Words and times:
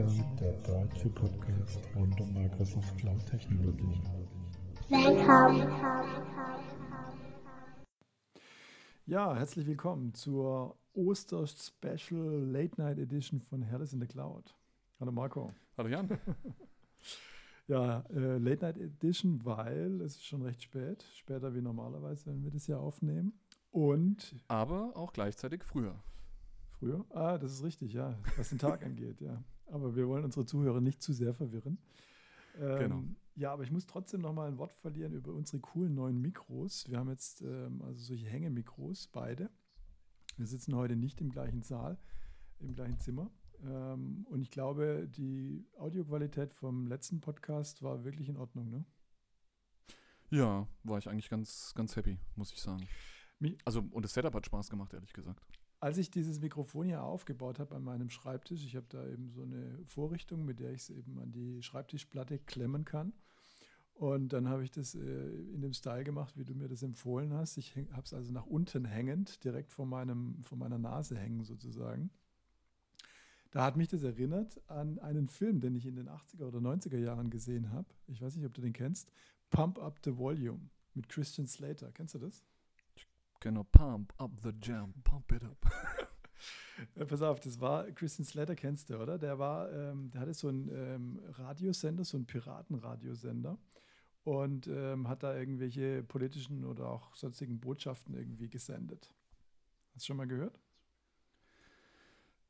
Cloud, 0.00 0.40
der 0.40 0.52
deutsche 0.62 1.10
Podcast 1.10 1.78
rund 1.94 2.18
um 2.22 2.32
Microsoft 2.32 2.96
Cloud 2.96 3.26
Technologien. 3.26 4.00
Welcome. 4.88 5.68
Ja, 9.04 9.34
herzlich 9.36 9.66
willkommen 9.66 10.14
zur 10.14 10.78
Oster-Special 10.94 12.46
Late 12.50 12.80
Night 12.80 12.98
Edition 12.98 13.42
von 13.42 13.60
Herles 13.60 13.92
in 13.92 14.00
the 14.00 14.06
Cloud. 14.06 14.54
Hallo 15.00 15.12
Marco. 15.12 15.52
Hallo 15.76 15.88
Jan. 15.90 16.08
Ja, 17.66 18.00
äh, 18.08 18.38
Late 18.38 18.64
Night 18.64 18.78
Edition, 18.78 19.44
weil 19.44 20.00
es 20.00 20.16
ist 20.16 20.26
schon 20.26 20.40
recht 20.42 20.62
spät, 20.62 21.04
später 21.14 21.54
wie 21.54 21.60
normalerweise, 21.60 22.26
wenn 22.30 22.42
wir 22.42 22.50
das 22.50 22.64
hier 22.66 22.80
aufnehmen. 22.80 23.38
Und 23.70 24.34
Aber 24.48 24.96
auch 24.96 25.12
gleichzeitig 25.12 25.62
früher. 25.62 25.94
früher, 26.70 27.04
ah, 27.10 27.36
das 27.38 27.52
ist 27.52 27.62
richtig, 27.62 27.92
ja, 27.92 28.18
was 28.38 28.48
den 28.48 28.58
Tag 28.58 28.82
angeht, 28.86 29.20
ja. 29.20 29.44
Aber 29.70 29.94
wir 29.96 30.08
wollen 30.08 30.24
unsere 30.24 30.44
Zuhörer 30.44 30.80
nicht 30.80 31.02
zu 31.02 31.12
sehr 31.12 31.34
verwirren. 31.34 31.78
Ähm, 32.58 32.78
Genau. 32.78 33.04
Ja, 33.36 33.52
aber 33.52 33.62
ich 33.62 33.70
muss 33.70 33.86
trotzdem 33.86 34.20
noch 34.20 34.34
mal 34.34 34.48
ein 34.48 34.58
Wort 34.58 34.74
verlieren 34.74 35.12
über 35.14 35.32
unsere 35.32 35.60
coolen 35.60 35.94
neuen 35.94 36.20
Mikros. 36.20 36.88
Wir 36.90 36.98
haben 36.98 37.08
jetzt 37.08 37.40
ähm, 37.42 37.80
also 37.82 38.02
solche 38.02 38.26
Hängemikros, 38.26 39.06
beide. 39.06 39.48
Wir 40.36 40.46
sitzen 40.46 40.74
heute 40.74 40.96
nicht 40.96 41.20
im 41.20 41.30
gleichen 41.30 41.62
Saal, 41.62 41.96
im 42.58 42.74
gleichen 42.74 42.98
Zimmer. 42.98 43.30
Ähm, 43.62 44.26
und 44.28 44.42
ich 44.42 44.50
glaube, 44.50 45.08
die 45.08 45.66
Audioqualität 45.78 46.52
vom 46.52 46.86
letzten 46.86 47.20
Podcast 47.20 47.82
war 47.82 48.04
wirklich 48.04 48.28
in 48.28 48.36
Ordnung, 48.36 48.68
ne? 48.68 48.84
Ja, 50.30 50.66
war 50.84 50.98
ich 50.98 51.08
eigentlich 51.08 51.28
ganz, 51.28 51.72
ganz 51.74 51.96
happy, 51.96 52.18
muss 52.36 52.52
ich 52.52 52.60
sagen. 52.60 52.86
Also, 53.64 53.84
und 53.90 54.04
das 54.04 54.12
Setup 54.12 54.34
hat 54.34 54.46
Spaß 54.46 54.68
gemacht, 54.70 54.92
ehrlich 54.92 55.12
gesagt. 55.12 55.44
Als 55.80 55.96
ich 55.96 56.10
dieses 56.10 56.40
Mikrofon 56.40 56.86
hier 56.86 57.02
aufgebaut 57.02 57.58
habe 57.58 57.74
an 57.74 57.82
meinem 57.82 58.10
Schreibtisch, 58.10 58.64
ich 58.64 58.76
habe 58.76 58.86
da 58.90 59.06
eben 59.06 59.30
so 59.30 59.42
eine 59.42 59.78
Vorrichtung, 59.86 60.44
mit 60.44 60.60
der 60.60 60.72
ich 60.72 60.82
es 60.82 60.90
eben 60.90 61.18
an 61.18 61.32
die 61.32 61.62
Schreibtischplatte 61.62 62.38
klemmen 62.38 62.84
kann. 62.84 63.14
Und 63.94 64.32
dann 64.32 64.48
habe 64.48 64.62
ich 64.62 64.70
das 64.70 64.94
äh, 64.94 64.98
in 65.54 65.62
dem 65.62 65.72
Style 65.72 66.04
gemacht, 66.04 66.36
wie 66.36 66.44
du 66.44 66.54
mir 66.54 66.68
das 66.68 66.82
empfohlen 66.82 67.32
hast. 67.32 67.56
Ich 67.56 67.76
habe 67.76 68.02
es 68.04 68.14
also 68.14 68.32
nach 68.32 68.46
unten 68.46 68.84
hängend, 68.84 69.42
direkt 69.42 69.72
vor, 69.72 69.86
meinem, 69.86 70.42
vor 70.42 70.58
meiner 70.58 70.78
Nase 70.78 71.18
hängen 71.18 71.44
sozusagen. 71.44 72.10
Da 73.50 73.64
hat 73.64 73.76
mich 73.76 73.88
das 73.88 74.02
erinnert 74.02 74.60
an 74.70 74.98
einen 75.00 75.28
Film, 75.28 75.60
den 75.60 75.74
ich 75.74 75.86
in 75.86 75.96
den 75.96 76.08
80er 76.08 76.44
oder 76.44 76.60
90er 76.60 76.98
Jahren 76.98 77.30
gesehen 77.30 77.72
habe. 77.72 77.88
Ich 78.06 78.22
weiß 78.22 78.36
nicht, 78.36 78.46
ob 78.46 78.54
du 78.54 78.60
den 78.60 78.72
kennst. 78.72 79.10
Pump 79.50 79.78
Up 79.78 79.98
the 80.04 80.16
Volume 80.16 80.70
mit 80.94 81.08
Christian 81.08 81.46
Slater. 81.46 81.90
Kennst 81.92 82.14
du 82.14 82.18
das? 82.18 82.44
Genau, 83.40 83.64
pump 83.64 84.12
up 84.18 84.32
the 84.42 84.52
jam, 84.60 84.92
pump 85.02 85.32
it 85.32 85.42
up. 85.44 85.58
Ja, 86.96 87.04
pass 87.04 87.20
auf, 87.20 87.40
das 87.40 87.60
war 87.60 87.90
Christian 87.90 88.24
Slater, 88.24 88.56
kennst 88.56 88.88
du, 88.88 88.96
oder? 88.96 89.18
Der 89.18 89.38
war, 89.38 89.70
ähm, 89.70 90.10
der 90.10 90.22
hatte 90.22 90.32
so 90.32 90.48
einen 90.48 90.68
ähm, 90.72 91.20
Radiosender, 91.32 92.04
so 92.04 92.16
einen 92.16 92.24
Piratenradiosender 92.24 93.58
und 94.24 94.66
ähm, 94.66 95.08
hat 95.08 95.22
da 95.22 95.36
irgendwelche 95.36 96.02
politischen 96.02 96.64
oder 96.64 96.88
auch 96.88 97.14
sonstigen 97.14 97.60
Botschaften 97.60 98.14
irgendwie 98.14 98.48
gesendet. 98.48 99.12
Hast 99.94 100.04
du 100.04 100.06
schon 100.06 100.16
mal 100.16 100.26
gehört? 100.26 100.58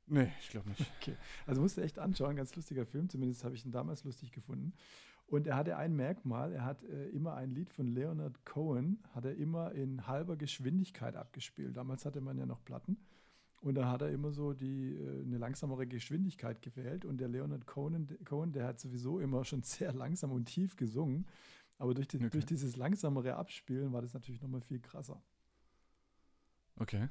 Nee, 0.06 0.32
ich 0.40 0.50
glaube 0.50 0.68
nicht. 0.68 0.90
Also 1.46 1.60
musst 1.60 1.76
du 1.76 1.82
echt 1.82 1.98
anschauen, 1.98 2.34
ganz 2.36 2.54
lustiger 2.56 2.84
Film, 2.84 3.08
zumindest 3.08 3.44
habe 3.44 3.54
ich 3.54 3.64
ihn 3.64 3.72
damals 3.72 4.04
lustig 4.04 4.32
gefunden. 4.32 4.72
Und 5.30 5.46
er 5.46 5.56
hatte 5.56 5.76
ein 5.76 5.94
Merkmal, 5.94 6.52
er 6.52 6.64
hat 6.64 6.82
äh, 6.82 7.08
immer 7.10 7.34
ein 7.34 7.50
Lied 7.50 7.70
von 7.72 7.86
Leonard 7.86 8.44
Cohen, 8.44 8.98
hat 9.14 9.24
er 9.24 9.36
immer 9.36 9.70
in 9.72 10.08
halber 10.08 10.36
Geschwindigkeit 10.36 11.14
abgespielt. 11.14 11.76
Damals 11.76 12.04
hatte 12.04 12.20
man 12.20 12.36
ja 12.36 12.46
noch 12.46 12.64
Platten. 12.64 12.98
Und 13.60 13.76
da 13.76 13.88
hat 13.88 14.02
er 14.02 14.10
immer 14.10 14.32
so 14.32 14.54
die, 14.54 14.96
äh, 14.96 15.22
eine 15.22 15.38
langsamere 15.38 15.86
Geschwindigkeit 15.86 16.60
gewählt. 16.62 17.04
Und 17.04 17.18
der 17.18 17.28
Leonard 17.28 17.64
Cohen, 17.66 18.08
Cohen, 18.24 18.50
der 18.52 18.66
hat 18.66 18.80
sowieso 18.80 19.20
immer 19.20 19.44
schon 19.44 19.62
sehr 19.62 19.92
langsam 19.92 20.32
und 20.32 20.46
tief 20.46 20.74
gesungen. 20.76 21.26
Aber 21.78 21.94
durch, 21.94 22.08
die, 22.08 22.16
Okay. 22.16 22.30
durch 22.30 22.46
dieses 22.46 22.74
langsamere 22.76 23.36
Abspielen 23.36 23.92
war 23.92 24.02
das 24.02 24.12
natürlich 24.14 24.42
nochmal 24.42 24.62
viel 24.62 24.80
krasser. 24.80 25.22
Okay. 26.76 27.08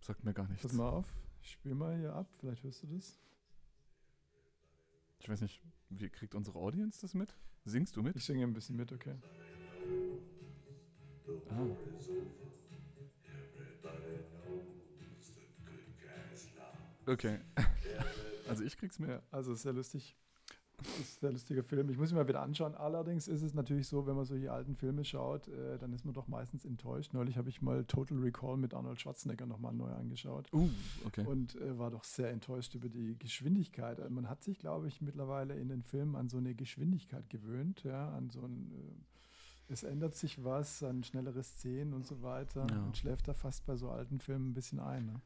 Sagt 0.00 0.24
mir 0.24 0.32
gar 0.32 0.48
nichts. 0.48 0.62
Pass 0.62 0.72
mal 0.72 0.88
auf, 0.88 1.12
ich 1.42 1.50
spiele 1.52 1.74
mal 1.74 1.98
hier 1.98 2.14
ab, 2.14 2.28
vielleicht 2.40 2.62
hörst 2.62 2.82
du 2.82 2.86
das. 2.86 3.18
Ich 5.24 5.30
weiß 5.30 5.40
nicht, 5.40 5.58
wie 5.88 6.10
kriegt 6.10 6.34
unsere 6.34 6.58
Audience 6.58 7.00
das 7.00 7.14
mit? 7.14 7.34
Singst 7.64 7.96
du 7.96 8.02
mit? 8.02 8.14
Ich 8.14 8.24
singe 8.26 8.42
ein 8.44 8.52
bisschen 8.52 8.76
mit, 8.76 8.92
okay. 8.92 9.14
Ah. 11.48 11.66
Okay. 17.06 17.38
Also 18.46 18.62
ich 18.62 18.76
krieg's. 18.76 18.98
Ja, 18.98 19.22
also 19.30 19.54
sehr 19.54 19.72
lustig. 19.72 20.14
Das 20.84 20.98
ist 21.00 21.16
ein 21.16 21.20
sehr 21.20 21.32
lustiger 21.32 21.62
Film. 21.64 21.88
Ich 21.90 21.96
muss 21.98 22.10
ihn 22.10 22.16
mal 22.16 22.28
wieder 22.28 22.42
anschauen. 22.42 22.74
Allerdings 22.74 23.26
ist 23.28 23.42
es 23.42 23.54
natürlich 23.54 23.88
so, 23.88 24.06
wenn 24.06 24.14
man 24.16 24.24
solche 24.24 24.52
alten 24.52 24.76
Filme 24.76 25.04
schaut, 25.04 25.48
äh, 25.48 25.78
dann 25.78 25.92
ist 25.92 26.04
man 26.04 26.14
doch 26.14 26.28
meistens 26.28 26.64
enttäuscht. 26.64 27.12
Neulich 27.14 27.36
habe 27.36 27.48
ich 27.48 27.62
mal 27.62 27.84
Total 27.84 28.18
Recall 28.18 28.56
mit 28.56 28.74
Arnold 28.74 29.00
Schwarzenegger 29.00 29.46
nochmal 29.46 29.72
neu 29.74 29.90
angeschaut 29.92 30.52
Uh, 30.52 30.68
okay. 31.06 31.26
und 31.26 31.56
äh, 31.60 31.78
war 31.78 31.90
doch 31.90 32.04
sehr 32.04 32.30
enttäuscht 32.30 32.74
über 32.74 32.88
die 32.88 33.16
Geschwindigkeit. 33.18 33.98
Also 34.00 34.12
man 34.14 34.28
hat 34.28 34.42
sich, 34.44 34.58
glaube 34.58 34.88
ich, 34.88 35.00
mittlerweile 35.00 35.54
in 35.56 35.68
den 35.68 35.82
Filmen 35.82 36.16
an 36.16 36.28
so 36.28 36.36
eine 36.36 36.54
Geschwindigkeit 36.54 37.28
gewöhnt, 37.30 37.82
ja, 37.84 38.10
an 38.14 38.30
so 38.30 38.42
ein 38.42 38.70
äh, 38.72 39.72
es 39.72 39.82
ändert 39.82 40.14
sich 40.14 40.44
was, 40.44 40.82
an 40.82 41.02
schnellere 41.04 41.42
Szenen 41.42 41.94
und 41.94 42.06
so 42.06 42.20
weiter 42.22 42.66
Ja. 42.70 42.84
und 42.84 42.98
schläft 42.98 43.26
da 43.28 43.32
fast 43.32 43.64
bei 43.64 43.76
so 43.76 43.88
alten 43.88 44.20
Filmen 44.20 44.50
ein 44.50 44.54
bisschen 44.54 44.78
ein. 44.78 45.06
Ne? 45.06 45.20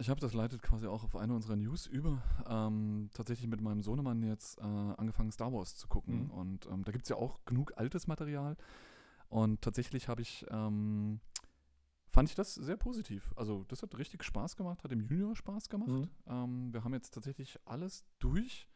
Ich 0.00 0.08
habe 0.08 0.20
das 0.20 0.32
leitet 0.32 0.62
quasi 0.62 0.86
auch 0.86 1.02
auf 1.02 1.16
eine 1.16 1.34
unserer 1.34 1.56
News 1.56 1.86
über. 1.86 2.22
Ähm, 2.46 3.10
tatsächlich 3.14 3.48
mit 3.48 3.60
meinem 3.60 3.82
Sohnemann 3.82 4.22
jetzt 4.22 4.58
äh, 4.58 4.62
angefangen, 4.62 5.32
Star 5.32 5.52
Wars 5.52 5.76
zu 5.76 5.88
gucken. 5.88 6.26
Mhm. 6.26 6.30
Und 6.30 6.66
ähm, 6.66 6.84
da 6.84 6.92
gibt 6.92 7.04
es 7.04 7.08
ja 7.08 7.16
auch 7.16 7.40
genug 7.46 7.72
altes 7.76 8.06
Material. 8.06 8.56
Und 9.28 9.60
tatsächlich 9.60 10.06
habe 10.08 10.22
ich, 10.22 10.46
ähm, 10.50 11.20
fand 12.06 12.28
ich 12.28 12.36
das 12.36 12.54
sehr 12.54 12.76
positiv. 12.76 13.32
Also 13.36 13.64
das 13.64 13.82
hat 13.82 13.98
richtig 13.98 14.22
Spaß 14.22 14.56
gemacht, 14.56 14.84
hat 14.84 14.90
dem 14.92 15.00
Junior 15.00 15.34
Spaß 15.34 15.68
gemacht. 15.68 15.90
Mhm. 15.90 16.08
Ähm, 16.26 16.72
wir 16.72 16.84
haben 16.84 16.94
jetzt 16.94 17.12
tatsächlich 17.12 17.58
alles 17.64 18.04
durch, 18.20 18.68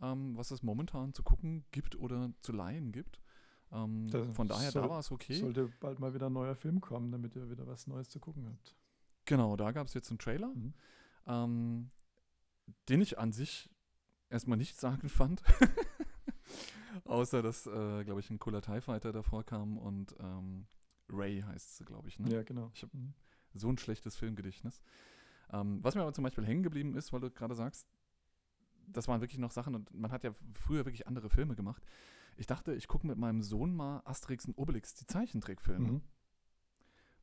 ähm, 0.00 0.36
was 0.38 0.50
es 0.52 0.62
momentan 0.62 1.12
zu 1.12 1.22
gucken 1.22 1.66
gibt 1.70 1.96
oder 1.96 2.30
zu 2.40 2.52
leihen 2.52 2.92
gibt. 2.92 3.20
Ähm, 3.72 4.06
von 4.32 4.48
daher, 4.48 4.70
soll- 4.70 4.82
da 4.82 4.88
war 4.88 5.00
es 5.00 5.10
okay. 5.12 5.34
Sollte 5.34 5.68
bald 5.80 6.00
mal 6.00 6.14
wieder 6.14 6.26
ein 6.26 6.32
neuer 6.32 6.54
Film 6.56 6.80
kommen, 6.80 7.12
damit 7.12 7.36
ihr 7.36 7.50
wieder 7.50 7.66
was 7.66 7.86
Neues 7.86 8.08
zu 8.08 8.20
gucken 8.20 8.46
habt. 8.46 8.74
Genau, 9.26 9.56
da 9.56 9.72
gab 9.72 9.86
es 9.86 9.94
jetzt 9.94 10.10
einen 10.10 10.18
Trailer. 10.18 10.48
Mhm. 10.54 10.74
ähm, 11.26 11.90
den 12.88 13.00
ich 13.00 13.18
an 13.18 13.32
sich 13.32 13.70
erstmal 14.28 14.58
nicht 14.58 14.76
sagen 14.76 15.08
fand. 15.08 15.42
Außer, 17.04 17.42
dass, 17.42 17.66
äh, 17.66 18.04
glaube 18.04 18.20
ich, 18.20 18.30
ein 18.30 18.38
cooler 18.38 18.62
TIE 18.62 18.80
Fighter 18.80 19.12
davor 19.12 19.44
kam 19.44 19.78
und 19.78 20.14
ähm, 20.18 20.66
Ray 21.08 21.42
heißt 21.42 21.76
sie, 21.76 21.84
glaube 21.84 22.08
ich. 22.08 22.18
Ne? 22.18 22.32
Ja, 22.32 22.42
genau. 22.42 22.70
Ich 22.74 22.82
hab- 22.82 22.92
Mhm. 22.94 23.14
So 23.54 23.70
ein 23.70 23.78
schlechtes 23.78 24.16
Filmgedächtnis. 24.16 24.80
Ähm, 25.50 25.78
was 25.82 25.94
mir 25.94 26.02
aber 26.02 26.12
zum 26.12 26.24
Beispiel 26.24 26.44
hängen 26.44 26.62
geblieben 26.62 26.94
ist, 26.96 27.12
weil 27.12 27.20
du 27.20 27.30
gerade 27.30 27.54
sagst, 27.54 27.86
das 28.88 29.08
waren 29.08 29.20
wirklich 29.20 29.38
noch 29.38 29.50
Sachen 29.52 29.74
und 29.74 29.92
man 29.94 30.10
hat 30.12 30.24
ja 30.24 30.32
früher 30.52 30.84
wirklich 30.84 31.06
andere 31.06 31.30
Filme 31.30 31.54
gemacht. 31.54 31.82
Ich 32.36 32.46
dachte, 32.46 32.74
ich 32.74 32.86
gucke 32.88 33.06
mit 33.06 33.16
meinem 33.16 33.42
Sohn 33.42 33.74
mal 33.74 34.02
Asterix 34.04 34.44
und 34.46 34.58
Obelix, 34.58 34.94
die 34.94 35.06
Zeichentrickfilme. 35.06 35.92
Mhm. 35.92 36.02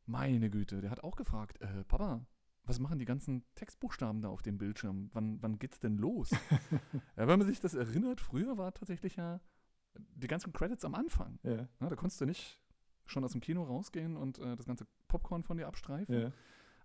Meine 0.05 0.49
Güte, 0.49 0.81
der 0.81 0.91
hat 0.91 1.03
auch 1.03 1.15
gefragt, 1.15 1.61
äh, 1.61 1.83
Papa, 1.85 2.25
was 2.65 2.79
machen 2.79 2.99
die 2.99 3.05
ganzen 3.05 3.43
Textbuchstaben 3.55 4.21
da 4.21 4.29
auf 4.29 4.41
dem 4.41 4.57
Bildschirm? 4.57 5.09
Wann, 5.13 5.41
wann 5.41 5.59
geht's 5.59 5.79
denn 5.79 5.97
los? 5.97 6.31
ja, 7.17 7.27
wenn 7.27 7.39
man 7.39 7.47
sich 7.47 7.59
das 7.59 7.73
erinnert, 7.73 8.21
früher 8.21 8.57
war 8.57 8.73
tatsächlich 8.73 9.15
ja 9.15 9.41
die 9.95 10.27
ganzen 10.27 10.53
Credits 10.53 10.85
am 10.85 10.95
Anfang. 10.95 11.39
Ja, 11.43 11.67
da 11.79 11.95
konntest 11.95 12.21
du 12.21 12.25
nicht 12.25 12.59
schon 13.05 13.23
aus 13.23 13.33
dem 13.33 13.41
Kino 13.41 13.63
rausgehen 13.63 14.15
und 14.15 14.39
äh, 14.39 14.55
das 14.55 14.65
ganze 14.65 14.87
Popcorn 15.07 15.43
von 15.43 15.57
dir 15.57 15.67
abstreifen, 15.67 16.15
ja. 16.15 16.31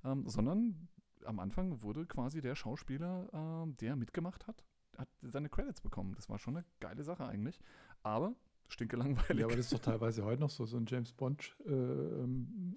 ähm, 0.05 0.29
sondern 0.29 0.89
am 1.25 1.39
Anfang 1.39 1.83
wurde 1.83 2.07
quasi 2.07 2.41
der 2.41 2.55
Schauspieler, 2.55 3.29
ähm, 3.33 3.77
der 3.77 3.97
mitgemacht 3.97 4.47
hat, 4.47 4.65
hat 4.97 5.09
seine 5.23 5.49
Credits 5.49 5.81
bekommen. 5.81 6.15
Das 6.15 6.29
war 6.29 6.39
schon 6.39 6.57
eine 6.57 6.67
geile 6.81 7.05
Sache 7.05 7.27
eigentlich. 7.27 7.61
Aber 8.03 8.35
stinke 8.69 8.97
langweilig. 8.97 9.39
ja, 9.41 9.47
aber 9.47 9.57
das 9.57 9.67
ist 9.67 9.73
doch 9.73 9.79
teilweise 9.81 10.25
heute 10.25 10.41
noch 10.41 10.51
so, 10.51 10.67
so 10.67 10.77
ein 10.77 10.87
James 10.87 11.13
Bond 11.13 11.57
äh, 11.67 11.73
ähm, 11.73 12.75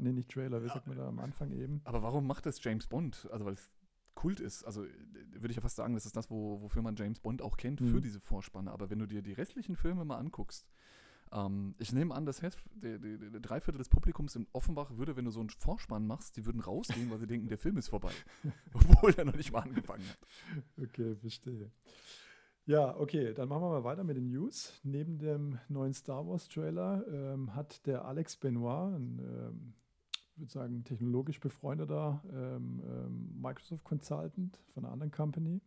nee, 0.00 0.12
nicht 0.12 0.30
Trailer, 0.30 0.62
wie 0.62 0.68
sagt 0.68 0.86
man 0.86 0.96
da 0.96 1.08
am 1.08 1.18
Anfang 1.18 1.52
eben? 1.52 1.80
Aber 1.84 2.02
warum 2.02 2.26
macht 2.26 2.46
das 2.46 2.62
James 2.62 2.86
Bond? 2.86 3.28
Also 3.30 3.44
weil 3.44 3.54
es 3.54 3.70
Kult 4.14 4.40
ist. 4.40 4.64
Also 4.64 4.84
äh, 4.84 4.88
würde 5.32 5.50
ich 5.50 5.56
ja 5.56 5.62
fast 5.62 5.76
sagen, 5.76 5.94
das 5.94 6.06
ist 6.06 6.16
das, 6.16 6.30
wo, 6.30 6.60
wofür 6.60 6.82
man 6.82 6.96
James 6.96 7.20
Bond 7.20 7.40
auch 7.42 7.56
kennt, 7.56 7.80
Mhm. 7.80 7.92
für 7.92 8.00
diese 8.00 8.20
Vorspanne. 8.20 8.70
Aber 8.72 8.90
wenn 8.90 8.98
du 8.98 9.06
dir 9.06 9.22
die 9.22 9.32
restlichen 9.32 9.76
Filme 9.76 10.04
mal 10.04 10.16
anguckst, 10.18 10.66
ähm, 11.30 11.74
ich 11.78 11.92
nehme 11.92 12.14
an, 12.14 12.24
das 12.26 12.40
Hälfte, 12.42 12.62
die, 12.74 12.98
die, 12.98 13.18
die 13.30 13.40
drei 13.40 13.60
Viertel 13.60 13.78
des 13.78 13.88
Publikums 13.90 14.34
in 14.34 14.46
Offenbach 14.52 14.96
würde, 14.96 15.14
wenn 15.16 15.26
du 15.26 15.30
so 15.30 15.40
einen 15.40 15.50
Vorspann 15.50 16.06
machst, 16.06 16.36
die 16.36 16.46
würden 16.46 16.60
rausgehen, 16.62 17.10
weil 17.10 17.18
sie 17.18 17.26
denken, 17.26 17.48
der 17.48 17.58
Film 17.58 17.76
ist 17.76 17.88
vorbei. 17.88 18.12
Obwohl 18.72 19.14
er 19.16 19.26
noch 19.26 19.36
nicht 19.36 19.52
mal 19.52 19.60
angefangen 19.60 20.04
hat. 20.08 20.18
Okay, 20.82 21.14
verstehe. 21.16 21.70
Ja, 22.68 22.94
okay, 22.98 23.32
dann 23.32 23.48
machen 23.48 23.62
wir 23.62 23.70
mal 23.70 23.84
weiter 23.84 24.04
mit 24.04 24.18
den 24.18 24.28
News. 24.28 24.78
Neben 24.82 25.18
dem 25.18 25.58
neuen 25.70 25.94
Star 25.94 26.28
Wars 26.28 26.48
Trailer 26.48 27.02
ähm, 27.10 27.54
hat 27.54 27.86
der 27.86 28.04
Alex 28.04 28.36
Benoit, 28.36 28.92
ein 28.94 29.18
ähm, 29.20 29.74
würde 30.36 30.52
sagen, 30.52 30.84
technologisch 30.84 31.40
befreundeter 31.40 32.22
ähm, 32.30 32.82
ähm, 32.86 33.40
Microsoft 33.40 33.84
Consultant 33.84 34.60
von 34.74 34.84
einer 34.84 34.92
anderen 34.92 35.10
Company. 35.10 35.62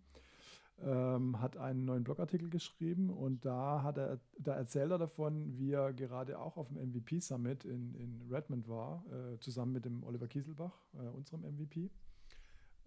Ähm, 0.79 1.41
hat 1.41 1.57
einen 1.57 1.85
neuen 1.85 2.03
Blogartikel 2.03 2.51
geschrieben 2.51 3.09
und 3.09 3.45
da, 3.45 3.81
hat 3.81 3.97
er, 3.97 4.19
da 4.37 4.53
erzählt 4.53 4.91
er 4.91 4.99
davon, 4.99 5.57
wie 5.57 5.71
er 5.71 5.93
gerade 5.93 6.37
auch 6.37 6.55
auf 6.55 6.67
dem 6.67 6.77
MVP 6.77 7.19
Summit 7.19 7.65
in, 7.65 7.95
in 7.95 8.21
Redmond 8.29 8.67
war, 8.67 9.03
äh, 9.11 9.39
zusammen 9.39 9.71
mit 9.71 9.85
dem 9.85 10.03
Oliver 10.03 10.27
Kieselbach, 10.27 10.77
äh, 10.93 11.07
unserem 11.07 11.41
MVP. 11.41 11.89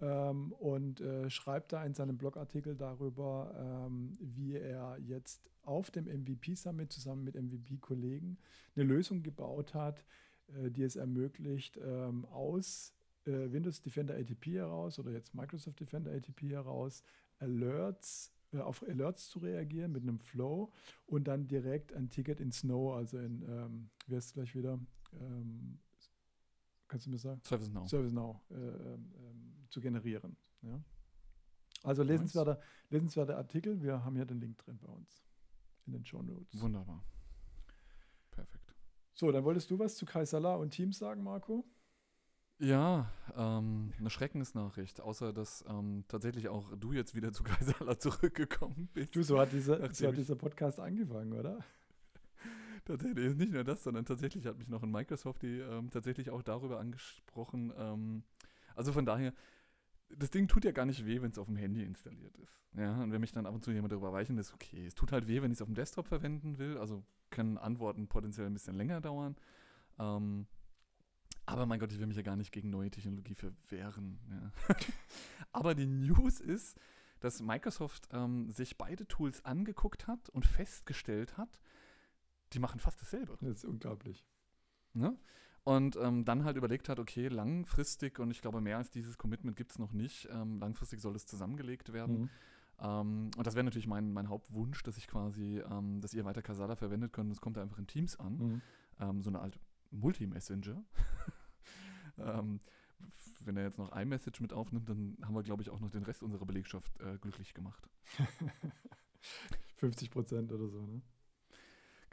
Ähm, 0.00 0.52
und 0.52 1.00
äh, 1.00 1.30
schreibt 1.30 1.72
da 1.72 1.84
in 1.84 1.94
seinem 1.94 2.16
Blogartikel 2.16 2.76
darüber, 2.76 3.54
ähm, 3.86 4.16
wie 4.20 4.56
er 4.56 4.98
jetzt 4.98 5.50
auf 5.62 5.90
dem 5.90 6.04
MVP 6.04 6.54
Summit 6.56 6.92
zusammen 6.92 7.24
mit 7.24 7.36
MVP-Kollegen 7.36 8.38
eine 8.74 8.84
Lösung 8.84 9.22
gebaut 9.22 9.74
hat, 9.74 10.04
äh, 10.48 10.70
die 10.70 10.82
es 10.82 10.96
ermöglicht, 10.96 11.78
ähm, 11.82 12.24
aus 12.26 12.92
äh, 13.24 13.52
Windows 13.52 13.80
Defender 13.80 14.14
ATP 14.14 14.54
heraus 14.54 14.98
oder 14.98 15.12
jetzt 15.12 15.34
Microsoft 15.34 15.80
Defender 15.80 16.12
ATP 16.12 16.50
heraus 16.50 17.02
Alerts 17.38 18.32
äh, 18.52 18.58
auf 18.58 18.82
Alerts 18.86 19.28
zu 19.28 19.38
reagieren 19.38 19.92
mit 19.92 20.02
einem 20.02 20.18
Flow 20.18 20.72
und 21.06 21.28
dann 21.28 21.46
direkt 21.48 21.92
ein 21.92 22.10
Ticket 22.10 22.40
in 22.40 22.52
Snow, 22.52 22.94
also 22.94 23.18
in, 23.18 23.42
ähm, 23.48 23.90
wie 24.06 24.16
heißt 24.16 24.28
es 24.28 24.34
gleich 24.34 24.54
wieder? 24.54 24.78
Kannst 26.94 27.06
du 27.06 27.10
mir 27.10 27.18
sagen? 27.18 27.40
ServiceNow. 27.42 27.88
ServiceNow 27.88 28.40
äh, 28.50 28.54
ähm, 28.54 29.12
ähm, 29.18 29.66
zu 29.68 29.80
generieren. 29.80 30.36
Ja? 30.62 30.80
Also 31.82 32.04
lesenswerter, 32.04 32.60
lesenswerter 32.88 33.36
Artikel. 33.36 33.82
Wir 33.82 34.04
haben 34.04 34.14
hier 34.14 34.24
den 34.24 34.38
Link 34.38 34.58
drin 34.58 34.78
bei 34.80 34.86
uns 34.86 35.24
in 35.86 35.92
den 35.94 36.04
Show 36.04 36.22
Notes. 36.22 36.60
Wunderbar. 36.62 37.04
Perfekt. 38.30 38.76
So, 39.12 39.32
dann 39.32 39.42
wolltest 39.42 39.72
du 39.72 39.78
was 39.80 39.96
zu 39.96 40.06
Kaisala 40.06 40.54
und 40.54 40.70
Teams 40.70 40.98
sagen, 40.98 41.24
Marco? 41.24 41.64
Ja, 42.60 43.10
ähm, 43.36 43.92
eine 43.98 44.08
Schreckensnachricht, 44.08 45.00
außer 45.00 45.32
dass 45.32 45.64
ähm, 45.68 46.04
tatsächlich 46.06 46.48
auch 46.48 46.76
du 46.76 46.92
jetzt 46.92 47.16
wieder 47.16 47.32
zu 47.32 47.42
Kaisala 47.42 47.98
zurückgekommen 47.98 48.88
bist. 48.94 49.16
Du, 49.16 49.24
so 49.24 49.40
hat, 49.40 49.52
dieser, 49.52 49.80
Nachdem 49.80 49.94
so 49.94 50.06
hat 50.06 50.16
dieser 50.16 50.36
Podcast 50.36 50.78
angefangen, 50.78 51.32
oder? 51.32 51.58
Tatsächlich 52.84 53.24
ist 53.24 53.38
nicht 53.38 53.52
nur 53.52 53.64
das, 53.64 53.82
sondern 53.82 54.04
tatsächlich 54.04 54.46
hat 54.46 54.58
mich 54.58 54.68
noch 54.68 54.82
in 54.82 54.90
Microsoft 54.90 55.42
die 55.42 55.58
ähm, 55.58 55.90
tatsächlich 55.90 56.30
auch 56.30 56.42
darüber 56.42 56.80
angesprochen. 56.80 57.72
Ähm, 57.76 58.24
also 58.74 58.92
von 58.92 59.06
daher, 59.06 59.32
das 60.10 60.30
Ding 60.30 60.48
tut 60.48 60.64
ja 60.64 60.72
gar 60.72 60.84
nicht 60.84 61.06
weh, 61.06 61.22
wenn 61.22 61.30
es 61.30 61.38
auf 61.38 61.46
dem 61.46 61.56
Handy 61.56 61.82
installiert 61.82 62.36
ist. 62.36 62.60
Ja, 62.76 63.02
und 63.02 63.12
wenn 63.12 63.20
mich 63.20 63.32
dann 63.32 63.46
ab 63.46 63.54
und 63.54 63.64
zu 63.64 63.70
jemand 63.70 63.92
darüber 63.92 64.12
weichen, 64.12 64.36
ist 64.36 64.52
okay. 64.52 64.84
Es 64.86 64.94
tut 64.94 65.12
halt 65.12 65.28
weh, 65.28 65.40
wenn 65.40 65.50
ich 65.50 65.58
es 65.58 65.62
auf 65.62 65.68
dem 65.68 65.74
Desktop 65.74 66.08
verwenden 66.08 66.58
will. 66.58 66.76
Also 66.76 67.04
können 67.30 67.56
Antworten 67.56 68.08
potenziell 68.08 68.46
ein 68.46 68.52
bisschen 68.52 68.74
länger 68.74 69.00
dauern. 69.00 69.36
Ähm, 69.98 70.46
aber 71.46 71.66
mein 71.66 71.78
Gott, 71.78 71.92
ich 71.92 71.98
will 71.98 72.06
mich 72.06 72.16
ja 72.16 72.22
gar 72.22 72.36
nicht 72.36 72.52
gegen 72.52 72.70
neue 72.70 72.90
Technologie 72.90 73.34
verwehren. 73.34 74.18
Ja. 74.30 74.74
aber 75.52 75.74
die 75.74 75.86
News 75.86 76.40
ist, 76.40 76.78
dass 77.20 77.40
Microsoft 77.40 78.08
ähm, 78.12 78.50
sich 78.50 78.76
beide 78.76 79.06
Tools 79.06 79.44
angeguckt 79.44 80.06
hat 80.06 80.28
und 80.30 80.44
festgestellt 80.44 81.36
hat, 81.36 81.60
die 82.54 82.60
machen 82.60 82.80
fast 82.80 83.00
dasselbe. 83.00 83.36
Das 83.40 83.58
ist 83.58 83.64
unglaublich. 83.64 84.24
Ne? 84.92 85.16
Und 85.64 85.96
ähm, 85.96 86.24
dann 86.24 86.44
halt 86.44 86.56
überlegt 86.56 86.88
hat, 86.88 86.98
okay, 86.98 87.28
langfristig, 87.28 88.18
und 88.18 88.30
ich 88.30 88.42
glaube, 88.42 88.60
mehr 88.60 88.76
als 88.76 88.90
dieses 88.90 89.16
Commitment 89.16 89.56
gibt 89.56 89.72
es 89.72 89.78
noch 89.78 89.92
nicht, 89.92 90.28
ähm, 90.30 90.58
langfristig 90.58 91.00
soll 91.00 91.16
es 91.16 91.26
zusammengelegt 91.26 91.92
werden. 91.92 92.20
Mhm. 92.20 92.30
Ähm, 92.80 93.30
und 93.36 93.46
das 93.46 93.54
wäre 93.54 93.64
natürlich 93.64 93.86
mein, 93.86 94.12
mein 94.12 94.28
Hauptwunsch, 94.28 94.82
dass 94.82 94.98
ich 94.98 95.06
quasi, 95.06 95.62
ähm, 95.70 96.00
dass 96.00 96.12
ihr 96.12 96.24
weiter 96.24 96.42
Casada 96.42 96.76
verwendet 96.76 97.12
könnt. 97.12 97.30
Das 97.30 97.40
kommt 97.40 97.56
einfach 97.56 97.78
in 97.78 97.86
Teams 97.86 98.18
an. 98.18 98.36
Mhm. 98.36 98.62
Ähm, 99.00 99.22
so 99.22 99.30
eine 99.30 99.40
alte 99.40 99.58
Multi-Messenger. 99.90 100.84
ähm, 102.18 102.60
wenn 103.40 103.56
er 103.56 103.64
jetzt 103.64 103.78
noch 103.78 103.94
iMessage 103.94 104.40
mit 104.40 104.52
aufnimmt, 104.52 104.88
dann 104.88 105.16
haben 105.22 105.34
wir, 105.34 105.42
glaube 105.42 105.62
ich, 105.62 105.70
auch 105.70 105.80
noch 105.80 105.90
den 105.90 106.02
Rest 106.02 106.22
unserer 106.22 106.46
Belegschaft 106.46 107.00
äh, 107.00 107.18
glücklich 107.18 107.54
gemacht. 107.54 107.88
50 109.76 110.10
Prozent 110.10 110.52
oder 110.52 110.68
so, 110.68 110.82
ne? 110.86 111.02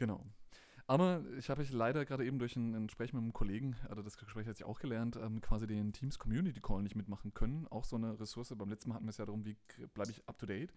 Genau. 0.02 0.26
Aber 0.88 1.24
ich 1.38 1.52
habe 1.52 1.62
ich 1.62 1.72
leider 1.72 2.06
gerade 2.06 2.26
eben 2.26 2.40
durch 2.40 2.56
ein, 2.56 2.74
ein 2.74 2.88
Gespräch 2.88 3.14
mit 3.14 3.22
einem 3.22 3.34
Kollegen, 3.34 3.76
also 3.88 4.02
das 4.02 4.18
Gespräch 4.18 4.48
hat 4.48 4.58
sich 4.58 4.66
auch 4.66 4.80
gelernt, 4.80 5.16
ähm, 5.16 5.40
quasi 5.42 5.68
den 5.68 5.94
Teams 5.94 6.18
Community 6.18 6.60
Call 6.60 6.82
nicht 6.82 6.96
mitmachen 6.96 7.36
können. 7.36 7.68
Auch 7.68 7.86
so 7.86 7.98
eine 7.98 8.20
Ressource. 8.20 8.52
Beim 8.58 8.70
letzten 8.70 8.90
Mal 8.90 8.96
hatten 8.96 9.06
wir 9.06 9.12
es 9.12 9.18
ja 9.18 9.28
darum, 9.28 9.46
wie 9.46 9.56
bleibe 9.94 10.10
ich 10.10 10.28
up 10.28 10.40
to 10.40 10.48
date. 10.48 10.74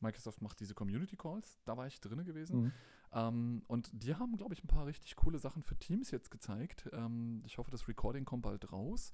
Microsoft 0.00 0.42
macht 0.42 0.60
diese 0.60 0.74
Community 0.74 1.16
Calls. 1.16 1.58
Da 1.64 1.78
war 1.78 1.86
ich 1.86 1.98
drinne 2.02 2.22
gewesen. 2.22 2.64
Mhm. 2.64 2.72
Ähm, 3.12 3.62
und 3.66 3.88
die 3.92 4.14
haben, 4.14 4.36
glaube 4.36 4.52
ich, 4.52 4.62
ein 4.62 4.68
paar 4.68 4.84
richtig 4.84 5.16
coole 5.16 5.38
Sachen 5.38 5.62
für 5.62 5.76
Teams 5.76 6.10
jetzt 6.10 6.30
gezeigt. 6.30 6.90
Ähm, 6.92 7.42
ich 7.46 7.56
hoffe, 7.56 7.70
das 7.70 7.88
Recording 7.88 8.26
kommt 8.26 8.42
bald 8.42 8.70
raus. 8.72 9.10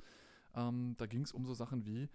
Ähm, 0.55 0.97
da 0.99 1.06
ging 1.06 1.23
es 1.23 1.32
um 1.32 1.47
so 1.47 1.55
Sachen 1.55 1.87
wie, 1.87 2.09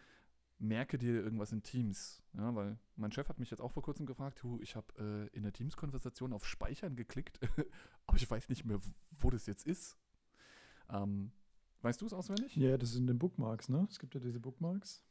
merke 0.59 0.97
dir 0.97 1.13
irgendwas 1.21 1.51
in 1.51 1.61
Teams. 1.63 2.21
Ja, 2.33 2.53
weil 2.55 2.77
mein 2.95 3.11
Chef 3.11 3.29
hat 3.29 3.39
mich 3.39 3.51
jetzt 3.51 3.59
auch 3.61 3.71
vor 3.71 3.83
kurzem 3.83 4.05
gefragt, 4.05 4.39
du, 4.41 4.59
ich 4.61 4.75
habe 4.75 5.29
äh, 5.31 5.35
in 5.35 5.43
der 5.43 5.53
Teams-Konversation 5.53 6.33
auf 6.33 6.45
Speichern 6.45 6.95
geklickt, 6.95 7.39
aber 8.07 8.17
ich 8.17 8.29
weiß 8.29 8.49
nicht 8.49 8.65
mehr, 8.65 8.79
wo 9.19 9.29
das 9.29 9.45
jetzt 9.45 9.65
ist. 9.67 9.97
Ähm, 10.89 11.31
weißt 11.81 12.01
du 12.01 12.05
es 12.05 12.13
auswendig? 12.13 12.55
Ja, 12.55 12.77
das 12.77 12.93
sind 12.93 13.07
den 13.07 13.19
Bookmarks, 13.19 13.69
ne? 13.69 13.87
Es 13.89 13.99
gibt 13.99 14.13
ja 14.15 14.19
diese 14.19 14.39
Bookmarks. 14.39 15.03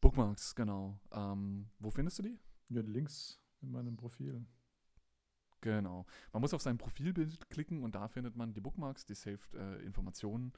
Bookmarks, 0.00 0.54
genau. 0.54 0.98
Ähm, 1.12 1.68
wo 1.78 1.90
findest 1.90 2.18
du 2.18 2.22
die? 2.22 2.38
Ja, 2.68 2.82
links 2.82 3.40
in 3.60 3.70
meinem 3.70 3.96
Profil. 3.96 4.44
Genau. 5.60 6.06
Man 6.32 6.40
muss 6.40 6.52
auf 6.54 6.60
sein 6.60 6.76
Profilbild 6.76 7.48
klicken 7.48 7.82
und 7.84 7.94
da 7.94 8.08
findet 8.08 8.36
man 8.36 8.52
die 8.52 8.60
Bookmarks, 8.60 9.06
die 9.06 9.14
saved 9.14 9.54
äh, 9.54 9.76
Informationen. 9.82 10.52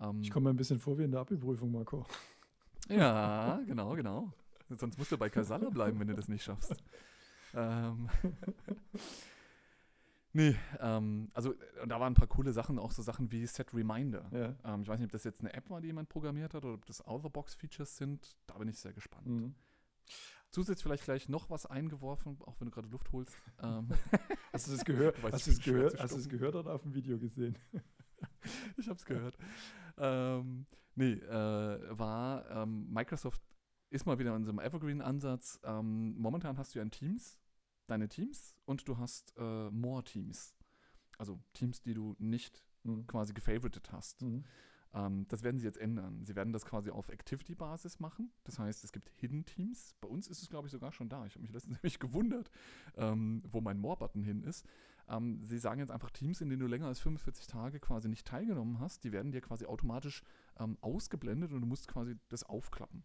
Ähm, 0.00 0.20
Ich 0.20 0.30
komme 0.30 0.44
mir 0.44 0.50
ein 0.50 0.56
bisschen 0.56 0.80
vor 0.80 0.98
wie 0.98 1.04
in 1.04 1.12
der 1.12 1.20
Abi-Prüfung, 1.20 1.70
Marco. 1.70 2.06
Ja, 2.88 3.60
genau, 3.66 3.94
genau. 3.94 4.32
Sonst 4.70 4.98
musst 4.98 5.12
du 5.12 5.18
bei 5.18 5.30
Casala 5.30 5.70
bleiben, 5.70 5.98
wenn 6.00 6.08
du 6.08 6.14
das 6.14 6.28
nicht 6.28 6.44
schaffst. 6.44 6.74
Ähm, 7.54 8.08
nee, 10.32 10.54
ähm, 10.80 11.30
also 11.32 11.54
und 11.82 11.88
da 11.88 12.00
waren 12.00 12.12
ein 12.12 12.16
paar 12.16 12.26
coole 12.26 12.52
Sachen, 12.52 12.78
auch 12.78 12.92
so 12.92 13.02
Sachen 13.02 13.32
wie 13.32 13.46
Set 13.46 13.72
Reminder. 13.72 14.28
Ja. 14.32 14.74
Ähm, 14.74 14.82
ich 14.82 14.88
weiß 14.88 14.98
nicht, 14.98 15.06
ob 15.06 15.12
das 15.12 15.24
jetzt 15.24 15.40
eine 15.40 15.52
App 15.54 15.70
war, 15.70 15.80
die 15.80 15.86
jemand 15.86 16.08
programmiert 16.08 16.54
hat 16.54 16.64
oder 16.64 16.74
ob 16.74 16.86
das 16.86 17.00
Out-of-the-Box-Features 17.00 17.96
sind. 17.96 18.36
Da 18.46 18.58
bin 18.58 18.68
ich 18.68 18.78
sehr 18.78 18.92
gespannt. 18.92 19.26
Mhm. 19.26 19.54
Zusätzlich 20.50 20.82
vielleicht 20.82 21.04
gleich 21.04 21.28
noch 21.28 21.50
was 21.50 21.66
eingeworfen, 21.66 22.38
auch 22.46 22.58
wenn 22.58 22.66
du 22.66 22.72
gerade 22.72 22.88
Luft 22.88 23.12
holst. 23.12 23.36
Ähm, 23.62 23.88
Hast 24.52 24.66
du 24.66 24.72
das 24.72 24.84
gehört? 24.84 25.16
Hast 25.32 25.46
du 25.46 25.50
es 25.50 25.60
gehört? 25.60 25.92
zu 25.92 25.98
Hast 25.98 26.12
du 26.12 26.16
es 26.16 26.22
stoppen. 26.24 26.38
gehört 26.38 26.54
oder 26.56 26.74
auf 26.74 26.82
dem 26.82 26.94
Video 26.94 27.18
gesehen? 27.18 27.56
ich 28.76 28.88
habe 28.88 28.98
es 28.98 29.04
gehört. 29.04 29.36
Ähm, 29.96 30.66
nee, 30.94 31.12
äh, 31.12 31.98
war 31.98 32.48
ähm, 32.50 32.92
Microsoft 32.92 33.42
ist 33.90 34.04
mal 34.04 34.18
wieder 34.18 34.30
in 34.30 34.36
unserem 34.36 34.58
Evergreen-Ansatz. 34.58 35.60
Ähm, 35.64 36.14
momentan 36.18 36.58
hast 36.58 36.74
du 36.74 36.78
ja 36.78 36.82
in 36.82 36.90
Teams 36.90 37.38
deine 37.86 38.08
Teams 38.08 38.54
und 38.66 38.86
du 38.86 38.98
hast 38.98 39.34
äh, 39.38 39.70
More 39.70 40.04
Teams. 40.04 40.54
Also 41.16 41.40
Teams, 41.54 41.80
die 41.80 41.94
du 41.94 42.14
nicht 42.18 42.62
Mhm. 42.84 43.06
quasi 43.06 43.32
gefavoritet 43.32 43.92
hast. 43.92 44.22
Mhm. 44.22 44.44
Ähm, 44.94 45.26
das 45.28 45.42
werden 45.42 45.58
sie 45.58 45.66
jetzt 45.66 45.78
ändern. 45.78 46.24
Sie 46.24 46.34
werden 46.34 46.52
das 46.52 46.64
quasi 46.64 46.90
auf 46.90 47.08
Activity-Basis 47.08 48.00
machen. 48.00 48.32
Das 48.44 48.58
heißt, 48.58 48.84
es 48.84 48.92
gibt 48.92 49.10
Hidden 49.10 49.44
Teams. 49.44 49.94
Bei 50.00 50.08
uns 50.08 50.28
ist 50.28 50.42
es, 50.42 50.48
glaube 50.48 50.68
ich, 50.68 50.72
sogar 50.72 50.92
schon 50.92 51.08
da. 51.08 51.26
Ich 51.26 51.34
habe 51.34 51.42
mich 51.42 51.52
letztens 51.52 51.76
nämlich 51.82 51.98
gewundert, 51.98 52.50
ähm, 52.96 53.42
wo 53.46 53.60
mein 53.60 53.78
More-Button 53.78 54.22
hin 54.22 54.42
ist. 54.42 54.66
Ähm, 55.08 55.42
sie 55.42 55.58
sagen 55.58 55.80
jetzt 55.80 55.90
einfach 55.90 56.10
Teams, 56.10 56.40
in 56.40 56.50
denen 56.50 56.60
du 56.60 56.66
länger 56.66 56.86
als 56.86 57.00
45 57.00 57.46
Tage 57.46 57.80
quasi 57.80 58.08
nicht 58.08 58.26
teilgenommen 58.26 58.78
hast, 58.78 59.04
die 59.04 59.12
werden 59.12 59.32
dir 59.32 59.40
quasi 59.40 59.66
automatisch 59.66 60.22
ähm, 60.58 60.76
ausgeblendet 60.80 61.52
und 61.52 61.60
du 61.60 61.66
musst 61.66 61.88
quasi 61.88 62.16
das 62.28 62.44
aufklappen. 62.44 63.04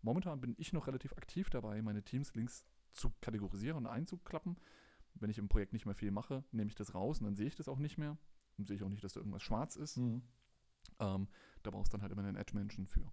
Momentan 0.00 0.40
bin 0.40 0.54
ich 0.58 0.72
noch 0.72 0.86
relativ 0.86 1.12
aktiv 1.12 1.50
dabei, 1.50 1.80
meine 1.82 2.02
Teams 2.02 2.34
links 2.34 2.64
zu 2.92 3.12
kategorisieren 3.20 3.76
und 3.76 3.86
einzuklappen. 3.86 4.56
Wenn 5.14 5.30
ich 5.30 5.38
im 5.38 5.48
Projekt 5.48 5.72
nicht 5.72 5.86
mehr 5.86 5.94
viel 5.94 6.10
mache, 6.10 6.42
nehme 6.52 6.68
ich 6.68 6.74
das 6.74 6.94
raus 6.94 7.20
und 7.20 7.26
dann 7.26 7.36
sehe 7.36 7.46
ich 7.46 7.56
das 7.56 7.68
auch 7.68 7.78
nicht 7.78 7.98
mehr. 7.98 8.16
Dann 8.56 8.66
sehe 8.66 8.76
ich 8.76 8.82
auch 8.82 8.88
nicht, 8.88 9.04
dass 9.04 9.12
da 9.12 9.20
irgendwas 9.20 9.42
schwarz 9.42 9.76
ist. 9.76 9.98
Mhm. 9.98 10.22
Ähm, 10.98 11.28
da 11.62 11.70
brauchst 11.70 11.92
du 11.92 11.96
dann 11.96 12.02
halt 12.02 12.12
immer 12.12 12.24
einen 12.24 12.36
Edge-Menschen 12.36 12.86
für. 12.86 13.12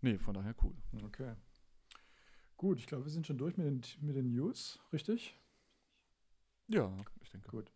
Nee, 0.00 0.18
von 0.18 0.34
daher 0.34 0.54
cool. 0.62 0.76
Okay. 1.04 1.34
Gut, 2.56 2.78
ich 2.78 2.86
glaube, 2.86 3.04
wir 3.04 3.10
sind 3.10 3.26
schon 3.26 3.38
durch 3.38 3.56
mit 3.56 3.66
den, 3.66 4.06
mit 4.06 4.16
den 4.16 4.30
News, 4.30 4.80
richtig? 4.92 5.36
Ja, 6.68 6.90
ich 7.20 7.30
denke. 7.30 7.48
Gut. 7.48 7.72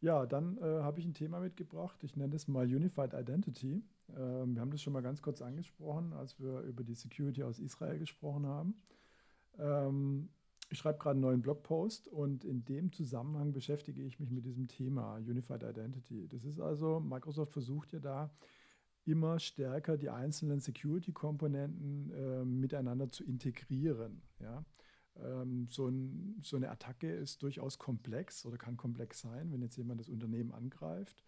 Ja, 0.00 0.26
dann 0.26 0.58
äh, 0.58 0.82
habe 0.82 0.98
ich 0.98 1.06
ein 1.06 1.14
Thema 1.14 1.40
mitgebracht. 1.40 2.02
Ich 2.02 2.16
nenne 2.16 2.34
es 2.34 2.48
mal 2.48 2.66
Unified 2.66 3.14
Identity. 3.14 3.84
Ähm, 4.16 4.54
wir 4.54 4.60
haben 4.60 4.70
das 4.70 4.82
schon 4.82 4.92
mal 4.92 5.02
ganz 5.02 5.22
kurz 5.22 5.40
angesprochen, 5.40 6.12
als 6.12 6.40
wir 6.40 6.60
über 6.60 6.82
die 6.82 6.94
Security 6.94 7.44
aus 7.44 7.58
Israel 7.58 7.98
gesprochen 7.98 8.46
haben. 8.46 8.74
Ähm, 9.58 10.28
ich 10.70 10.78
schreibe 10.78 10.98
gerade 10.98 11.12
einen 11.12 11.20
neuen 11.20 11.42
Blogpost 11.42 12.08
und 12.08 12.44
in 12.44 12.64
dem 12.64 12.92
Zusammenhang 12.92 13.52
beschäftige 13.52 14.02
ich 14.02 14.18
mich 14.18 14.30
mit 14.30 14.44
diesem 14.44 14.68
Thema 14.68 15.16
Unified 15.16 15.62
Identity. 15.62 16.26
Das 16.28 16.44
ist 16.44 16.58
also, 16.60 16.98
Microsoft 16.98 17.52
versucht 17.52 17.92
ja 17.92 18.00
da 18.00 18.34
immer 19.04 19.38
stärker 19.38 19.98
die 19.98 20.10
einzelnen 20.10 20.60
Security-Komponenten 20.60 22.10
äh, 22.10 22.44
miteinander 22.44 23.08
zu 23.08 23.22
integrieren. 23.24 24.22
Ja? 24.40 24.64
Ähm, 25.16 25.68
so, 25.70 25.88
ein, 25.88 26.40
so 26.42 26.56
eine 26.56 26.70
Attacke 26.70 27.10
ist 27.10 27.42
durchaus 27.42 27.78
komplex 27.78 28.46
oder 28.46 28.56
kann 28.56 28.76
komplex 28.76 29.20
sein, 29.20 29.52
wenn 29.52 29.62
jetzt 29.62 29.76
jemand 29.76 30.00
das 30.00 30.08
Unternehmen 30.08 30.52
angreift. 30.52 31.22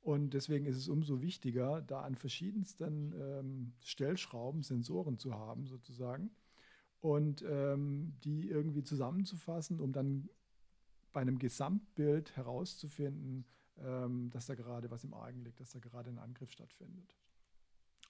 Und 0.00 0.34
deswegen 0.34 0.66
ist 0.66 0.76
es 0.76 0.88
umso 0.88 1.20
wichtiger, 1.20 1.82
da 1.82 2.02
an 2.02 2.14
verschiedensten 2.14 3.12
ähm, 3.18 3.72
Stellschrauben 3.82 4.62
Sensoren 4.62 5.18
zu 5.18 5.34
haben, 5.34 5.66
sozusagen, 5.66 6.30
und 7.00 7.44
ähm, 7.48 8.14
die 8.22 8.48
irgendwie 8.48 8.84
zusammenzufassen, 8.84 9.80
um 9.80 9.92
dann 9.92 10.28
bei 11.12 11.20
einem 11.22 11.38
Gesamtbild 11.38 12.36
herauszufinden, 12.36 13.46
ähm, 13.78 14.30
dass 14.30 14.46
da 14.46 14.54
gerade 14.54 14.90
was 14.90 15.04
im 15.04 15.14
Argen 15.14 15.42
liegt, 15.42 15.60
dass 15.60 15.72
da 15.72 15.78
gerade 15.78 16.10
ein 16.10 16.18
Angriff 16.18 16.52
stattfindet. 16.52 17.16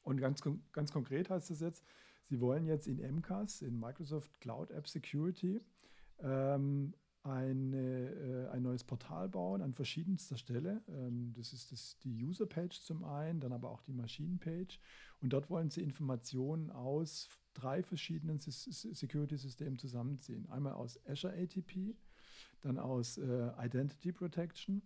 Und 0.03 0.19
ganz, 0.19 0.43
ganz 0.73 0.93
konkret 0.93 1.31
heißt 1.31 1.51
das 1.51 1.61
jetzt, 1.61 1.85
Sie 2.29 2.41
wollen 2.41 2.67
jetzt 2.67 2.87
in 2.89 2.99
MCAS, 2.99 3.63
in 3.63 3.79
Microsoft 3.79 4.41
Cloud 4.41 4.71
App 4.71 4.89
Security, 4.89 5.61
ähm, 6.21 6.95
eine, 7.23 8.47
äh, 8.47 8.49
ein 8.51 8.63
neues 8.63 8.85
Portal 8.85 9.29
bauen 9.29 9.61
an 9.61 9.75
verschiedenster 9.75 10.37
Stelle. 10.37 10.83
Ähm, 10.89 11.33
das 11.37 11.53
ist 11.53 11.73
das, 11.73 11.99
die 11.99 12.25
User-Page 12.25 12.81
zum 12.81 13.05
einen, 13.05 13.41
dann 13.41 13.53
aber 13.53 13.71
auch 13.71 13.83
die 13.83 13.93
Maschinen-Page. 13.93 14.79
Und 15.21 15.33
dort 15.33 15.51
wollen 15.51 15.71
Sie 15.71 15.83
Informationen 15.83 16.71
aus 16.71 17.29
drei 17.55 17.83
verschiedenen 17.83 18.39
Security-Systemen 18.41 19.79
zusammenziehen. 19.79 20.49
Einmal 20.51 20.75
aus 20.75 21.01
Azure 21.07 21.35
ATP, 21.35 21.97
dann 22.61 22.79
aus 22.79 23.19
äh, 23.19 23.51
Identity 23.59 24.13
Protection 24.13 24.83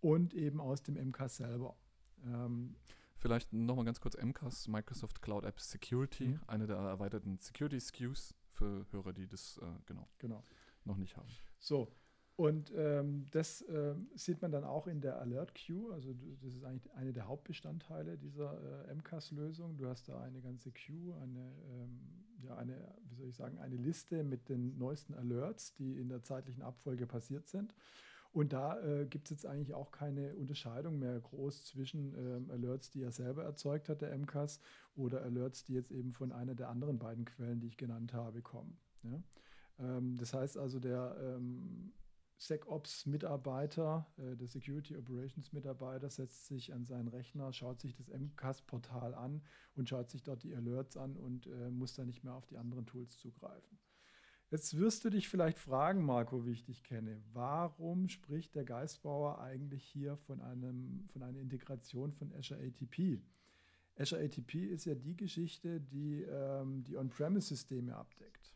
und 0.00 0.32
eben 0.34 0.60
aus 0.60 0.82
dem 0.82 0.94
MCAS 0.94 1.36
selber. 1.36 1.76
Ähm, 2.24 2.76
Vielleicht 3.24 3.54
nochmal 3.54 3.86
ganz 3.86 4.02
kurz 4.02 4.18
MCAS, 4.22 4.68
Microsoft 4.68 5.22
Cloud 5.22 5.44
App 5.44 5.58
Security, 5.58 6.26
mhm. 6.26 6.40
eine 6.46 6.66
der 6.66 6.76
erweiterten 6.76 7.38
Security-SKUs 7.38 8.34
für 8.50 8.84
Hörer, 8.90 9.14
die 9.14 9.26
das 9.26 9.58
äh, 9.62 9.66
genau, 9.86 10.06
genau 10.18 10.44
noch 10.84 10.98
nicht 10.98 11.16
haben. 11.16 11.30
So, 11.58 11.90
und 12.36 12.70
ähm, 12.76 13.24
das 13.30 13.62
äh, 13.62 13.94
sieht 14.14 14.42
man 14.42 14.52
dann 14.52 14.64
auch 14.64 14.86
in 14.86 15.00
der 15.00 15.20
Alert 15.20 15.54
Queue. 15.54 15.90
Also 15.94 16.12
das 16.42 16.52
ist 16.52 16.64
eigentlich 16.64 16.92
eine 16.92 17.14
der 17.14 17.26
Hauptbestandteile 17.26 18.18
dieser 18.18 18.88
äh, 18.90 18.94
MCAS-Lösung. 18.94 19.78
Du 19.78 19.88
hast 19.88 20.06
da 20.06 20.20
eine 20.20 20.42
ganze 20.42 20.70
Queue, 20.70 21.16
eine, 21.22 21.50
ähm, 21.72 22.00
ja, 22.42 22.56
eine, 22.56 22.94
wie 23.08 23.14
soll 23.14 23.28
ich 23.28 23.36
sagen, 23.36 23.58
eine 23.58 23.76
Liste 23.76 24.22
mit 24.22 24.50
den 24.50 24.76
neuesten 24.76 25.14
Alerts, 25.14 25.72
die 25.72 25.96
in 25.98 26.10
der 26.10 26.22
zeitlichen 26.24 26.62
Abfolge 26.62 27.06
passiert 27.06 27.48
sind. 27.48 27.74
Und 28.34 28.52
da 28.52 28.80
äh, 28.80 29.06
gibt 29.06 29.26
es 29.26 29.30
jetzt 29.30 29.46
eigentlich 29.46 29.74
auch 29.74 29.92
keine 29.92 30.34
Unterscheidung 30.34 30.98
mehr 30.98 31.20
groß 31.20 31.66
zwischen 31.66 32.14
ähm, 32.18 32.50
Alerts, 32.50 32.90
die 32.90 33.00
er 33.00 33.12
selber 33.12 33.44
erzeugt 33.44 33.88
hat, 33.88 34.02
der 34.02 34.12
MCAS, 34.18 34.58
oder 34.96 35.22
Alerts, 35.22 35.64
die 35.64 35.74
jetzt 35.74 35.92
eben 35.92 36.12
von 36.12 36.32
einer 36.32 36.56
der 36.56 36.68
anderen 36.68 36.98
beiden 36.98 37.24
Quellen, 37.24 37.60
die 37.60 37.68
ich 37.68 37.76
genannt 37.76 38.12
habe, 38.12 38.42
kommen. 38.42 38.76
Ja? 39.04 39.22
Ähm, 39.78 40.16
das 40.16 40.34
heißt 40.34 40.58
also, 40.58 40.80
der 40.80 41.16
ähm, 41.20 41.92
SecOps-Mitarbeiter, 42.40 44.04
äh, 44.16 44.34
der 44.34 44.48
Security 44.48 44.96
Operations-Mitarbeiter 44.96 46.10
setzt 46.10 46.48
sich 46.48 46.72
an 46.72 46.84
seinen 46.84 47.06
Rechner, 47.06 47.52
schaut 47.52 47.80
sich 47.80 47.94
das 47.94 48.08
MCAS-Portal 48.08 49.14
an 49.14 49.42
und 49.76 49.88
schaut 49.88 50.10
sich 50.10 50.24
dort 50.24 50.42
die 50.42 50.56
Alerts 50.56 50.96
an 50.96 51.16
und 51.16 51.46
äh, 51.46 51.70
muss 51.70 51.94
dann 51.94 52.08
nicht 52.08 52.24
mehr 52.24 52.34
auf 52.34 52.46
die 52.46 52.56
anderen 52.56 52.84
Tools 52.86 53.16
zugreifen. 53.16 53.78
Jetzt 54.54 54.78
wirst 54.78 55.04
du 55.04 55.10
dich 55.10 55.28
vielleicht 55.28 55.58
fragen, 55.58 56.04
Marco, 56.04 56.46
wie 56.46 56.52
ich 56.52 56.62
dich 56.62 56.84
kenne, 56.84 57.20
warum 57.32 58.08
spricht 58.08 58.54
der 58.54 58.62
Geistbauer 58.62 59.40
eigentlich 59.40 59.82
hier 59.82 60.16
von, 60.16 60.40
einem, 60.40 61.08
von 61.12 61.24
einer 61.24 61.40
Integration 61.40 62.12
von 62.12 62.32
Azure 62.34 62.60
ATP? 62.60 63.20
Azure 63.98 64.22
ATP 64.22 64.54
ist 64.66 64.84
ja 64.84 64.94
die 64.94 65.16
Geschichte, 65.16 65.80
die 65.80 66.22
ähm, 66.22 66.84
die 66.84 66.96
On-Premise-Systeme 66.96 67.96
abdeckt. 67.96 68.54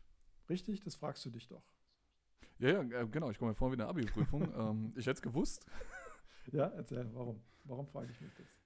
Richtig? 0.49 0.79
Das 0.79 0.95
fragst 0.95 1.25
du 1.25 1.31
dich 1.31 1.49
doch. 1.49 1.67
Ja, 2.59 2.81
ja, 2.81 3.01
äh, 3.01 3.05
genau. 3.05 3.29
Ich 3.29 3.37
komme 3.37 3.51
mir 3.51 3.55
vor 3.55 3.69
wie 3.69 3.73
eine 3.73 3.87
Abi-Prüfung. 3.87 4.43
ähm, 4.57 4.93
ich 4.95 5.05
hätte 5.05 5.17
es 5.17 5.21
gewusst. 5.21 5.65
Ja, 6.53 6.67
erzähl, 6.67 7.09
warum? 7.13 7.41
Warum 7.65 7.85
frage 7.85 8.09
ich 8.13 8.21
mich 8.21 8.33
das? 8.35 8.58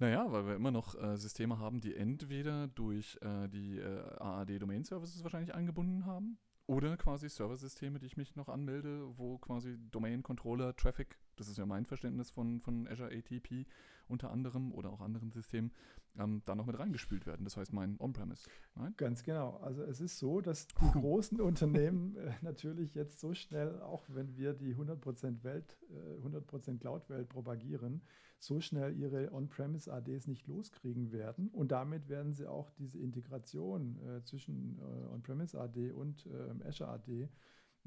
Naja, 0.00 0.30
weil 0.30 0.46
wir 0.46 0.54
immer 0.54 0.70
noch 0.70 0.94
äh, 0.94 1.16
Systeme 1.16 1.58
haben, 1.58 1.80
die 1.80 1.94
entweder 1.94 2.68
durch 2.68 3.18
äh, 3.20 3.48
die 3.48 3.78
äh, 3.78 4.16
AAD 4.18 4.62
Domain 4.62 4.84
Services 4.84 5.24
wahrscheinlich 5.24 5.54
angebunden 5.54 6.06
haben 6.06 6.38
oder 6.66 6.96
quasi 6.96 7.28
Serversysteme, 7.28 7.98
die 7.98 8.06
ich 8.06 8.16
mich 8.16 8.36
noch 8.36 8.48
anmelde, 8.48 9.18
wo 9.18 9.38
quasi 9.38 9.76
Domain 9.90 10.22
Controller 10.22 10.76
Traffic, 10.76 11.18
das 11.38 11.48
ist 11.48 11.58
ja 11.58 11.66
mein 11.66 11.86
Verständnis 11.86 12.30
von, 12.30 12.60
von 12.60 12.86
Azure 12.88 13.10
ATP 13.10 13.66
unter 14.08 14.30
anderem 14.30 14.72
oder 14.72 14.90
auch 14.90 15.00
anderen 15.00 15.30
Systemen, 15.30 15.70
ähm, 16.18 16.42
da 16.46 16.54
noch 16.54 16.66
mit 16.66 16.78
reingespült 16.78 17.26
werden. 17.26 17.44
Das 17.44 17.56
heißt 17.56 17.72
mein 17.72 17.96
On-Premise. 18.00 18.48
Ganz 18.96 19.22
genau. 19.22 19.58
Also 19.58 19.82
es 19.82 20.00
ist 20.00 20.18
so, 20.18 20.40
dass 20.40 20.66
die 20.66 20.90
großen 20.92 21.40
Unternehmen 21.40 22.16
äh, 22.16 22.32
natürlich 22.42 22.94
jetzt 22.94 23.20
so 23.20 23.34
schnell, 23.34 23.80
auch 23.82 24.04
wenn 24.08 24.36
wir 24.36 24.54
die 24.54 24.74
100% 24.74 25.44
Welt, 25.44 25.76
äh, 25.90 26.26
100% 26.26 26.78
Cloud-Welt 26.78 27.28
propagieren, 27.28 28.02
so 28.40 28.60
schnell 28.60 28.96
ihre 28.96 29.32
On-Premise 29.32 29.92
ADs 29.92 30.26
nicht 30.28 30.46
loskriegen 30.46 31.12
werden. 31.12 31.48
Und 31.48 31.72
damit 31.72 32.08
werden 32.08 32.34
sie 32.34 32.46
auch 32.46 32.70
diese 32.70 32.98
Integration 32.98 33.98
äh, 34.06 34.22
zwischen 34.22 34.78
äh, 34.78 35.12
On-Premise 35.12 35.60
AD 35.60 35.92
und 35.92 36.26
äh, 36.26 36.66
Azure 36.66 36.90
AD 36.90 37.28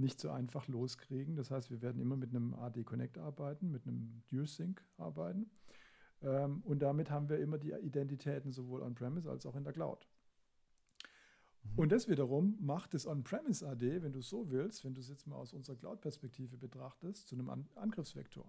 nicht 0.01 0.19
so 0.19 0.29
einfach 0.29 0.67
loskriegen. 0.67 1.35
Das 1.35 1.51
heißt, 1.51 1.71
wir 1.71 1.81
werden 1.81 2.01
immer 2.01 2.17
mit 2.17 2.31
einem 2.31 2.53
AD 2.53 2.83
Connect 2.83 3.17
arbeiten, 3.17 3.71
mit 3.71 3.87
einem 3.87 4.23
DualSync 4.29 4.83
arbeiten. 4.97 5.49
Ähm, 6.21 6.61
und 6.65 6.79
damit 6.79 7.09
haben 7.09 7.29
wir 7.29 7.39
immer 7.39 7.57
die 7.57 7.71
Identitäten 7.71 8.51
sowohl 8.51 8.81
on-premise 8.81 9.29
als 9.29 9.45
auch 9.45 9.55
in 9.55 9.63
der 9.63 9.73
Cloud. 9.73 10.07
Mhm. 11.63 11.79
Und 11.79 11.91
das 11.91 12.07
wiederum 12.07 12.57
macht 12.59 12.93
das 12.93 13.07
On-Premise 13.07 13.67
AD, 13.67 14.01
wenn 14.03 14.13
du 14.13 14.21
so 14.21 14.49
willst, 14.49 14.83
wenn 14.83 14.93
du 14.93 15.01
es 15.01 15.09
jetzt 15.09 15.27
mal 15.27 15.37
aus 15.37 15.53
unserer 15.53 15.75
Cloud-Perspektive 15.75 16.57
betrachtest, 16.57 17.27
zu 17.27 17.35
einem 17.35 17.49
An 17.49 17.67
Angriffsvektor. 17.75 18.45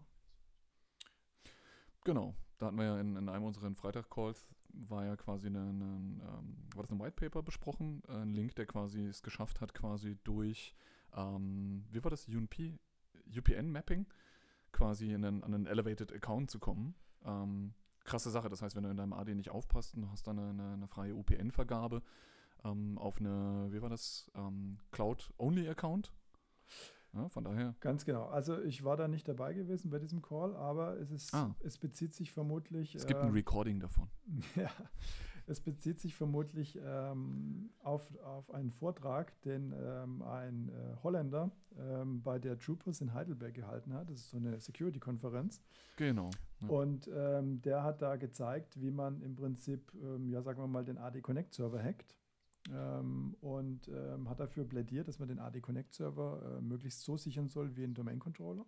Genau, 2.04 2.34
da 2.58 2.66
hatten 2.66 2.76
wir 2.76 2.84
ja 2.84 3.00
in, 3.00 3.16
in 3.16 3.28
einem 3.28 3.44
unserer 3.44 3.72
Freitag-Calls, 3.74 4.46
war 4.74 5.04
ja 5.04 5.16
quasi 5.16 5.46
eine 5.46 5.60
ähm, 5.60 6.20
war 6.74 6.82
das 6.82 6.90
ein 6.90 6.98
White 6.98 7.12
Paper 7.12 7.42
besprochen, 7.42 8.02
ein 8.08 8.32
Link, 8.32 8.56
der 8.56 8.66
quasi 8.66 9.04
es 9.04 9.22
geschafft 9.22 9.60
hat, 9.60 9.74
quasi 9.74 10.16
durch, 10.24 10.74
ähm, 11.14 11.84
wie 11.90 12.02
war 12.02 12.10
das, 12.10 12.28
UNP, 12.28 12.78
UPN-Mapping, 13.36 14.06
quasi 14.72 15.12
in 15.12 15.24
einen, 15.24 15.42
an 15.42 15.54
einen 15.54 15.66
Elevated 15.66 16.12
Account 16.12 16.50
zu 16.50 16.58
kommen. 16.58 16.94
Ähm, 17.24 17.74
krasse 18.04 18.30
Sache. 18.30 18.48
Das 18.48 18.62
heißt, 18.62 18.74
wenn 18.76 18.84
du 18.84 18.90
in 18.90 18.96
deinem 18.96 19.12
AD 19.12 19.34
nicht 19.34 19.50
aufpasst 19.50 19.94
und 19.94 20.02
du 20.02 20.10
hast 20.10 20.26
dann 20.26 20.38
eine, 20.38 20.50
eine, 20.50 20.72
eine 20.74 20.88
freie 20.88 21.14
UPN-Vergabe 21.14 22.02
ähm, 22.64 22.98
auf 22.98 23.18
eine, 23.20 23.68
wie 23.70 23.82
war 23.82 23.88
das, 23.88 24.30
ähm, 24.34 24.78
Cloud-Only-Account. 24.90 26.12
Ja, 27.14 27.28
von 27.28 27.44
daher. 27.44 27.74
Ganz 27.80 28.06
genau. 28.06 28.26
Also 28.26 28.62
ich 28.62 28.84
war 28.84 28.96
da 28.96 29.06
nicht 29.06 29.28
dabei 29.28 29.52
gewesen 29.52 29.90
bei 29.90 29.98
diesem 29.98 30.22
Call, 30.22 30.56
aber 30.56 30.98
es 30.98 31.10
ist, 31.10 31.34
ah. 31.34 31.54
es 31.60 31.76
bezieht 31.76 32.14
sich 32.14 32.32
vermutlich. 32.32 32.94
Es 32.94 33.06
gibt 33.06 33.20
äh, 33.20 33.24
ein 33.24 33.32
Recording 33.32 33.80
davon. 33.80 34.08
ja, 34.56 34.70
es 35.46 35.60
bezieht 35.60 36.00
sich 36.00 36.14
vermutlich 36.14 36.78
ähm, 36.84 37.70
auf, 37.82 38.14
auf 38.22 38.50
einen 38.52 38.70
Vortrag, 38.70 39.40
den 39.42 39.72
ähm, 39.72 40.22
ein 40.22 40.68
äh, 40.68 41.02
Holländer 41.02 41.50
ähm, 41.78 42.22
bei 42.22 42.38
der 42.38 42.58
Troopers 42.58 43.00
in 43.00 43.12
Heidelberg 43.12 43.54
gehalten 43.54 43.92
hat. 43.92 44.10
Das 44.10 44.18
ist 44.18 44.30
so 44.30 44.36
eine 44.36 44.58
Security-Konferenz. 44.60 45.62
Genau. 45.96 46.30
Ja. 46.60 46.68
Und 46.68 47.10
ähm, 47.12 47.60
der 47.62 47.82
hat 47.82 48.02
da 48.02 48.16
gezeigt, 48.16 48.80
wie 48.80 48.90
man 48.90 49.20
im 49.22 49.34
Prinzip, 49.34 49.92
ähm, 50.02 50.28
ja, 50.30 50.42
sagen 50.42 50.60
wir 50.60 50.68
mal, 50.68 50.84
den 50.84 50.98
AD 50.98 51.20
Connect 51.20 51.54
Server 51.54 51.82
hackt. 51.82 52.16
Ähm, 52.72 53.34
und 53.40 53.90
hat 54.28 54.38
dafür 54.38 54.64
plädiert, 54.64 55.08
dass 55.08 55.18
man 55.18 55.26
den 55.26 55.40
AD 55.40 55.60
Connect 55.60 55.92
Server 55.92 56.58
äh, 56.58 56.60
möglichst 56.62 57.00
so 57.00 57.16
sichern 57.16 57.48
soll 57.48 57.76
wie 57.76 57.82
ein 57.82 57.92
Domain 57.92 58.20
Controller 58.20 58.64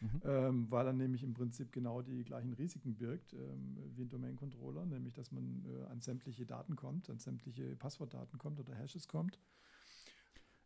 mhm. 0.00 0.20
ähm, 0.24 0.70
weil 0.70 0.86
er 0.86 0.92
nämlich 0.92 1.22
im 1.22 1.34
Prinzip 1.34 1.72
genau 1.72 2.02
die 2.02 2.24
gleichen 2.24 2.52
Risiken 2.52 2.96
birgt 2.96 3.32
ähm, 3.32 3.76
wie 3.94 4.02
ein 4.02 4.08
Domain-Controller, 4.08 4.86
nämlich 4.86 5.14
dass 5.14 5.32
man 5.32 5.64
äh, 5.66 5.84
an 5.90 6.00
sämtliche 6.00 6.46
Daten 6.46 6.76
kommt, 6.76 7.10
an 7.10 7.18
sämtliche 7.18 7.76
Passwortdaten 7.76 8.38
kommt 8.38 8.60
oder 8.60 8.74
Hashes 8.74 9.08
kommt. 9.08 9.38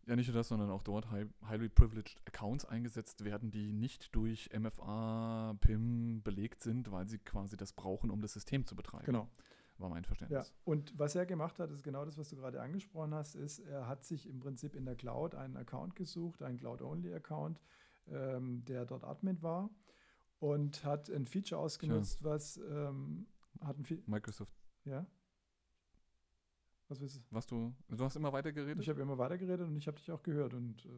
Ja, 0.07 0.17
nicht 0.17 0.27
nur 0.29 0.37
das, 0.37 0.49
sondern 0.49 0.71
auch 0.71 0.83
dort 0.83 1.11
high, 1.11 1.27
highly 1.49 1.69
privileged 1.69 2.21
Accounts 2.27 2.65
eingesetzt 2.67 3.25
werden, 3.25 3.51
die 3.51 3.73
nicht 3.73 4.15
durch 4.15 4.51
MFA, 4.57 5.57
PIM 5.61 6.23
belegt 6.23 6.63
sind, 6.63 6.91
weil 6.91 7.09
sie 7.09 7.19
quasi 7.19 7.57
das 7.57 7.73
brauchen, 7.73 8.11
um 8.11 8.21
das 8.21 8.35
System 8.35 8.67
zu 8.67 8.77
betreiben. 8.77 9.07
Genau. 9.07 9.29
War 9.79 9.89
mein 9.89 10.05
Verständnis. 10.05 10.49
Ja, 10.49 10.55
und 10.65 10.97
was 10.99 11.17
er 11.17 11.27
gemacht 11.27 11.59
hat, 11.59 11.71
ist 11.71 11.83
genau 11.83 12.05
das, 12.05 12.17
was 12.17 12.29
du 12.29 12.37
gerade 12.37 12.61
angesprochen 12.61 13.15
hast, 13.15 13.35
ist, 13.35 13.59
er 13.61 13.89
hat 13.89 14.05
sich 14.05 14.29
im 14.29 14.39
Prinzip 14.39 14.77
in 14.77 14.85
der 14.85 14.95
Cloud 14.95 15.35
einen 15.35 15.57
Account 15.57 15.97
gesucht, 15.97 16.43
einen 16.43 16.59
Cloud-Only-Account, 16.59 17.61
ähm, 18.09 18.65
der 18.65 18.85
dort 18.85 19.05
Admin 19.05 19.43
war 19.43 19.71
und 20.39 20.85
hat 20.85 21.09
ein 21.09 21.27
Feature 21.27 21.61
ausgenutzt, 21.61 22.21
ja. 22.21 22.31
was 22.31 22.57
ähm, 22.59 23.27
hat 23.61 23.79
ein 23.79 23.85
Fe 23.85 24.03
Microsoft. 24.07 24.55
Ja. 24.85 25.07
Was 26.89 27.01
willst 27.01 27.17
du? 27.17 27.21
Was 27.31 27.47
du, 27.47 27.75
du 27.89 28.05
hast 28.05 28.17
immer 28.17 28.33
weiter 28.33 28.53
geredet? 28.53 28.83
Ich 28.83 28.89
habe 28.89 29.01
immer 29.01 29.17
weiter 29.17 29.39
geredet 29.39 29.67
und 29.67 29.77
ich 29.77 29.87
habe 29.87 29.97
dich 29.97 30.11
auch 30.11 30.23
gehört 30.23 30.53
und 30.53 30.85
äh, 30.85 30.91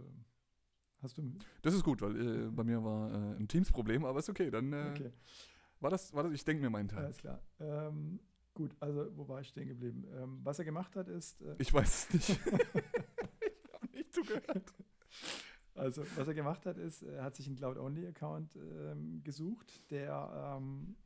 hast 1.00 1.16
du. 1.16 1.32
Das 1.62 1.74
ist 1.74 1.84
gut, 1.84 2.02
weil 2.02 2.16
äh, 2.16 2.50
bei 2.50 2.64
mir 2.64 2.82
war 2.82 3.12
äh, 3.12 3.36
ein 3.36 3.46
Teams-Problem, 3.46 4.04
aber 4.04 4.18
ist 4.18 4.28
okay. 4.28 4.50
Dann 4.50 4.72
äh, 4.72 4.90
okay. 4.90 5.12
war 5.80 5.90
das, 5.90 6.12
war 6.12 6.24
das, 6.24 6.32
ich 6.32 6.44
denke 6.44 6.62
mir 6.62 6.70
meinen 6.70 6.88
Teil. 6.88 7.04
Alles 7.04 7.18
klar. 7.18 7.40
Ähm, 7.60 8.18
gut, 8.52 8.74
also 8.80 9.16
wo 9.16 9.28
war 9.28 9.40
ich 9.40 9.48
stehen 9.48 9.68
geblieben? 9.68 10.04
Ähm, 10.16 10.40
was 10.42 10.58
er 10.58 10.64
gemacht 10.64 10.96
hat, 10.96 11.08
ist. 11.08 11.40
Äh, 11.42 11.54
ich 11.58 11.72
weiß 11.72 12.08
es 12.08 12.14
nicht. 12.14 12.28
ich 12.74 13.72
habe 13.72 13.92
nicht 13.92 14.12
zugehört. 14.12 14.74
Also, 15.76 16.04
was 16.16 16.26
er 16.26 16.34
gemacht 16.34 16.64
hat, 16.66 16.78
ist, 16.78 17.02
er 17.02 17.22
hat 17.22 17.36
sich 17.36 17.46
einen 17.46 17.56
Cloud-Only-Account 17.56 18.56
ähm, 18.56 19.20
gesucht, 19.22 19.90
der 19.90 20.56
ähm, 20.58 20.96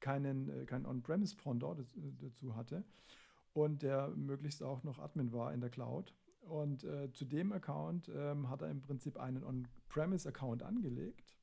keinen, 0.00 0.48
äh, 0.48 0.64
kein 0.64 0.86
On-Premise-Pendant 0.86 1.84
dazu 2.20 2.56
hatte 2.56 2.84
und 3.52 3.82
der 3.82 4.08
möglichst 4.08 4.62
auch 4.62 4.82
noch 4.82 4.98
Admin 4.98 5.32
war 5.32 5.52
in 5.52 5.60
der 5.60 5.70
Cloud. 5.70 6.14
Und 6.42 6.84
äh, 6.84 7.12
zu 7.12 7.24
dem 7.24 7.52
Account 7.52 8.10
ähm, 8.14 8.48
hat 8.48 8.62
er 8.62 8.70
im 8.70 8.80
Prinzip 8.80 9.18
einen 9.18 9.44
On-Premise-Account 9.44 10.62
angelegt 10.62 11.36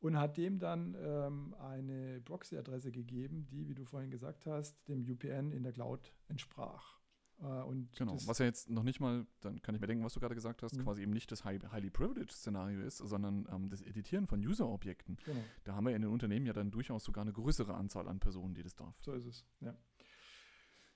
und 0.00 0.18
hat 0.18 0.36
dem 0.36 0.58
dann 0.58 0.96
ähm, 0.98 1.54
eine 1.58 2.20
Proxy-Adresse 2.24 2.90
gegeben, 2.90 3.46
die, 3.50 3.68
wie 3.68 3.74
du 3.74 3.84
vorhin 3.84 4.10
gesagt 4.10 4.46
hast, 4.46 4.88
dem 4.88 5.02
UPN 5.02 5.52
in 5.52 5.62
der 5.62 5.72
Cloud 5.72 6.14
entsprach. 6.28 7.01
Äh, 7.42 7.62
und 7.62 7.92
genau, 7.96 8.16
was 8.26 8.38
ja 8.38 8.46
jetzt 8.46 8.70
noch 8.70 8.84
nicht 8.84 9.00
mal, 9.00 9.26
dann 9.40 9.60
kann 9.62 9.74
ich 9.74 9.80
mir 9.80 9.86
denken, 9.86 10.04
was 10.04 10.14
du 10.14 10.20
gerade 10.20 10.34
gesagt 10.34 10.62
hast, 10.62 10.76
mhm. 10.76 10.84
quasi 10.84 11.02
eben 11.02 11.12
nicht 11.12 11.30
das 11.32 11.44
Highly 11.44 11.90
Privileged 11.90 12.32
Szenario 12.32 12.80
ist, 12.82 12.98
sondern 12.98 13.48
ähm, 13.52 13.68
das 13.68 13.82
Editieren 13.82 14.26
von 14.26 14.40
User-Objekten. 14.40 15.18
Genau. 15.24 15.40
Da 15.64 15.74
haben 15.74 15.86
wir 15.86 15.94
in 15.94 16.02
den 16.02 16.10
Unternehmen 16.10 16.46
ja 16.46 16.52
dann 16.52 16.70
durchaus 16.70 17.04
sogar 17.04 17.22
eine 17.22 17.32
größere 17.32 17.74
Anzahl 17.74 18.08
an 18.08 18.20
Personen, 18.20 18.54
die 18.54 18.62
das 18.62 18.74
darf. 18.74 18.94
So 19.00 19.12
ist 19.12 19.26
es, 19.26 19.44
ja. 19.60 19.76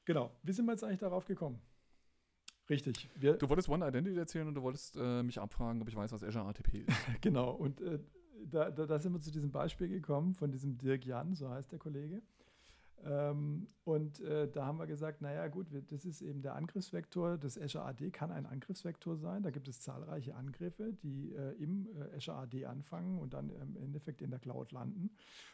Genau. 0.05 0.31
Wie 0.43 0.53
sind 0.53 0.67
wir 0.67 0.73
jetzt 0.73 0.85
eigentlich 0.85 1.01
darauf 1.01 1.27
gekommen? 1.27 1.61
Richtig. 2.71 3.09
Wir 3.17 3.35
du 3.35 3.49
wolltest 3.49 3.69
One 3.69 3.87
Identity 3.87 4.17
erzählen 4.17 4.47
und 4.47 4.55
du 4.55 4.63
wolltest 4.63 4.97
äh, 4.97 5.23
mich 5.23 5.41
abfragen, 5.41 5.83
ob 5.83 5.89
ich 5.89 5.97
weiß, 5.97 6.13
was 6.13 6.23
Azure 6.23 6.47
ATP 6.47 6.85
ist. 6.87 6.97
genau. 7.21 7.51
Und 7.51 7.81
äh, 7.81 7.99
da, 8.45 8.71
da, 8.71 8.87
da, 8.87 8.99
sind 8.99 9.13
wir 9.13 9.21
zu 9.21 9.31
diesem 9.31 9.51
Beispiel 9.51 9.89
gekommen 9.89 10.35
von 10.35 10.51
diesem 10.53 10.79
Dirk 10.79 11.05
Jan, 11.05 11.35
so 11.35 11.49
heißt 11.51 11.73
der 11.73 11.79
Kollege. 11.79 12.23
Ähm, 13.05 13.69
und 13.85 14.21
äh, 14.21 14.51
da 14.51 14.67
haben 14.67 14.79
wir 14.79 14.87
gesagt, 14.87 15.23
naja 15.23 15.47
gut, 15.49 15.69
das 15.91 16.05
ist 16.05 16.21
eben 16.23 16.43
der 16.43 16.57
Angriffsvektor. 16.57 17.39
Das 17.39 17.61
Azure 17.61 17.85
AD 17.85 18.11
kann 18.11 18.33
ein 18.33 18.47
Angriffsvektor 18.47 19.17
sein. 19.17 19.43
Da 19.43 19.51
gibt 19.51 19.69
es 19.69 19.81
zahlreiche 19.81 20.35
Angriffe, 20.35 20.93
die 20.93 21.33
äh, 21.33 21.53
im 21.53 21.87
äh, 21.95 22.17
Azure 22.17 22.39
AD 22.39 22.67
anfangen 22.67 23.19
und 23.19 23.35
dann 23.35 23.51
im 23.51 23.77
Endeffekt 23.77 24.23
in 24.23 24.31
der 24.31 24.41
Cloud 24.41 24.73
landen. 24.73 25.11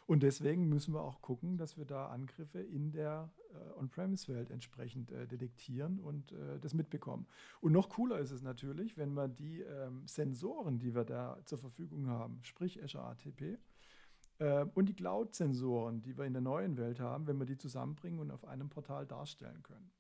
Und 0.07 0.23
deswegen 0.23 0.69
müssen 0.69 0.95
wir 0.95 1.03
auch 1.03 1.21
gucken, 1.21 1.59
dass 1.59 1.77
wir 1.77 1.85
da 1.85 2.07
Angriffe 2.09 2.61
in 2.61 2.91
der 2.93 3.31
äh, 3.53 3.79
On-Premise-Welt 3.79 4.51
entsprechend 4.51 5.11
äh, 5.11 5.27
detektieren 5.27 6.01
und 6.01 6.33
äh, 6.33 6.59
das 6.61 6.75
mitbekommen. 6.75 7.27
Und 7.61 7.73
noch 7.73 7.91
cooler 7.91 8.19
ist 8.19 8.31
es 8.31 8.43
natürlich, 8.43 8.97
wenn 8.97 9.13
wir 9.13 9.29
die 9.29 9.61
ähm, 9.61 10.07
Sensoren, 10.07 10.79
die 10.79 10.95
wir 10.95 11.05
da 11.05 11.39
zur 11.45 11.59
Verfügung 11.59 12.09
haben, 12.09 12.39
sprich 12.43 12.83
Azure 12.83 13.05
ATP, 13.05 13.43
äh, 13.43 13.59
und 14.75 14.89
die 14.89 14.95
Cloud-Sensoren, 14.95 16.03
die 16.03 16.17
wir 16.17 16.25
in 16.25 16.33
der 16.33 16.43
neuen 16.43 16.77
Welt 16.77 17.01
haben, 17.01 17.27
wenn 17.27 17.39
wir 17.39 17.47
die 17.47 17.59
zusammenbringen 17.59 18.19
und 18.19 18.31
auf 18.31 18.45
einem 18.45 18.69
Portal 18.69 19.07
darstellen 19.07 19.63
können. 19.63 19.91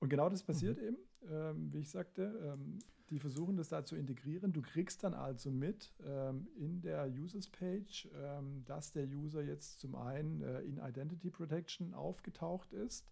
Und 0.00 0.10
genau 0.10 0.28
das 0.28 0.42
passiert 0.42 0.78
mhm. 0.80 0.86
eben, 0.86 0.96
ähm, 1.30 1.72
wie 1.72 1.78
ich 1.78 1.90
sagte. 1.90 2.22
Ähm, 2.44 2.78
die 3.10 3.18
versuchen 3.18 3.56
das 3.56 3.68
da 3.68 3.84
zu 3.84 3.96
integrieren. 3.96 4.52
Du 4.52 4.60
kriegst 4.60 5.02
dann 5.02 5.14
also 5.14 5.50
mit 5.50 5.94
ähm, 6.04 6.46
in 6.56 6.80
der 6.82 7.08
Users-Page, 7.08 8.10
ähm, 8.14 8.64
dass 8.66 8.92
der 8.92 9.06
User 9.08 9.42
jetzt 9.42 9.80
zum 9.80 9.94
einen 9.94 10.42
äh, 10.42 10.60
in 10.60 10.78
Identity 10.78 11.30
Protection 11.30 11.94
aufgetaucht 11.94 12.72
ist, 12.72 13.06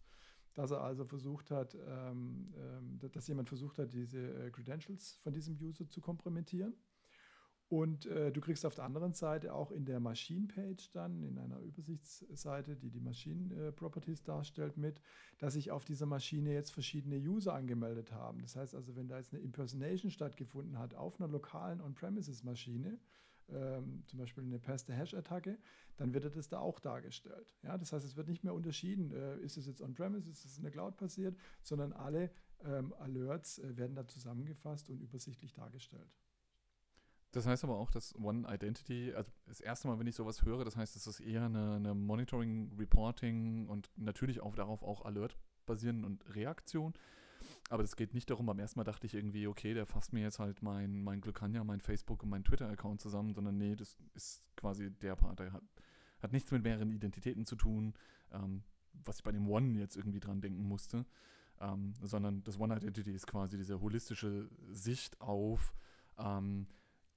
dass 0.53 0.71
er 0.71 0.83
also 0.83 1.05
versucht 1.07 1.51
hat, 1.51 1.75
ähm, 1.75 2.53
ähm, 2.59 2.99
dass 3.13 3.27
jemand 3.27 3.49
versucht 3.49 3.79
hat, 3.79 3.93
diese 3.95 4.19
äh, 4.19 4.51
Credentials 4.51 5.15
von 5.23 5.33
diesem 5.33 5.57
User 5.57 5.89
zu 5.89 6.01
kompromittieren. 6.01 6.75
Und 7.69 8.07
äh, 8.07 8.31
du 8.31 8.41
kriegst 8.41 8.65
auf 8.65 8.77
der 8.77 8.85
anderen 8.85 9.13
Seite 9.13 9.53
auch 9.53 9.73
in 9.73 9.85
der 9.85 9.99
Machine-Page 9.99 10.93
dann, 10.93 11.25
in 11.25 11.37
einer 11.37 11.59
Übersichtsseite, 11.59 12.77
die 12.77 12.91
die 12.91 13.01
Machine-Properties 13.01 14.23
darstellt, 14.23 14.77
mit, 14.77 15.01
dass 15.39 15.55
sich 15.55 15.73
auf 15.73 15.85
dieser 15.85 16.07
Maschine 16.07 16.53
jetzt 16.53 16.71
verschiedene 16.71 17.17
User 17.17 17.55
angemeldet 17.55 18.13
haben. 18.13 18.41
Das 18.41 18.55
heißt 18.55 18.77
also, 18.77 18.95
wenn 18.95 19.09
da 19.09 19.19
jetzt 19.19 19.35
eine 19.35 19.43
Impersonation 19.43 20.13
stattgefunden 20.13 20.79
hat 20.79 20.95
auf 20.95 21.21
einer 21.21 21.29
lokalen 21.29 21.81
On-Premises-Maschine, 21.81 23.01
ähm, 23.49 24.05
zum 24.07 24.19
Beispiel 24.19 24.45
eine 24.45 24.61
Pass-the-Hash-Attacke, 24.61 25.59
dann 25.97 26.15
wird 26.15 26.37
das 26.37 26.49
da 26.49 26.61
auch 26.61 26.79
dargestellt. 26.79 27.57
Ja, 27.63 27.77
das 27.79 27.93
heißt, 27.93 28.05
es 28.05 28.17
wird 28.17 28.29
nicht 28.29 28.45
mehr 28.45 28.55
unterschieden, 28.55 29.11
äh, 29.11 29.39
ist 29.39 29.57
es 29.57 29.67
jetzt 29.67 29.83
On-Premise, 29.83 30.31
ist 30.31 30.45
es 30.45 30.57
in 30.57 30.63
der 30.63 30.73
Cloud 30.73 30.97
passiert, 30.97 31.37
sondern 31.63 31.93
alle 31.93 32.31
ähm, 32.65 32.93
Alerts 32.95 33.59
äh, 33.59 33.77
werden 33.77 33.97
da 33.97 34.07
zusammengefasst 34.07 34.89
und 34.89 35.01
übersichtlich 35.01 35.53
dargestellt. 35.53 36.17
Das 37.37 37.47
heißt 37.47 37.65
aber 37.65 37.77
auch, 37.77 37.91
dass 37.91 38.15
One 38.19 38.49
Identity, 38.51 39.13
also 39.13 39.31
das 39.45 39.61
erste 39.61 39.89
Mal, 39.89 39.99
wenn 39.99 40.07
ich 40.07 40.15
sowas 40.15 40.43
höre, 40.43 40.65
das 40.65 40.75
heißt, 40.75 40.97
es 40.97 41.07
ist 41.07 41.21
eher 41.21 41.45
eine, 41.45 41.75
eine 41.75 41.95
Monitoring, 41.95 42.73
Reporting 42.79 43.69
und 43.69 43.91
natürlich 43.95 44.41
auch 44.41 44.55
darauf 44.55 44.83
auch 44.83 45.05
Alert 45.05 45.37
basierend 45.67 46.07
und 46.07 46.35
Reaktion. 46.35 46.95
Aber 47.69 47.83
es 47.83 47.95
geht 47.95 48.15
nicht 48.15 48.31
darum, 48.31 48.47
beim 48.47 48.59
ersten 48.59 48.81
Mal 48.81 48.85
dachte 48.85 49.07
ich 49.07 49.13
irgendwie, 49.13 49.49
okay, 49.49 49.75
der 49.75 49.85
fasst 49.85 50.15
mir 50.15 50.23
jetzt 50.23 50.39
halt 50.39 50.63
mein, 50.63 51.05
mein 51.05 51.21
Glückania, 51.21 51.63
mein 51.63 51.83
Facebook 51.83 52.23
und 52.23 52.31
mein 52.31 52.43
Twitter-Account 52.43 53.03
zusammen, 53.03 53.35
sondern 53.35 53.59
nee, 53.59 53.77
das 53.77 53.99
ist 54.15 54.43
quasi 54.57 54.91
der 54.91 55.15
Part, 55.17 55.41
der 55.41 55.53
hat, 55.53 55.63
hat 56.23 56.33
nichts 56.33 56.51
mit 56.53 56.63
mehreren 56.63 56.91
Identitäten 56.91 57.45
zu 57.45 57.57
tun, 57.57 57.93
ähm, 58.33 58.63
was 59.05 59.19
ich 59.19 59.25
bei 59.25 59.33
dem 59.33 59.47
One 59.51 59.79
jetzt 59.79 59.99
irgendwie 59.99 60.21
dran 60.21 60.41
denken 60.41 60.63
musste, 60.63 61.05
ähm, 61.61 61.93
sondern 62.01 62.43
das 62.45 62.59
One 62.59 62.75
Identity 62.75 63.13
ist 63.13 63.27
quasi 63.27 63.59
diese 63.59 63.83
holistische 63.83 64.49
Sicht 64.71 65.21
auf, 65.21 65.75
ähm, 66.17 66.67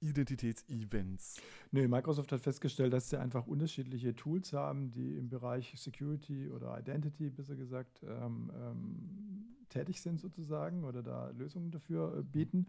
Identitätsevents. 0.00 1.40
Nee, 1.70 1.86
Microsoft 1.86 2.32
hat 2.32 2.40
festgestellt, 2.40 2.92
dass 2.92 3.10
sie 3.10 3.18
einfach 3.18 3.46
unterschiedliche 3.46 4.14
Tools 4.14 4.52
haben, 4.52 4.90
die 4.90 5.16
im 5.16 5.28
Bereich 5.28 5.72
Security 5.76 6.48
oder 6.48 6.78
Identity, 6.78 7.30
besser 7.30 7.56
gesagt, 7.56 8.02
ähm, 8.02 8.50
ähm, 8.54 9.56
tätig 9.68 10.00
sind 10.00 10.20
sozusagen 10.20 10.84
oder 10.84 11.02
da 11.02 11.30
Lösungen 11.30 11.70
dafür 11.70 12.18
äh, 12.18 12.22
bieten. 12.22 12.66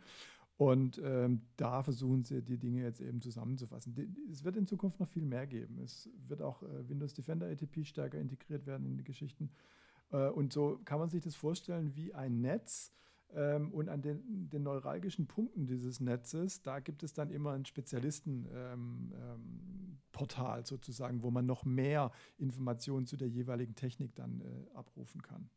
Und 0.57 1.01
ähm, 1.03 1.41
da 1.57 1.81
versuchen 1.81 2.23
sie, 2.23 2.43
die 2.43 2.59
Dinge 2.59 2.83
jetzt 2.83 3.01
eben 3.01 3.19
zusammenzufassen. 3.19 3.95
Die, 3.95 4.07
es 4.31 4.43
wird 4.43 4.57
in 4.57 4.67
Zukunft 4.67 4.99
noch 4.99 5.09
viel 5.09 5.25
mehr 5.25 5.47
geben. 5.47 5.79
Es 5.83 6.07
wird 6.27 6.43
auch 6.43 6.61
äh, 6.61 6.87
Windows 6.87 7.15
Defender 7.15 7.47
ATP 7.47 7.83
stärker 7.83 8.19
integriert 8.19 8.67
werden 8.67 8.85
in 8.85 8.97
die 8.97 9.03
Geschichten. 9.03 9.49
Äh, 10.11 10.29
und 10.29 10.53
so 10.53 10.79
kann 10.85 10.99
man 10.99 11.09
sich 11.09 11.23
das 11.23 11.35
vorstellen 11.35 11.95
wie 11.95 12.13
ein 12.13 12.41
Netz, 12.41 12.93
und 13.33 13.87
an 13.87 14.01
den, 14.01 14.49
den, 14.49 14.63
neuralgischen 14.63 15.27
Punkten 15.27 15.65
dieses 15.65 16.01
Netzes, 16.01 16.61
da 16.61 16.79
gibt 16.79 17.03
es 17.03 17.13
dann 17.13 17.29
immer 17.29 17.51
ein 17.51 17.65
Spezialistenportal 17.65 18.73
ähm, 18.73 20.59
ähm, 20.59 20.65
sozusagen, 20.65 21.23
wo 21.23 21.31
man 21.31 21.45
noch 21.45 21.63
mehr 21.63 22.11
Informationen 22.37 23.05
zu 23.05 23.15
der 23.15 23.29
jeweiligen 23.29 23.75
Technik 23.75 24.15
dann 24.15 24.41
äh, 24.41 24.75
abrufen 24.75 25.21
kann. 25.21 25.49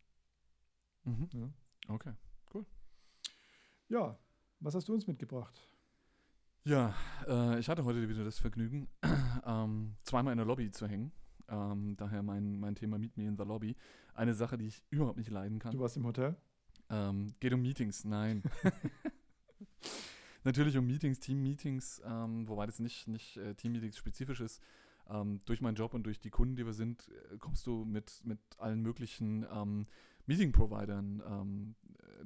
Mhm. 1.04 1.28
Ja. 1.32 1.50
Okay, 1.88 2.12
cool. 2.54 2.64
Ja, 3.88 4.18
was 4.60 4.74
hast 4.74 4.88
du 4.88 4.94
uns 4.94 5.06
mitgebracht? 5.06 5.60
Ja, 6.64 6.94
äh, 7.26 7.58
ich 7.58 7.68
hatte 7.68 7.84
heute 7.84 8.08
wieder 8.08 8.24
das 8.24 8.38
Vergnügen, 8.38 8.88
ähm, 9.44 9.96
zweimal 10.02 10.32
in 10.32 10.38
der 10.38 10.46
Lobby 10.46 10.70
zu 10.70 10.86
hängen. 10.86 11.12
Ähm, 11.48 11.96
daher 11.96 12.22
mein, 12.22 12.58
mein 12.58 12.74
Thema 12.74 12.98
Meet 12.98 13.16
Me 13.16 13.26
in 13.26 13.36
the 13.36 13.42
Lobby. 13.42 13.76
Eine 14.14 14.32
Sache, 14.32 14.56
die 14.56 14.68
ich 14.68 14.82
überhaupt 14.90 15.18
nicht 15.18 15.30
leiden 15.30 15.58
kann. 15.58 15.72
Du 15.72 15.80
warst 15.80 15.96
im 15.96 16.06
Hotel? 16.06 16.36
Ähm, 16.94 17.34
geht 17.40 17.52
um 17.52 17.62
Meetings, 17.62 18.04
nein. 18.04 18.42
Natürlich 20.44 20.76
um 20.76 20.86
Meetings, 20.86 21.18
Team-Meetings, 21.18 22.02
ähm, 22.04 22.46
wobei 22.46 22.66
das 22.66 22.78
nicht, 22.78 23.08
nicht 23.08 23.36
äh, 23.38 23.54
Team-Meetings 23.54 23.96
spezifisch 23.96 24.40
ist. 24.40 24.62
Ähm, 25.08 25.40
durch 25.44 25.60
meinen 25.60 25.74
Job 25.74 25.92
und 25.94 26.04
durch 26.04 26.20
die 26.20 26.30
Kunden, 26.30 26.56
die 26.56 26.64
wir 26.64 26.72
sind, 26.72 27.08
äh, 27.32 27.38
kommst 27.38 27.66
du 27.66 27.84
mit, 27.84 28.22
mit 28.24 28.38
allen 28.58 28.80
möglichen 28.80 29.44
ähm, 29.52 29.86
Meeting-Providern 30.26 31.22
ähm, 31.26 31.74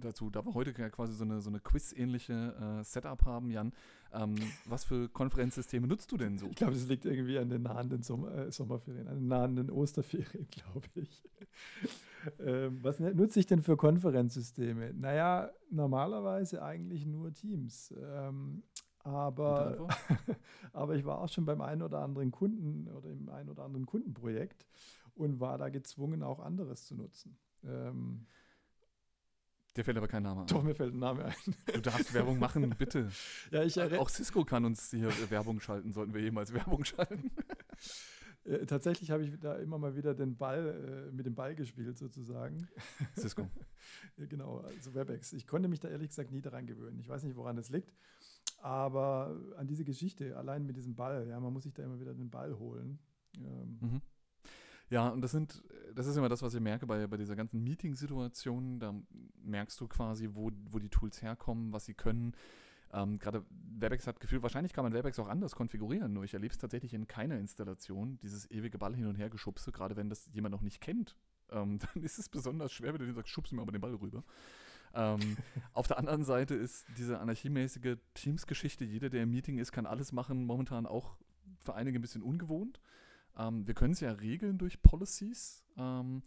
dazu. 0.01 0.31
Da 0.31 0.45
wir 0.45 0.55
heute 0.55 0.75
ja 0.79 0.89
quasi 0.91 1.15
so 1.15 1.25
eine, 1.25 1.41
so 1.41 1.51
eine 1.51 1.61
Quiz-ähnliche 1.61 2.81
äh, 2.81 2.85
Setup 2.85 3.25
haben, 3.25 3.51
Jan, 3.51 3.73
ähm, 4.13 4.37
was 4.67 4.85
für 4.85 5.09
Konferenzsysteme 5.09 5.87
nutzt 5.87 6.11
du 6.13 6.17
denn 6.17 6.39
so? 6.39 6.47
Ich 6.49 6.57
glaube, 6.57 6.73
das 6.73 6.87
liegt 6.89 7.05
irgendwie 7.05 7.39
an 7.39 7.49
den 7.49 7.63
nahenden 7.63 8.03
Sommer, 8.03 8.33
äh, 8.33 8.53
Sommerferien, 8.53 9.09
an 9.09 9.17
den 9.17 9.29
nahenden 9.29 9.71
Osterferien, 9.71 10.49
glaube 10.51 10.89
ich. 10.95 11.23
ähm, 12.41 12.79
was 12.83 13.01
ne, 13.01 13.15
nutze 13.15 13.41
ich 13.41 13.47
denn 13.47 13.63
für 13.63 13.77
Konferenzsysteme? 13.77 14.95
Naja, 14.95 15.51
normalerweise 15.71 16.63
eigentlich 16.63 17.07
nur 17.07 17.33
Teams. 17.33 17.95
Ähm, 17.99 18.63
aber, 19.05 19.89
aber 20.73 20.95
ich 20.97 21.05
war 21.05 21.21
auch 21.21 21.29
schon 21.29 21.45
beim 21.45 21.61
einen 21.61 21.83
oder 21.83 22.01
anderen 22.01 22.31
Kunden 22.31 22.89
oder 22.89 23.11
im 23.11 23.29
einen 23.29 23.49
oder 23.49 23.65
anderen 23.65 23.87
Kundenprojekt 23.87 24.67
und 25.15 25.41
war 25.41 25.59
da 25.59 25.69
gezwungen, 25.69 26.23
auch 26.23 26.41
anderes 26.41 26.87
zu 26.87 26.95
nutzen. 26.95 27.37
Ähm, 27.65 28.27
Dir 29.76 29.85
fällt 29.85 29.96
aber 29.96 30.09
kein 30.09 30.22
Name 30.22 30.42
ein. 30.42 30.46
Doch, 30.48 30.62
mir 30.62 30.74
fällt 30.74 30.94
ein 30.94 30.98
Name 30.98 31.26
ein. 31.26 31.35
Du 31.72 31.81
darfst 31.81 32.12
Werbung 32.12 32.38
machen, 32.38 32.74
bitte. 32.76 33.11
Ja, 33.50 33.62
ich 33.62 33.81
Auch 33.81 34.09
Cisco 34.09 34.44
kann 34.44 34.64
uns 34.64 34.90
hier 34.90 35.09
Werbung 35.31 35.61
schalten, 35.61 35.92
sollten 35.92 36.14
wir 36.14 36.20
jemals 36.20 36.52
Werbung 36.52 36.85
schalten. 36.85 37.31
Äh, 38.44 38.64
tatsächlich 38.66 39.11
habe 39.11 39.24
ich 39.24 39.38
da 39.40 39.57
immer 39.57 39.78
mal 39.78 39.94
wieder 39.94 40.14
den 40.14 40.37
Ball, 40.37 41.09
äh, 41.11 41.12
mit 41.12 41.26
dem 41.26 41.35
Ball 41.35 41.54
gespielt, 41.54 41.98
sozusagen. 41.98 42.68
Cisco. 43.16 43.48
ja, 44.16 44.26
genau, 44.26 44.59
also 44.59 44.94
WebEx. 44.94 45.33
Ich 45.35 45.46
konnte 45.46 45.68
mich 45.68 45.81
da 45.81 45.88
ehrlich 45.88 46.09
gesagt 46.09 46.31
nie 46.31 46.40
daran 46.40 46.66
gewöhnen. 46.66 46.98
Ich 46.98 47.09
weiß 47.09 47.24
nicht, 47.24 47.37
woran 47.37 47.57
das 47.57 47.68
liegt, 47.68 47.92
aber 48.61 49.38
an 49.57 49.66
diese 49.66 49.85
Geschichte, 49.85 50.37
allein 50.37 50.64
mit 50.64 50.76
diesem 50.76 50.94
Ball, 50.94 51.28
ja, 51.28 51.38
man 51.40 51.52
muss 51.52 51.64
sich 51.64 51.74
da 51.74 51.83
immer 51.83 52.00
wieder 52.00 52.14
den 52.14 52.31
Ball 52.31 52.59
holen. 52.59 52.98
Ähm, 53.37 53.78
mhm. 53.81 54.02
Ja, 54.90 55.09
und 55.09 55.20
das 55.20 55.33
sind, 55.33 55.62
das 55.94 56.07
ist 56.07 56.16
immer 56.16 56.29
das, 56.29 56.42
was 56.42 56.55
ich 56.55 56.61
merke 56.61 56.87
bei, 56.87 57.07
bei 57.07 57.16
dieser 57.16 57.37
ganzen 57.37 57.62
Meeting-Situation. 57.62 58.81
Da 58.81 58.94
merkst 59.42 59.81
du 59.81 59.88
quasi, 59.88 60.31
wo, 60.33 60.51
wo 60.70 60.79
die 60.79 60.88
Tools 60.88 61.20
herkommen, 61.22 61.72
was 61.72 61.85
sie 61.85 61.94
können. 61.94 62.35
Ähm, 62.92 63.18
Gerade 63.18 63.44
Webex 63.51 64.07
hat 64.07 64.20
Gefühl, 64.20 64.42
wahrscheinlich 64.42 64.72
kann 64.72 64.85
man 64.85 64.94
Webex 64.94 65.18
auch 65.18 65.29
anders 65.29 65.55
konfigurieren, 65.55 66.12
nur 66.12 66.24
ich 66.24 66.33
erlebe 66.33 66.53
es 66.53 66.59
tatsächlich 66.59 66.94
in 66.94 67.07
keiner 67.07 67.38
Installation, 67.38 68.18
dieses 68.22 68.51
ewige 68.51 68.79
Ball 68.79 68.94
hin 68.94 69.07
und 69.07 69.16
her 69.16 69.29
geschubse, 69.29 69.72
gerade 69.72 69.96
wenn 69.96 70.09
das 70.09 70.29
jemand 70.33 70.55
noch 70.55 70.62
nicht 70.62 70.81
kennt. 70.81 71.16
Ähm, 71.51 71.79
dann 71.94 72.03
ist 72.03 72.18
es 72.18 72.29
besonders 72.29 72.72
schwer, 72.72 72.92
wenn 72.94 73.01
du 73.01 73.07
dir 73.07 73.14
sagst, 73.14 73.31
schubst 73.31 73.53
mir 73.53 73.61
aber 73.61 73.72
den 73.72 73.81
Ball 73.81 73.94
rüber. 73.94 74.24
Ähm, 74.94 75.37
auf 75.74 75.87
der 75.87 75.98
anderen 75.98 76.24
Seite 76.24 76.55
ist 76.55 76.87
diese 76.96 77.18
anarchiemäßige 77.18 77.98
Teams-Geschichte, 78.14 78.87
jeder, 78.87 79.11
der 79.11 79.24
im 79.24 79.31
Meeting 79.31 79.59
ist, 79.59 79.72
kann 79.72 79.85
alles 79.85 80.12
machen, 80.12 80.46
momentan 80.46 80.87
auch 80.87 81.18
für 81.61 81.74
einige 81.74 81.98
ein 81.98 82.03
bisschen 82.03 82.22
ungewohnt. 82.22 82.81
Ähm, 83.37 83.67
wir 83.67 83.75
können 83.75 83.93
es 83.93 84.01
ja 84.01 84.12
regeln 84.12 84.59
durch 84.59 84.83
Policies. 84.83 85.64
Ähm, 85.77 86.23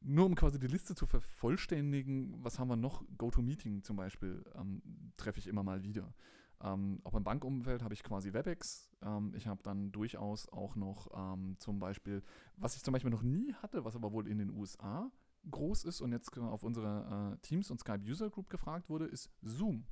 nur 0.00 0.26
um 0.26 0.34
quasi 0.34 0.58
die 0.58 0.66
Liste 0.66 0.94
zu 0.94 1.06
vervollständigen, 1.06 2.42
was 2.42 2.58
haben 2.58 2.68
wir 2.68 2.76
noch? 2.76 3.04
GoToMeeting 3.18 3.84
zum 3.84 3.96
Beispiel 3.96 4.44
ähm, 4.56 4.82
treffe 5.16 5.38
ich 5.38 5.46
immer 5.46 5.62
mal 5.62 5.82
wieder. 5.82 6.12
Ähm, 6.60 7.00
auch 7.04 7.14
im 7.14 7.24
Bankumfeld 7.24 7.82
habe 7.82 7.94
ich 7.94 8.02
quasi 8.02 8.32
WebEx. 8.32 8.90
Ähm, 9.02 9.32
ich 9.36 9.46
habe 9.46 9.62
dann 9.62 9.92
durchaus 9.92 10.48
auch 10.48 10.76
noch 10.76 11.10
ähm, 11.14 11.56
zum 11.58 11.78
Beispiel, 11.78 12.22
was 12.56 12.76
ich 12.76 12.82
zum 12.82 12.92
Beispiel 12.92 13.10
noch 13.10 13.22
nie 13.22 13.52
hatte, 13.54 13.84
was 13.84 13.96
aber 13.96 14.12
wohl 14.12 14.28
in 14.28 14.38
den 14.38 14.50
USA 14.50 15.10
groß 15.50 15.84
ist 15.84 16.00
und 16.00 16.12
jetzt 16.12 16.36
auf 16.38 16.62
unserer 16.62 17.32
äh, 17.32 17.36
Teams- 17.38 17.70
und 17.70 17.80
Skype-User 17.80 18.30
Group 18.30 18.48
gefragt 18.48 18.88
wurde, 18.88 19.06
ist 19.06 19.28
Zoom. 19.42 19.84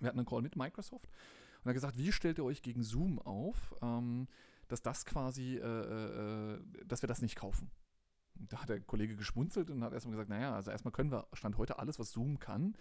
Wir 0.00 0.08
hatten 0.08 0.18
einen 0.18 0.26
Call 0.26 0.42
mit 0.42 0.56
Microsoft 0.56 1.06
und 1.06 1.66
er 1.66 1.68
hat 1.70 1.74
gesagt, 1.74 1.98
wie 1.98 2.12
stellt 2.12 2.38
ihr 2.38 2.44
euch 2.44 2.62
gegen 2.62 2.82
Zoom 2.82 3.20
auf, 3.20 3.74
ähm, 3.82 4.26
dass 4.68 4.82
das 4.82 5.04
quasi, 5.04 5.56
äh, 5.56 5.60
äh, 5.60 6.54
äh 6.54 6.60
dass 6.86 7.02
wir 7.02 7.08
das 7.08 7.22
nicht 7.22 7.36
kaufen? 7.36 7.70
da 8.48 8.62
hat 8.62 8.68
der 8.68 8.80
Kollege 8.80 9.16
geschmunzelt 9.16 9.70
und 9.70 9.82
hat 9.82 9.92
erstmal 9.92 10.12
gesagt, 10.12 10.30
naja, 10.30 10.54
also 10.54 10.70
erstmal 10.70 10.92
können 10.92 11.10
wir 11.10 11.26
Stand 11.32 11.58
heute 11.58 11.78
alles, 11.78 11.98
was 11.98 12.12
Zoom 12.12 12.38
kann. 12.38 12.76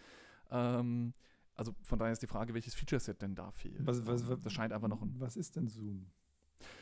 Ähm, 0.51 1.13
also 1.55 1.73
von 1.81 1.97
daher 1.97 2.13
ist 2.13 2.21
die 2.21 2.27
Frage, 2.27 2.53
welches 2.53 2.75
Feature-Set 2.75 3.21
denn 3.21 3.35
da 3.35 3.51
fehlt. 3.51 3.85
Was, 3.85 4.05
was, 4.05 4.27
was, 4.27 4.39
das 4.39 4.53
scheint 4.53 4.73
einfach 4.73 4.87
noch 4.87 5.01
ein. 5.01 5.15
Was 5.19 5.35
ist 5.35 5.55
denn 5.55 5.67
Zoom? 5.67 6.11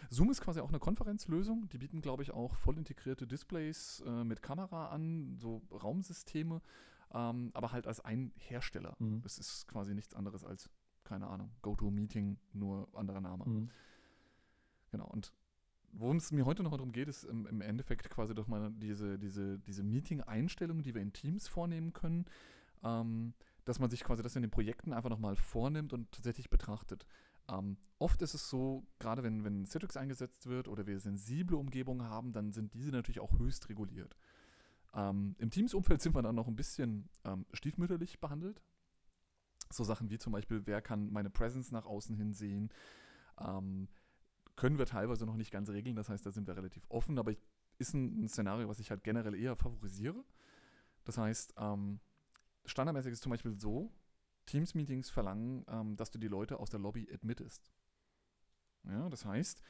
Zoom 0.09 0.29
ist 0.29 0.41
quasi 0.41 0.59
auch 0.59 0.69
eine 0.69 0.79
Konferenzlösung. 0.79 1.69
Die 1.69 1.77
bieten, 1.77 2.01
glaube 2.01 2.23
ich, 2.23 2.31
auch 2.31 2.55
voll 2.55 2.77
integrierte 2.77 3.27
Displays 3.27 4.03
äh, 4.05 4.23
mit 4.23 4.41
Kamera 4.41 4.89
an, 4.89 5.37
so 5.37 5.61
Raumsysteme, 5.71 6.61
ähm, 7.13 7.51
aber 7.53 7.71
halt 7.71 7.87
als 7.87 8.01
ein 8.01 8.33
Hersteller. 8.37 8.95
Mhm. 8.99 9.21
Das 9.21 9.37
ist 9.37 9.67
quasi 9.67 9.93
nichts 9.93 10.13
anderes 10.13 10.43
als, 10.43 10.69
keine 11.03 11.27
Ahnung, 11.27 11.51
GoToMeeting, 11.61 12.37
nur 12.53 12.89
anderer 12.93 13.21
Name. 13.21 13.45
Mhm. 13.45 13.69
Genau, 14.95 15.07
und 15.07 15.33
worum 15.91 16.15
es 16.15 16.31
mir 16.31 16.45
heute 16.45 16.63
noch 16.63 16.71
darum 16.71 16.93
geht, 16.93 17.09
ist 17.09 17.25
im, 17.25 17.45
im 17.47 17.59
Endeffekt 17.59 18.09
quasi 18.09 18.33
doch 18.33 18.47
mal 18.47 18.71
diese, 18.71 19.19
diese, 19.19 19.59
diese 19.59 19.83
Meeting-Einstellungen, 19.83 20.83
die 20.83 20.95
wir 20.95 21.01
in 21.01 21.11
Teams 21.11 21.49
vornehmen 21.49 21.91
können, 21.91 22.23
ähm, 22.81 23.33
dass 23.65 23.77
man 23.77 23.89
sich 23.89 24.05
quasi 24.05 24.23
das 24.23 24.37
in 24.37 24.41
den 24.41 24.51
Projekten 24.51 24.93
einfach 24.93 25.09
nochmal 25.09 25.35
vornimmt 25.35 25.91
und 25.91 26.09
tatsächlich 26.13 26.49
betrachtet. 26.49 27.05
Ähm, 27.49 27.75
oft 27.99 28.21
ist 28.21 28.35
es 28.35 28.49
so, 28.49 28.87
gerade 28.99 29.21
wenn, 29.21 29.43
wenn 29.43 29.65
Citrix 29.65 29.97
eingesetzt 29.97 30.47
wird 30.47 30.69
oder 30.69 30.87
wir 30.87 30.97
sensible 31.01 31.57
Umgebungen 31.57 32.07
haben, 32.07 32.31
dann 32.31 32.53
sind 32.53 32.73
diese 32.73 32.91
natürlich 32.91 33.19
auch 33.19 33.37
höchst 33.37 33.67
reguliert. 33.67 34.15
Ähm, 34.93 35.35
Im 35.39 35.49
Teams-Umfeld 35.49 36.01
sind 36.01 36.15
wir 36.15 36.21
dann 36.21 36.35
noch 36.35 36.47
ein 36.47 36.55
bisschen 36.55 37.09
ähm, 37.25 37.45
stiefmütterlich 37.51 38.21
behandelt. 38.21 38.61
So 39.73 39.83
Sachen 39.83 40.09
wie 40.09 40.19
zum 40.19 40.31
Beispiel, 40.31 40.61
wer 40.65 40.81
kann 40.81 41.11
meine 41.11 41.29
Presence 41.29 41.73
nach 41.73 41.85
außen 41.85 42.15
hin 42.15 42.31
sehen? 42.31 42.69
Können 44.55 44.77
wir 44.77 44.85
teilweise 44.85 45.25
noch 45.25 45.37
nicht 45.37 45.51
ganz 45.51 45.69
regeln. 45.69 45.95
Das 45.95 46.09
heißt, 46.09 46.25
da 46.25 46.31
sind 46.31 46.47
wir 46.47 46.55
relativ 46.55 46.85
offen, 46.89 47.19
aber 47.19 47.31
ich, 47.31 47.41
ist 47.77 47.93
ein, 47.93 48.23
ein, 48.23 48.27
Szenario, 48.29 48.67
was 48.69 48.79
ich 48.79 48.89
halt 48.89 49.03
generell 49.03 49.35
eher 49.35 49.55
favorisiere. 49.55 50.23
Das 51.03 51.17
heißt, 51.17 51.55
ähm, 51.57 51.99
standardmäßig 52.65 53.13
ist 53.13 53.23
zum 53.23 53.31
Beispiel 53.31 53.53
so, 53.59 53.91
Teams-Meetings 54.45 55.09
verlangen, 55.09 55.65
ähm, 55.67 55.95
dass 55.95 56.11
du 56.11 56.19
die 56.19 56.27
Leute 56.27 56.59
aus 56.59 56.69
der 56.69 56.79
Lobby 56.79 57.07
admittest. 57.11 57.71
Ja, 58.87 59.09
das 59.09 59.25
heißt, 59.25 59.61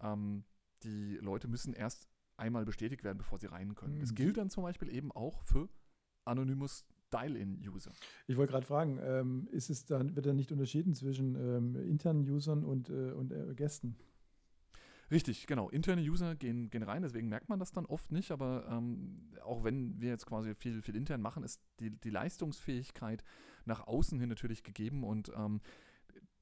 ähm, 0.00 0.44
die 0.82 1.16
Leute 1.16 1.48
müssen 1.48 1.72
erst 1.72 2.08
einmal 2.36 2.64
bestätigt 2.64 3.04
werden, 3.04 3.18
bevor 3.18 3.38
sie 3.38 3.46
rein 3.46 3.74
können. 3.74 3.96
Mhm. 3.96 4.00
Das 4.00 4.14
gilt 4.14 4.36
dann 4.36 4.50
zum 4.50 4.64
Beispiel 4.64 4.92
eben 4.92 5.12
auch 5.12 5.42
für 5.44 5.68
Anonymous 6.24 6.84
Dial-In-User. 7.12 7.92
Ich 8.26 8.36
wollte 8.36 8.52
gerade 8.52 8.66
fragen, 8.66 8.98
ähm, 9.00 9.48
ist 9.52 9.70
es 9.70 9.84
dann, 9.84 10.16
wird 10.16 10.26
da 10.26 10.32
nicht 10.32 10.50
unterschieden 10.50 10.94
zwischen 10.94 11.36
ähm, 11.36 11.76
internen 11.76 12.28
Usern 12.28 12.64
und, 12.64 12.90
äh, 12.90 13.12
und 13.12 13.32
äh, 13.32 13.54
Gästen? 13.54 13.96
Richtig, 15.14 15.46
genau. 15.46 15.70
Interne 15.70 16.02
User 16.02 16.34
gehen, 16.34 16.70
gehen 16.70 16.82
rein, 16.82 17.02
deswegen 17.02 17.28
merkt 17.28 17.48
man 17.48 17.60
das 17.60 17.70
dann 17.70 17.86
oft 17.86 18.10
nicht, 18.10 18.32
aber 18.32 18.66
ähm, 18.68 19.30
auch 19.44 19.62
wenn 19.62 20.00
wir 20.00 20.08
jetzt 20.08 20.26
quasi 20.26 20.56
viel, 20.56 20.82
viel 20.82 20.96
intern 20.96 21.20
machen, 21.20 21.44
ist 21.44 21.62
die, 21.78 21.90
die 21.90 22.10
Leistungsfähigkeit 22.10 23.22
nach 23.64 23.86
außen 23.86 24.18
hin 24.18 24.28
natürlich 24.28 24.64
gegeben 24.64 25.04
und 25.04 25.30
ähm, 25.36 25.60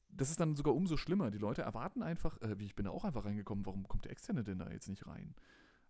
das 0.08 0.30
ist 0.30 0.40
dann 0.40 0.56
sogar 0.56 0.74
umso 0.74 0.96
schlimmer. 0.96 1.30
Die 1.30 1.36
Leute 1.36 1.60
erwarten 1.60 2.02
einfach, 2.02 2.40
äh, 2.40 2.58
wie 2.58 2.64
ich 2.64 2.74
bin 2.74 2.86
da 2.86 2.92
auch 2.92 3.04
einfach 3.04 3.26
reingekommen, 3.26 3.66
warum 3.66 3.86
kommt 3.86 4.06
der 4.06 4.12
Externe 4.12 4.42
denn 4.42 4.58
da 4.58 4.70
jetzt 4.70 4.88
nicht 4.88 5.06
rein? 5.06 5.34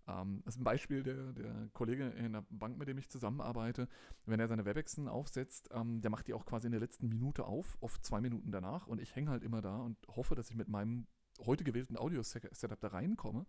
Ähm, 0.09 0.43
das 0.45 0.57
ist 0.57 0.61
ein 0.61 0.65
Beispiel, 0.65 1.05
der, 1.05 1.33
der 1.35 1.69
Kollege 1.75 2.09
in 2.09 2.33
der 2.33 2.45
Bank, 2.51 2.79
mit 2.79 2.89
dem 2.89 2.99
ich 2.99 3.09
zusammenarbeite, 3.09 3.87
wenn 4.27 4.41
er 4.41 4.49
seine 4.49 4.65
Webexen 4.65 5.07
aufsetzt, 5.07 5.71
ähm, 5.73 6.01
der 6.01 6.11
macht 6.11 6.27
die 6.27 6.35
auch 6.35 6.47
quasi 6.47 6.67
in 6.67 6.73
der 6.73 6.81
letzten 6.81 7.09
Minute 7.09 7.45
auf, 7.45 7.79
oft 7.81 8.05
zwei 8.05 8.21
Minuten 8.21 8.51
danach 8.51 8.89
und 8.89 9.01
ich 9.01 9.15
hänge 9.15 9.31
halt 9.31 9.45
immer 9.45 9.63
da 9.63 9.77
und 9.77 9.97
hoffe, 10.09 10.35
dass 10.35 10.51
ich 10.51 10.57
mit 10.57 10.67
meinem 10.67 11.07
heute 11.41 11.65
gewählten 11.65 11.97
Audio-Setup 11.97 12.81
da 12.81 12.89
reinkomme. 12.89 13.47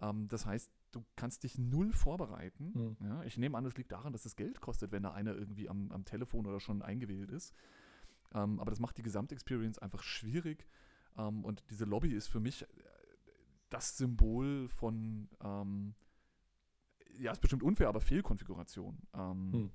Ähm, 0.00 0.28
das 0.28 0.46
heißt, 0.46 0.70
du 0.92 1.04
kannst 1.16 1.42
dich 1.44 1.58
null 1.58 1.92
vorbereiten. 1.92 2.96
Mhm. 3.00 3.06
Ja, 3.06 3.22
ich 3.24 3.38
nehme 3.38 3.56
an, 3.56 3.64
es 3.64 3.76
liegt 3.76 3.92
daran, 3.92 4.12
dass 4.12 4.24
es 4.24 4.36
Geld 4.36 4.60
kostet, 4.60 4.92
wenn 4.92 5.02
da 5.02 5.12
einer 5.12 5.34
irgendwie 5.34 5.68
am, 5.68 5.90
am 5.92 6.04
Telefon 6.04 6.46
oder 6.46 6.60
schon 6.60 6.82
eingewählt 6.82 7.30
ist. 7.30 7.54
Ähm, 8.32 8.60
aber 8.60 8.70
das 8.70 8.80
macht 8.80 8.96
die 8.98 9.02
Gesamtexperience 9.02 9.78
einfach 9.78 10.02
schwierig. 10.02 10.66
Ähm, 11.16 11.44
und 11.44 11.62
diese 11.70 11.84
Lobby 11.84 12.12
ist 12.12 12.28
für 12.28 12.40
mich 12.40 12.62
äh, 12.62 12.66
das 13.70 13.96
Symbol 13.96 14.68
von, 14.68 15.28
ähm, 15.42 15.94
ja, 17.18 17.32
ist 17.32 17.40
bestimmt 17.40 17.62
unfair, 17.62 17.88
aber 17.88 18.00
Fehlkonfiguration. 18.00 18.98
Mhm. 19.16 19.70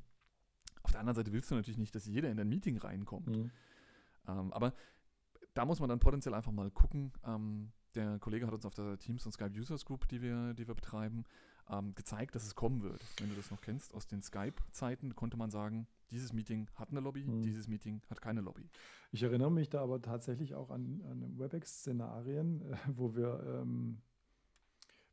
Auf 0.84 0.92
der 0.92 1.02
anderen 1.02 1.16
Seite 1.16 1.34
willst 1.34 1.52
du 1.52 1.56
natürlich 1.56 1.78
nicht, 1.78 1.96
dass 1.96 2.06
jeder 2.06 2.30
in 2.30 2.38
dein 2.38 2.50
Meeting 2.50 2.78
reinkommt. 2.78 3.28
Mhm. 3.28 3.52
aber 4.26 4.74
da 5.60 5.66
muss 5.66 5.82
man 5.82 5.90
dann 5.90 6.00
potenziell 6.00 6.34
einfach 6.34 6.54
mal 6.54 6.72
gucken. 6.72 7.12
Ähm, 7.26 7.74
der 7.94 8.18
Kollege 8.20 8.48
hat 8.48 8.54
uns 8.54 8.66
auf 8.66 8.76
der 8.76 8.98
Teams 8.98 9.26
und 9.26 9.34
Skype 9.34 9.52
Users 9.60 9.84
Group, 9.84 10.08
die 10.08 10.22
wir, 10.22 10.54
die 10.54 10.66
wir 10.66 10.74
betreiben, 10.74 11.26
ähm, 11.70 11.94
gezeigt, 11.96 12.34
dass 12.34 12.46
es 12.46 12.56
kommen 12.56 12.82
wird. 12.82 13.02
Wenn 13.20 13.28
du 13.28 13.36
das 13.36 13.52
noch 13.52 13.60
kennst, 13.60 13.94
aus 13.94 14.08
den 14.08 14.22
Skype-Zeiten 14.22 15.16
konnte 15.16 15.36
man 15.36 15.52
sagen, 15.52 15.86
dieses 16.12 16.32
Meeting 16.32 16.70
hat 16.76 16.92
eine 16.92 17.02
Lobby, 17.02 17.26
mhm. 17.26 17.42
dieses 17.42 17.68
Meeting 17.68 18.02
hat 18.10 18.22
keine 18.22 18.40
Lobby. 18.40 18.70
Ich 19.12 19.22
erinnere 19.22 19.52
mich 19.52 19.70
da 19.70 19.82
aber 19.82 20.02
tatsächlich 20.02 20.56
auch 20.56 20.70
an, 20.70 21.02
an 21.12 21.38
WebEx-Szenarien, 21.38 22.62
äh, 22.62 22.78
wo 22.96 23.18
wir 23.18 23.44
ähm, 23.46 23.98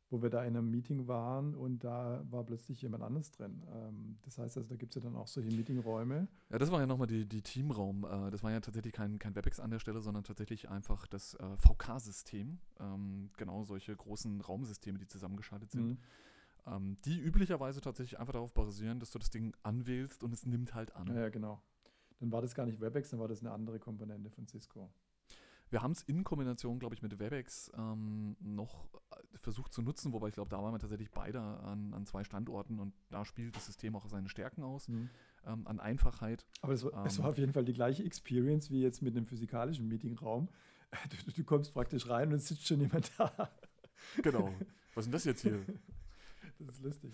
wo 0.09 0.21
wir 0.21 0.29
da 0.29 0.43
in 0.43 0.55
einem 0.55 0.69
Meeting 0.69 1.07
waren 1.07 1.53
und 1.53 1.83
da 1.83 2.23
war 2.29 2.43
plötzlich 2.45 2.81
jemand 2.81 3.03
anderes 3.03 3.31
drin. 3.31 3.63
Ähm, 3.73 4.17
das 4.23 4.37
heißt 4.37 4.57
also, 4.57 4.69
da 4.69 4.75
gibt 4.75 4.95
es 4.95 5.03
ja 5.03 5.09
dann 5.09 5.17
auch 5.17 5.27
solche 5.27 5.53
Meetingräume. 5.55 6.27
Ja, 6.49 6.57
das 6.57 6.71
war 6.71 6.79
ja 6.79 6.87
nochmal 6.87 7.07
die, 7.07 7.25
die 7.27 7.41
Teamraum. 7.41 8.05
Äh, 8.05 8.31
das 8.31 8.41
war 8.43 8.51
ja 8.51 8.59
tatsächlich 8.61 8.93
kein, 8.93 9.19
kein 9.19 9.35
WebEx 9.35 9.59
an 9.59 9.69
der 9.69 9.79
Stelle, 9.79 10.01
sondern 10.01 10.23
tatsächlich 10.23 10.69
einfach 10.69 11.07
das 11.07 11.33
äh, 11.35 11.57
VK-System. 11.57 12.59
Ähm, 12.79 13.29
genau 13.37 13.63
solche 13.63 13.95
großen 13.95 14.39
Raumsysteme, 14.39 14.97
die 14.97 15.07
zusammengeschaltet 15.07 15.71
sind. 15.71 15.89
Mhm. 15.89 15.97
Ähm, 16.65 16.97
die 17.05 17.19
üblicherweise 17.19 17.81
tatsächlich 17.81 18.19
einfach 18.19 18.33
darauf 18.33 18.53
basieren, 18.53 18.99
dass 18.99 19.11
du 19.11 19.19
das 19.19 19.29
Ding 19.29 19.53
anwählst 19.63 20.23
und 20.23 20.33
es 20.33 20.45
nimmt 20.45 20.73
halt 20.73 20.95
an. 20.95 21.07
Ja, 21.07 21.21
ja, 21.21 21.29
genau. 21.29 21.61
Dann 22.19 22.31
war 22.31 22.41
das 22.41 22.55
gar 22.55 22.65
nicht 22.65 22.81
WebEx, 22.81 23.09
dann 23.09 23.19
war 23.19 23.27
das 23.27 23.41
eine 23.41 23.51
andere 23.51 23.79
Komponente 23.79 24.29
von 24.29 24.47
Cisco. 24.47 24.89
Wir 25.69 25.81
haben 25.81 25.91
es 25.91 26.01
in 26.03 26.23
Kombination, 26.23 26.79
glaube 26.79 26.95
ich, 26.95 27.01
mit 27.01 27.19
WebEx 27.19 27.71
ähm, 27.77 28.37
noch 28.39 28.87
versucht 29.39 29.73
zu 29.73 29.81
nutzen, 29.81 30.13
wobei 30.13 30.29
ich 30.29 30.33
glaube, 30.33 30.49
da 30.49 30.61
waren 30.61 30.73
wir 30.73 30.79
tatsächlich 30.79 31.11
beide 31.11 31.39
an, 31.39 31.93
an, 31.93 32.05
zwei 32.05 32.23
Standorten 32.23 32.79
und 32.79 32.93
da 33.09 33.25
spielt 33.25 33.55
das 33.55 33.65
System 33.65 33.95
auch 33.95 34.07
seine 34.07 34.29
Stärken 34.29 34.63
aus, 34.63 34.87
mhm. 34.87 35.09
ähm, 35.45 35.67
an 35.67 35.79
Einfachheit. 35.79 36.45
Aber 36.61 36.73
es 36.73 36.83
war, 36.83 36.93
ähm, 36.93 37.05
es 37.05 37.19
war, 37.19 37.29
auf 37.29 37.37
jeden 37.37 37.53
Fall 37.53 37.65
die 37.65 37.73
gleiche 37.73 38.03
Experience 38.03 38.71
wie 38.71 38.81
jetzt 38.81 39.01
mit 39.01 39.15
einem 39.15 39.25
physikalischen 39.25 39.87
Meetingraum. 39.87 40.49
Du, 41.25 41.31
du 41.33 41.43
kommst 41.43 41.73
praktisch 41.73 42.07
rein 42.07 42.29
und 42.29 42.35
es 42.35 42.47
sitzt 42.47 42.65
schon 42.65 42.79
jemand 42.79 43.11
da. 43.17 43.51
Genau. 44.23 44.53
Was 44.95 45.03
ist 45.03 45.07
denn 45.07 45.11
das 45.11 45.25
jetzt 45.25 45.41
hier? 45.41 45.59
Das 46.59 46.77
ist 46.77 46.83
lustig. 46.83 47.13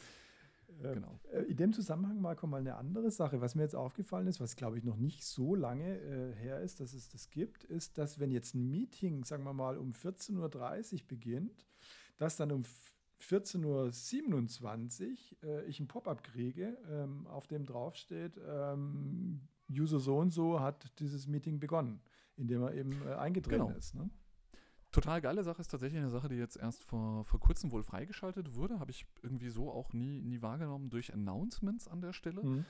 Ähm, 0.82 0.94
genau. 0.96 1.20
Äh, 1.32 1.44
in 1.44 1.58
dem 1.58 1.74
Zusammenhang, 1.74 2.22
Marco, 2.22 2.48
mal 2.48 2.58
eine 2.58 2.76
andere 2.76 3.12
Sache, 3.12 3.42
was 3.42 3.56
mir 3.56 3.64
jetzt 3.64 3.76
aufgefallen 3.76 4.28
ist, 4.28 4.40
was 4.40 4.56
glaube 4.56 4.78
ich 4.78 4.84
noch 4.84 4.98
nicht 4.98 5.24
so 5.24 5.56
lange 5.56 5.98
äh, 6.00 6.34
her 6.36 6.62
ist, 6.62 6.80
dass 6.80 6.94
es 6.94 7.10
das 7.10 7.30
gibt, 7.30 7.64
ist, 7.66 7.98
dass 7.98 8.20
wenn 8.20 8.32
jetzt 8.32 8.56
ein 8.56 8.70
Meeting, 8.70 9.24
sagen 9.24 9.44
wir 9.44 9.54
mal, 9.54 9.78
um 9.78 9.92
14.30 9.92 10.94
Uhr 10.94 11.08
beginnt, 11.08 11.66
dass 12.18 12.38
dann 12.38 12.52
um 12.52 12.64
14.27 13.22 15.08
Uhr 15.44 15.50
äh, 15.50 15.66
ich 15.66 15.80
ein 15.80 15.88
Pop-up 15.88 16.24
kriege, 16.24 16.78
ähm, 16.90 17.28
auf 17.28 17.48
dem 17.48 17.66
draufsteht, 17.66 18.40
ähm, 18.46 19.48
User 19.70 20.00
so 20.00 20.18
und 20.18 20.32
so 20.32 20.60
hat 20.60 21.00
dieses 21.00 21.28
Meeting 21.28 21.60
begonnen, 21.60 22.02
indem 22.36 22.64
er 22.64 22.74
eben 22.74 22.92
äh, 23.08 23.14
eingetreten 23.14 23.68
genau. 23.68 23.78
ist. 23.78 23.96
Ne? 23.96 24.10
Total 24.92 25.22
geile 25.22 25.44
Sache 25.44 25.62
ist 25.62 25.70
tatsächlich 25.70 26.00
eine 26.00 26.12
Sache, 26.12 26.30
die 26.30 26.36
jetzt 26.36 26.56
erst 26.56 26.84
vor, 26.84 27.26
vor 27.26 27.40
kurzem 27.40 27.72
wohl 27.72 27.82
freigeschaltet 27.82 28.54
wurde. 28.54 28.80
Habe 28.80 28.92
ich 28.92 29.08
irgendwie 29.24 29.50
so 29.50 29.72
auch 29.72 29.92
nie, 29.94 30.22
nie 30.22 30.42
wahrgenommen 30.42 30.92
durch 30.92 31.12
Announcements 31.12 31.88
an 31.88 32.02
der 32.02 32.14
Stelle. 32.14 32.44
Mhm. 32.44 32.66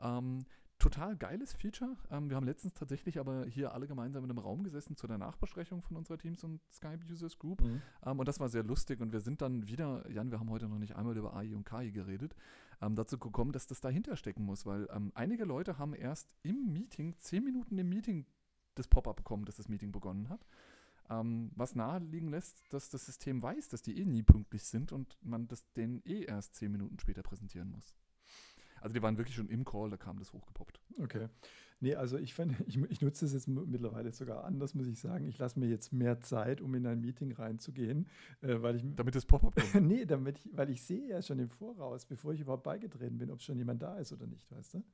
Ähm, 0.00 0.44
total 0.78 1.16
geiles 1.16 1.52
Feature. 1.54 1.96
Ähm, 2.10 2.30
wir 2.30 2.36
haben 2.36 2.46
letztens 2.46 2.74
tatsächlich 2.74 3.18
aber 3.18 3.46
hier 3.46 3.74
alle 3.74 3.86
gemeinsam 3.86 4.24
in 4.24 4.30
einem 4.30 4.38
Raum 4.38 4.62
gesessen 4.62 4.96
zu 4.96 5.06
der 5.06 5.18
Nachbesprechung 5.18 5.82
von 5.82 5.96
unserer 5.96 6.18
Teams 6.18 6.44
und 6.44 6.60
Skype 6.72 7.00
Users 7.10 7.38
Group. 7.38 7.62
Mhm. 7.62 7.82
Ähm, 8.04 8.18
und 8.18 8.28
das 8.28 8.38
war 8.40 8.48
sehr 8.48 8.62
lustig. 8.62 9.00
Und 9.00 9.12
wir 9.12 9.20
sind 9.20 9.42
dann 9.42 9.66
wieder, 9.66 10.08
Jan, 10.10 10.30
wir 10.30 10.38
haben 10.38 10.50
heute 10.50 10.68
noch 10.68 10.78
nicht 10.78 10.96
einmal 10.96 11.16
über 11.16 11.34
AI 11.34 11.54
und 11.54 11.64
KI 11.64 11.90
geredet, 11.90 12.34
ähm, 12.80 12.94
dazu 12.94 13.18
gekommen, 13.18 13.52
dass 13.52 13.66
das 13.66 13.80
dahinter 13.80 14.16
stecken 14.16 14.44
muss, 14.44 14.66
weil 14.66 14.88
ähm, 14.92 15.10
einige 15.14 15.44
Leute 15.44 15.78
haben 15.78 15.94
erst 15.94 16.34
im 16.42 16.72
Meeting, 16.72 17.16
zehn 17.18 17.42
Minuten 17.44 17.76
im 17.78 17.88
Meeting, 17.88 18.26
das 18.74 18.86
Pop-up 18.86 19.16
bekommen, 19.16 19.44
dass 19.44 19.56
das 19.56 19.68
Meeting 19.68 19.90
begonnen 19.90 20.28
hat. 20.28 20.46
Ähm, 21.10 21.50
was 21.56 21.74
naheliegen 21.74 22.28
lässt, 22.28 22.72
dass 22.72 22.90
das 22.90 23.06
System 23.06 23.42
weiß, 23.42 23.68
dass 23.68 23.82
die 23.82 23.98
eh 23.98 24.04
nie 24.04 24.22
pünktlich 24.22 24.64
sind 24.64 24.92
und 24.92 25.18
man 25.22 25.48
das 25.48 25.64
denen 25.72 26.02
eh 26.04 26.24
erst 26.24 26.54
zehn 26.54 26.70
Minuten 26.70 26.98
später 27.00 27.22
präsentieren 27.22 27.70
muss. 27.70 27.94
Also 28.80 28.94
die 28.94 29.02
waren 29.02 29.16
wirklich 29.18 29.36
schon 29.36 29.48
im 29.48 29.64
Call, 29.64 29.90
da 29.90 29.96
kam 29.96 30.18
das 30.18 30.32
hochgepoppt. 30.32 30.80
Okay. 31.00 31.28
Nee, 31.80 31.94
also 31.94 32.18
ich, 32.18 32.34
fand, 32.34 32.54
ich, 32.66 32.76
ich 32.90 33.00
nutze 33.00 33.24
es 33.24 33.32
jetzt 33.32 33.48
mittlerweile 33.48 34.12
sogar 34.12 34.44
anders, 34.44 34.74
muss 34.74 34.86
ich 34.86 34.98
sagen. 34.98 35.28
Ich 35.28 35.38
lasse 35.38 35.58
mir 35.58 35.68
jetzt 35.68 35.92
mehr 35.92 36.20
Zeit, 36.20 36.60
um 36.60 36.74
in 36.74 36.86
ein 36.86 37.00
Meeting 37.00 37.32
reinzugehen, 37.32 38.08
äh, 38.40 38.60
weil 38.60 38.76
ich. 38.76 38.84
Damit 38.96 39.14
das 39.14 39.26
Pop-up 39.26 39.54
kommt. 39.54 39.74
nee, 39.86 40.04
damit 40.04 40.38
ich, 40.38 40.56
weil 40.56 40.70
ich 40.70 40.82
sehe 40.82 41.08
ja 41.08 41.22
schon 41.22 41.38
im 41.38 41.50
Voraus, 41.50 42.04
bevor 42.04 42.32
ich 42.32 42.40
überhaupt 42.40 42.64
beigetreten 42.64 43.18
bin, 43.18 43.30
ob 43.30 43.40
schon 43.40 43.58
jemand 43.58 43.82
da 43.82 43.98
ist 43.98 44.12
oder 44.12 44.26
nicht, 44.26 44.50
weißt 44.50 44.74
du? 44.74 44.84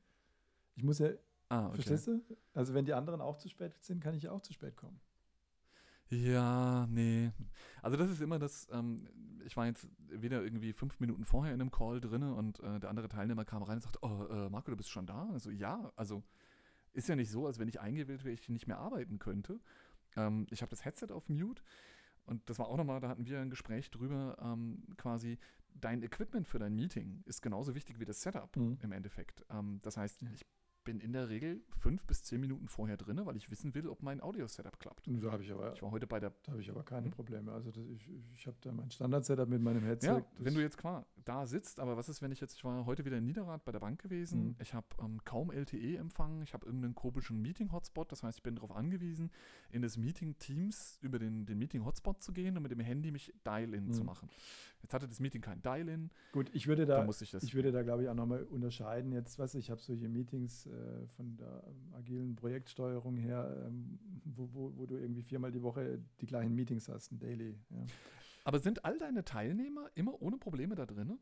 Ich 0.76 0.82
muss 0.82 0.98
ja. 0.98 1.10
Ah, 1.48 1.66
okay. 1.66 1.76
Verstehst 1.76 2.08
du? 2.08 2.22
Also 2.52 2.74
wenn 2.74 2.84
die 2.84 2.94
anderen 2.94 3.20
auch 3.20 3.36
zu 3.36 3.48
spät 3.48 3.74
sind, 3.82 4.00
kann 4.00 4.14
ich 4.14 4.24
ja 4.24 4.32
auch 4.32 4.40
zu 4.40 4.52
spät 4.52 4.76
kommen. 4.76 4.98
Ja, 6.10 6.86
nee. 6.90 7.32
Also 7.84 7.98
das 7.98 8.10
ist 8.10 8.22
immer 8.22 8.38
das, 8.38 8.66
ähm, 8.72 9.06
ich 9.44 9.56
war 9.56 9.66
jetzt 9.66 9.86
wieder 10.08 10.42
irgendwie 10.42 10.72
fünf 10.72 11.00
Minuten 11.00 11.24
vorher 11.24 11.52
in 11.52 11.60
einem 11.60 11.70
Call 11.70 12.00
drinne 12.00 12.34
und 12.34 12.58
äh, 12.60 12.80
der 12.80 12.88
andere 12.88 13.08
Teilnehmer 13.08 13.44
kam 13.44 13.62
rein 13.62 13.76
und 13.76 13.82
sagte, 13.82 13.98
oh, 14.00 14.24
äh, 14.30 14.48
Marco, 14.48 14.70
du 14.70 14.76
bist 14.76 14.88
schon 14.90 15.06
da? 15.06 15.28
Also 15.32 15.50
ja, 15.50 15.92
also 15.94 16.22
ist 16.94 17.08
ja 17.08 17.16
nicht 17.16 17.30
so, 17.30 17.46
als 17.46 17.58
wenn 17.58 17.68
ich 17.68 17.80
eingewählt 17.80 18.24
wäre, 18.24 18.32
ich 18.32 18.48
nicht 18.48 18.66
mehr 18.66 18.78
arbeiten 18.78 19.18
könnte. 19.18 19.60
Ähm, 20.16 20.46
ich 20.50 20.62
habe 20.62 20.70
das 20.70 20.84
Headset 20.86 21.08
auf 21.12 21.28
Mute 21.28 21.62
und 22.24 22.48
das 22.48 22.58
war 22.58 22.68
auch 22.68 22.76
nochmal, 22.78 23.00
da 23.00 23.08
hatten 23.10 23.26
wir 23.26 23.38
ein 23.40 23.50
Gespräch 23.50 23.90
drüber, 23.90 24.38
ähm, 24.40 24.82
quasi 24.96 25.38
dein 25.74 26.02
Equipment 26.02 26.48
für 26.48 26.58
dein 26.58 26.74
Meeting 26.74 27.22
ist 27.26 27.42
genauso 27.42 27.74
wichtig 27.74 28.00
wie 28.00 28.06
das 28.06 28.22
Setup 28.22 28.56
Mhm. 28.56 28.78
im 28.80 28.92
Endeffekt. 28.92 29.44
Ähm, 29.50 29.80
das 29.82 29.98
heißt, 29.98 30.22
Ja. 30.22 30.28
ich 30.32 30.46
bin 30.84 31.00
in 31.00 31.12
der 31.12 31.28
Regel 31.28 31.62
fünf 31.76 32.04
bis 32.04 32.22
zehn 32.22 32.40
Minuten 32.40 32.68
vorher 32.68 32.96
drin, 32.96 33.18
weil 33.24 33.36
ich 33.36 33.50
wissen 33.50 33.74
will, 33.74 33.88
ob 33.88 34.02
mein 34.02 34.20
Audio-Setup 34.22 34.78
klappt. 34.78 35.06
Da 35.06 35.32
habe 35.32 35.42
ich 35.42 35.50
aber, 35.52 35.72
Ich 35.72 35.82
war 35.82 35.90
heute 35.90 36.06
bei 36.06 36.20
der 36.20 36.32
da 36.44 36.52
habe 36.52 36.60
ich 36.60 36.70
aber 36.70 36.82
keine 36.84 37.06
Hm? 37.06 37.12
Probleme. 37.12 37.52
Also 37.52 37.70
das, 37.72 37.84
ich, 37.88 38.08
ich 38.36 38.46
habe 38.46 38.56
da 38.60 38.70
mein 38.72 38.90
Standard-Setup 38.90 39.48
mit 39.48 39.62
meinem 39.62 39.82
Headset. 39.82 40.08
Ja, 40.08 40.24
wenn 40.38 40.54
du 40.54 40.60
jetzt 40.60 40.76
klar 40.78 41.06
da 41.24 41.46
sitzt, 41.46 41.80
aber 41.80 41.96
was 41.96 42.08
ist, 42.08 42.20
wenn 42.22 42.32
ich 42.32 42.40
jetzt, 42.40 42.54
ich 42.56 42.64
war 42.64 42.84
heute 42.86 43.04
wieder 43.04 43.16
in 43.18 43.24
Niederrad 43.24 43.64
bei 43.64 43.72
der 43.72 43.80
Bank 43.80 44.00
gewesen, 44.02 44.48
Mhm. 44.48 44.56
ich 44.60 44.74
habe 44.74 44.86
ähm, 45.00 45.24
kaum 45.24 45.50
LTE-Empfang, 45.50 46.42
ich 46.42 46.52
habe 46.52 46.66
irgendeinen 46.66 46.94
komischen 46.94 47.40
Meeting-Hotspot, 47.40 48.12
das 48.12 48.22
heißt, 48.22 48.38
ich 48.38 48.42
bin 48.42 48.56
darauf 48.56 48.72
angewiesen, 48.72 49.30
in 49.70 49.80
das 49.82 49.96
Meeting 49.96 50.36
Teams 50.38 50.98
über 51.00 51.18
den, 51.18 51.46
den 51.46 51.58
Meeting-Hotspot 51.58 52.22
zu 52.22 52.32
gehen 52.32 52.56
und 52.56 52.62
mit 52.62 52.72
dem 52.72 52.80
Handy 52.80 53.10
mich 53.10 53.32
Dial-In 53.46 53.90
zu 53.92 54.00
Mhm. 54.00 54.06
machen. 54.06 54.28
Jetzt 54.84 54.92
hatte 54.92 55.08
das 55.08 55.18
Meeting 55.18 55.40
kein 55.40 55.62
Dial-In, 55.62 56.10
Gut, 56.32 56.50
ich 56.52 56.66
würde 56.66 56.84
da, 56.84 57.02
da, 57.02 57.08
ich 57.08 57.32
ich 57.32 57.54
würde 57.54 57.72
da 57.72 57.82
glaube 57.82 58.02
ich 58.02 58.08
auch 58.10 58.14
nochmal 58.14 58.42
unterscheiden. 58.42 59.12
Jetzt, 59.12 59.38
was 59.38 59.54
ich 59.54 59.70
habe 59.70 59.80
solche 59.80 60.10
Meetings 60.10 60.66
äh, 60.66 61.06
von 61.16 61.38
der 61.38 61.64
ähm, 61.66 61.94
agilen 61.94 62.36
Projektsteuerung 62.36 63.16
her, 63.16 63.64
ähm, 63.66 63.98
wo, 64.26 64.50
wo, 64.52 64.76
wo 64.76 64.84
du 64.84 64.98
irgendwie 64.98 65.22
viermal 65.22 65.50
die 65.52 65.62
Woche 65.62 66.02
die 66.20 66.26
gleichen 66.26 66.54
Meetings 66.54 66.90
hast, 66.90 67.12
ein 67.12 67.18
Daily. 67.18 67.58
Ja. 67.70 67.86
aber 68.44 68.58
sind 68.58 68.84
all 68.84 68.98
deine 68.98 69.24
Teilnehmer 69.24 69.88
immer 69.94 70.20
ohne 70.20 70.36
Probleme 70.36 70.74
da 70.74 70.84
drin? 70.84 71.18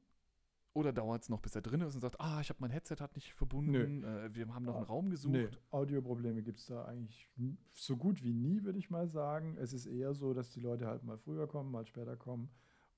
Oder 0.75 0.93
dauert 0.93 1.23
es 1.23 1.29
noch, 1.29 1.41
bis 1.41 1.55
er 1.55 1.63
drin 1.63 1.83
ist 1.83 1.95
und 1.95 2.01
sagt, 2.01 2.19
ah, 2.19 2.41
ich 2.41 2.49
habe 2.49 2.59
mein 2.61 2.71
Headset 2.71 2.97
hat 2.99 3.15
nicht 3.15 3.33
verbunden, 3.33 4.03
äh, 4.03 4.35
wir 4.35 4.53
haben 4.53 4.65
noch 4.65 4.75
einen 4.75 4.87
Raum 4.87 5.09
gesucht. 5.09 5.33
Nee, 5.33 5.49
Audioprobleme 5.71 6.43
gibt 6.43 6.59
es 6.59 6.67
da 6.67 6.87
eigentlich 6.87 7.31
so 7.69 7.97
gut 7.97 8.25
wie 8.25 8.33
nie, 8.33 8.65
würde 8.65 8.81
ich 8.81 8.91
mal 8.91 9.07
sagen. 9.07 9.57
Es 9.57 9.73
ist 9.73 9.87
eher 9.87 10.15
so, 10.15 10.35
dass 10.35 10.51
die 10.51 10.61
Leute 10.61 10.89
halt 10.89 11.05
mal 11.05 11.17
früher 11.17 11.47
kommen, 11.47 11.71
mal 11.71 11.87
später 11.87 12.17
kommen. 12.17 12.51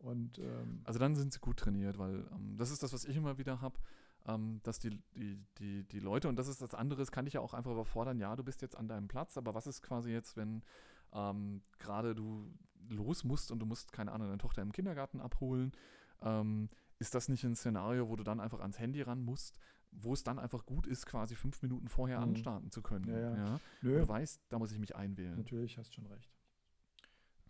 Und 0.04 0.38
ähm, 0.38 0.80
Also 0.84 0.98
dann 0.98 1.14
sind 1.16 1.32
sie 1.32 1.38
gut 1.40 1.56
trainiert, 1.58 1.96
weil 1.98 2.26
ähm, 2.32 2.56
das 2.58 2.70
ist 2.70 2.82
das, 2.82 2.92
was 2.92 3.04
ich 3.06 3.16
immer 3.16 3.38
wieder 3.38 3.60
habe, 3.62 3.78
ähm, 4.26 4.60
dass 4.62 4.78
die, 4.78 4.90
die, 5.16 5.38
die, 5.58 5.84
die 5.84 5.98
Leute, 5.98 6.28
und 6.28 6.36
das 6.36 6.46
ist 6.48 6.60
das 6.60 6.74
andere, 6.74 7.00
das 7.00 7.10
kann 7.10 7.26
ich 7.26 7.32
ja 7.34 7.40
auch 7.40 7.54
einfach 7.54 7.70
überfordern, 7.72 8.18
ja, 8.18 8.36
du 8.36 8.44
bist 8.44 8.60
jetzt 8.62 8.76
an 8.76 8.86
deinem 8.86 9.08
Platz, 9.08 9.36
aber 9.38 9.54
was 9.54 9.66
ist 9.66 9.80
quasi 9.82 10.10
jetzt, 10.10 10.36
wenn 10.36 10.62
ähm, 11.12 11.62
gerade 11.78 12.14
du 12.14 12.50
los 12.90 13.24
musst 13.24 13.50
und 13.50 13.60
du 13.60 13.66
musst, 13.66 13.92
keine 13.92 14.12
Ahnung, 14.12 14.26
deine 14.28 14.38
Tochter 14.38 14.60
im 14.60 14.72
Kindergarten 14.72 15.20
abholen, 15.20 15.72
ähm, 16.20 16.68
ist 16.98 17.14
das 17.14 17.28
nicht 17.28 17.44
ein 17.44 17.56
Szenario, 17.56 18.08
wo 18.08 18.16
du 18.16 18.24
dann 18.24 18.40
einfach 18.40 18.60
ans 18.60 18.78
Handy 18.78 19.00
ran 19.02 19.22
musst, 19.24 19.58
wo 19.90 20.12
es 20.12 20.22
dann 20.22 20.38
einfach 20.38 20.66
gut 20.66 20.86
ist, 20.86 21.06
quasi 21.06 21.34
fünf 21.34 21.62
Minuten 21.62 21.88
vorher 21.88 22.18
Mhm. 22.18 22.24
anstarten 22.24 22.70
zu 22.70 22.82
können. 22.82 23.08
Ja, 23.08 23.18
ja. 23.20 23.36
Ja? 23.36 23.60
Du 23.80 24.06
weißt, 24.08 24.40
da 24.50 24.58
muss 24.58 24.70
ich 24.72 24.78
mich 24.78 24.94
einwählen. 24.96 25.36
natürlich 25.36 25.78
hast 25.78 25.94
schon 25.94 26.06
recht. 26.06 26.30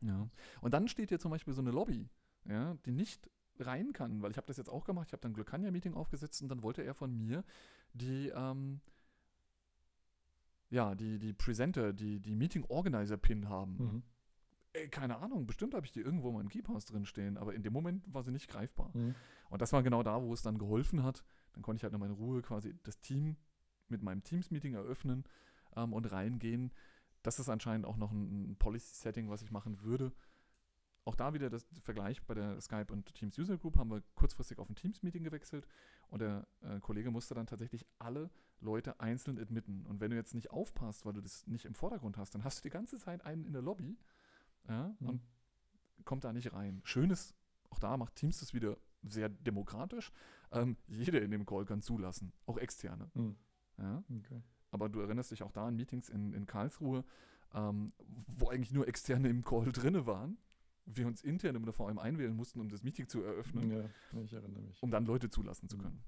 Ja. 0.03 0.29
Und 0.61 0.75
dann 0.75 0.87
steht 0.89 1.09
hier 1.09 1.19
zum 1.19 1.31
Beispiel 1.31 1.55
so 1.55 1.63
eine 1.63 1.71
Lobby, 1.71 2.09
ja, 2.49 2.75
die 2.87 2.93
nicht 2.93 3.29
rein 3.59 3.93
kann, 3.93 4.23
weil 4.23 4.31
ich 4.31 4.37
habe 4.37 4.47
das 4.47 4.57
jetzt 4.57 4.69
auch 4.69 4.85
gemacht, 4.85 5.09
ich 5.09 5.13
habe 5.13 5.23
dann 5.23 5.35
Glückania-Meeting 5.35 5.95
aufgesetzt 5.95 6.43
und 6.43 6.49
dann 6.49 6.63
wollte 6.63 6.83
er 6.83 6.95
von 6.95 7.17
mir 7.17 7.45
die, 7.93 8.29
ähm, 8.29 8.81
ja, 10.71 10.95
die, 10.95 11.19
die 11.19 11.33
Presenter, 11.33 11.93
die, 11.93 12.21
die 12.21 12.35
Meeting-Organizer-Pin 12.35 13.49
haben. 13.49 13.77
Mhm. 13.77 14.03
Ey, 14.73 14.89
keine 14.89 15.19
Ahnung, 15.19 15.47
bestimmt 15.47 15.75
habe 15.75 15.87
ich 15.87 15.93
die 15.93 16.01
irgendwo 16.01 16.33
mal 16.33 16.41
im 16.41 16.49
Keephouse 16.49 16.85
drin 16.85 17.07
stehen, 17.07 17.37
aber 17.37 17.55
in 17.55 17.63
dem 17.63 17.73
Moment 17.73 18.13
war 18.13 18.25
sie 18.25 18.33
nicht 18.33 18.49
greifbar. 18.49 18.91
Mhm. 18.93 19.15
Und 19.51 19.63
das 19.63 19.73
war 19.73 19.85
genau 19.85 20.03
da, 20.03 20.21
wo 20.21 20.33
es 20.33 20.43
dann 20.43 20.59
geholfen 20.59 21.05
hat. 21.05 21.23
Dann 21.53 21.63
konnte 21.63 21.79
ich 21.79 21.85
halt 21.85 21.93
noch 21.93 22.05
in 22.05 22.11
Ruhe 22.11 22.43
quasi 22.43 22.75
das 22.83 23.01
Team 23.01 23.37
mit 23.89 24.03
meinem 24.03 24.25
Teams-Meeting 24.25 24.75
eröffnen 24.75 25.25
ähm, 25.77 25.93
und 25.93 26.11
reingehen. 26.11 26.73
Das 27.23 27.39
ist 27.39 27.49
anscheinend 27.49 27.87
auch 27.87 27.97
noch 27.97 28.11
ein, 28.11 28.51
ein 28.51 28.57
Policy-Setting, 28.57 29.31
was 29.31 29.43
ich 29.43 29.53
machen 29.53 29.81
würde. 29.83 30.13
Auch 31.07 31.15
da 31.15 31.35
wieder 31.35 31.51
das 31.51 31.67
Vergleich 31.83 32.23
bei 32.23 32.35
der 32.35 32.61
Skype 32.61 32.91
und 32.91 33.15
Teams 33.15 33.39
User 33.39 33.59
Group 33.59 33.77
haben 33.77 33.91
wir 33.91 34.03
kurzfristig 34.15 34.59
auf 34.59 34.69
ein 34.71 34.75
Teams-Meeting 34.75 35.23
gewechselt 35.23 35.67
und 36.09 36.21
der 36.21 36.47
äh, 36.63 36.81
Kollege 36.81 37.11
musste 37.11 37.35
dann 37.35 37.47
tatsächlich 37.47 37.85
alle 37.99 38.31
Leute 38.61 38.99
einzeln 39.01 39.39
admitten. 39.39 39.85
Und 39.87 40.01
wenn 40.01 40.11
du 40.11 40.17
jetzt 40.17 40.35
nicht 40.35 40.51
aufpasst, 40.51 41.05
weil 41.05 41.13
du 41.13 41.21
das 41.21 41.47
nicht 41.47 41.67
im 41.67 41.75
Vordergrund 41.75 42.17
hast, 42.17 42.35
dann 42.35 42.43
hast 42.45 42.59
du 42.59 42.63
die 42.63 42.71
ganze 42.71 42.99
Zeit 42.99 43.25
einen 43.27 43.45
in 43.45 43.53
der 43.53 43.61
Lobby 43.63 43.99
ja, 44.67 44.95
Mhm. 44.99 45.09
und 45.09 45.21
kommt 46.07 46.25
da 46.25 46.33
nicht 46.33 46.53
rein. 46.55 46.81
Schön 46.85 47.11
ist, 47.11 47.35
auch 47.69 47.79
da 47.79 47.97
macht 47.99 48.17
Teams 48.17 48.41
das 48.41 48.55
wieder 48.55 48.79
sehr 49.03 49.29
demokratisch. 49.29 50.11
Ähm, 50.53 50.79
jeder 50.87 51.21
in 51.21 51.31
dem 51.31 51.45
Call 51.45 51.67
kann 51.67 51.83
zulassen, 51.83 52.33
auch 52.47 52.57
externe. 52.57 53.11
Mhm. 53.13 53.37
Ja? 53.77 54.03
Okay. 54.21 54.43
Aber 54.71 54.89
du 54.89 55.01
erinnerst 55.01 55.31
dich 55.33 55.43
auch 55.43 55.53
da 55.53 55.67
an 55.67 55.77
Meetings 55.77 56.09
in, 56.09 56.33
in 56.33 56.47
Karlsruhe, 56.47 57.05
ähm, 57.53 57.93
wo 58.27 58.49
eigentlich 58.49 58.73
nur 58.73 58.89
Externe 58.89 59.29
im 59.29 59.45
Call 59.45 59.71
drinne 59.71 60.07
waren. 60.07 60.39
Wir 60.87 61.07
uns 61.07 61.23
intern 61.23 61.55
immer 61.57 61.73
vor 61.73 61.89
allem 61.89 61.99
einwählen 61.99 62.35
mussten, 62.35 62.61
um 62.61 62.69
das 62.69 62.83
Meeting 62.83 63.09
zu 63.09 63.23
eröffnen, 63.23 63.71
Ja, 63.71 64.21
ich 64.23 64.33
erinnere 64.33 64.63
mich. 64.63 64.83
um 64.83 64.91
dann 64.91 65.07
Leute 65.07 65.31
zulassen 65.31 65.69
zu 65.69 65.77
Mhm. 65.77 65.83
können. 65.83 66.05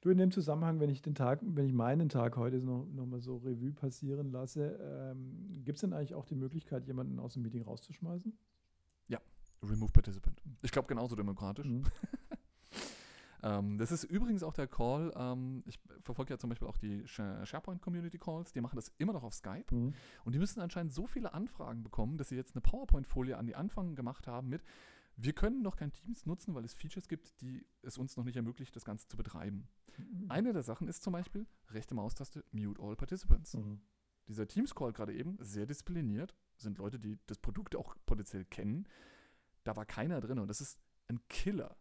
Du, 0.00 0.10
in 0.10 0.18
dem 0.18 0.30
Zusammenhang, 0.30 0.78
wenn 0.78 0.90
ich 0.90 1.02
den 1.02 1.14
Tag, 1.16 1.40
wenn 1.42 1.64
ich 1.66 1.72
meinen 1.72 2.08
Tag 2.08 2.36
heute 2.36 2.58
noch, 2.58 2.86
noch 2.86 3.06
mal 3.06 3.20
so 3.20 3.38
Revue 3.38 3.72
passieren 3.72 4.30
lasse, 4.30 4.78
ähm, 4.80 5.64
gibt 5.64 5.76
es 5.78 5.80
denn 5.80 5.92
eigentlich 5.92 6.14
auch 6.14 6.24
die 6.26 6.36
Möglichkeit, 6.36 6.86
jemanden 6.86 7.18
aus 7.18 7.32
dem 7.32 7.42
Meeting 7.42 7.62
rauszuschmeißen? 7.62 8.36
Remove 9.60 9.90
Participant. 9.90 10.40
Ich 10.62 10.70
glaube, 10.70 10.86
genauso 10.86 11.16
demokratisch. 11.16 11.66
Mhm. 11.66 11.82
Ähm, 13.48 13.78
das 13.78 13.92
ist 13.92 14.04
übrigens 14.04 14.42
auch 14.42 14.54
der 14.54 14.66
Call. 14.66 15.12
Ähm, 15.16 15.62
ich 15.66 15.78
verfolge 16.02 16.34
ja 16.34 16.38
zum 16.38 16.50
Beispiel 16.50 16.68
auch 16.68 16.76
die 16.76 17.06
Share- 17.06 17.44
SharePoint 17.46 17.80
Community 17.80 18.18
Calls. 18.18 18.52
Die 18.52 18.60
machen 18.60 18.76
das 18.76 18.92
immer 18.98 19.12
noch 19.12 19.22
auf 19.22 19.34
Skype. 19.34 19.74
Mhm. 19.74 19.94
Und 20.24 20.34
die 20.34 20.38
müssen 20.38 20.60
anscheinend 20.60 20.92
so 20.92 21.06
viele 21.06 21.32
Anfragen 21.34 21.82
bekommen, 21.82 22.18
dass 22.18 22.28
sie 22.28 22.36
jetzt 22.36 22.54
eine 22.54 22.62
PowerPoint-Folie 22.62 23.36
an 23.36 23.46
die 23.46 23.54
Anfang 23.56 23.94
gemacht 23.94 24.26
haben 24.26 24.48
mit, 24.48 24.62
wir 25.16 25.32
können 25.32 25.62
noch 25.62 25.76
kein 25.76 25.92
Teams 25.92 26.26
nutzen, 26.26 26.54
weil 26.54 26.64
es 26.64 26.74
Features 26.74 27.08
gibt, 27.08 27.40
die 27.40 27.66
es 27.82 27.98
uns 27.98 28.16
noch 28.16 28.24
nicht 28.24 28.36
ermöglicht, 28.36 28.76
das 28.76 28.84
Ganze 28.84 29.08
zu 29.08 29.16
betreiben. 29.16 29.68
Eine 30.28 30.52
der 30.52 30.62
Sachen 30.62 30.86
ist 30.86 31.02
zum 31.02 31.12
Beispiel 31.12 31.46
rechte 31.70 31.94
Maustaste 31.94 32.44
Mute 32.52 32.80
All 32.80 32.94
Participants. 32.94 33.54
Mhm. 33.54 33.80
Dieser 34.28 34.46
Teams-Call 34.46 34.92
gerade 34.92 35.12
eben, 35.14 35.36
sehr 35.40 35.66
diszipliniert, 35.66 36.36
sind 36.56 36.78
Leute, 36.78 37.00
die 37.00 37.18
das 37.26 37.38
Produkt 37.38 37.74
auch 37.74 37.96
potenziell 38.06 38.44
kennen. 38.44 38.86
Da 39.64 39.74
war 39.74 39.86
keiner 39.86 40.20
drin 40.20 40.38
und 40.38 40.48
das 40.48 40.60
ist 40.60 40.78
ein 41.08 41.18
Killer. 41.28 41.76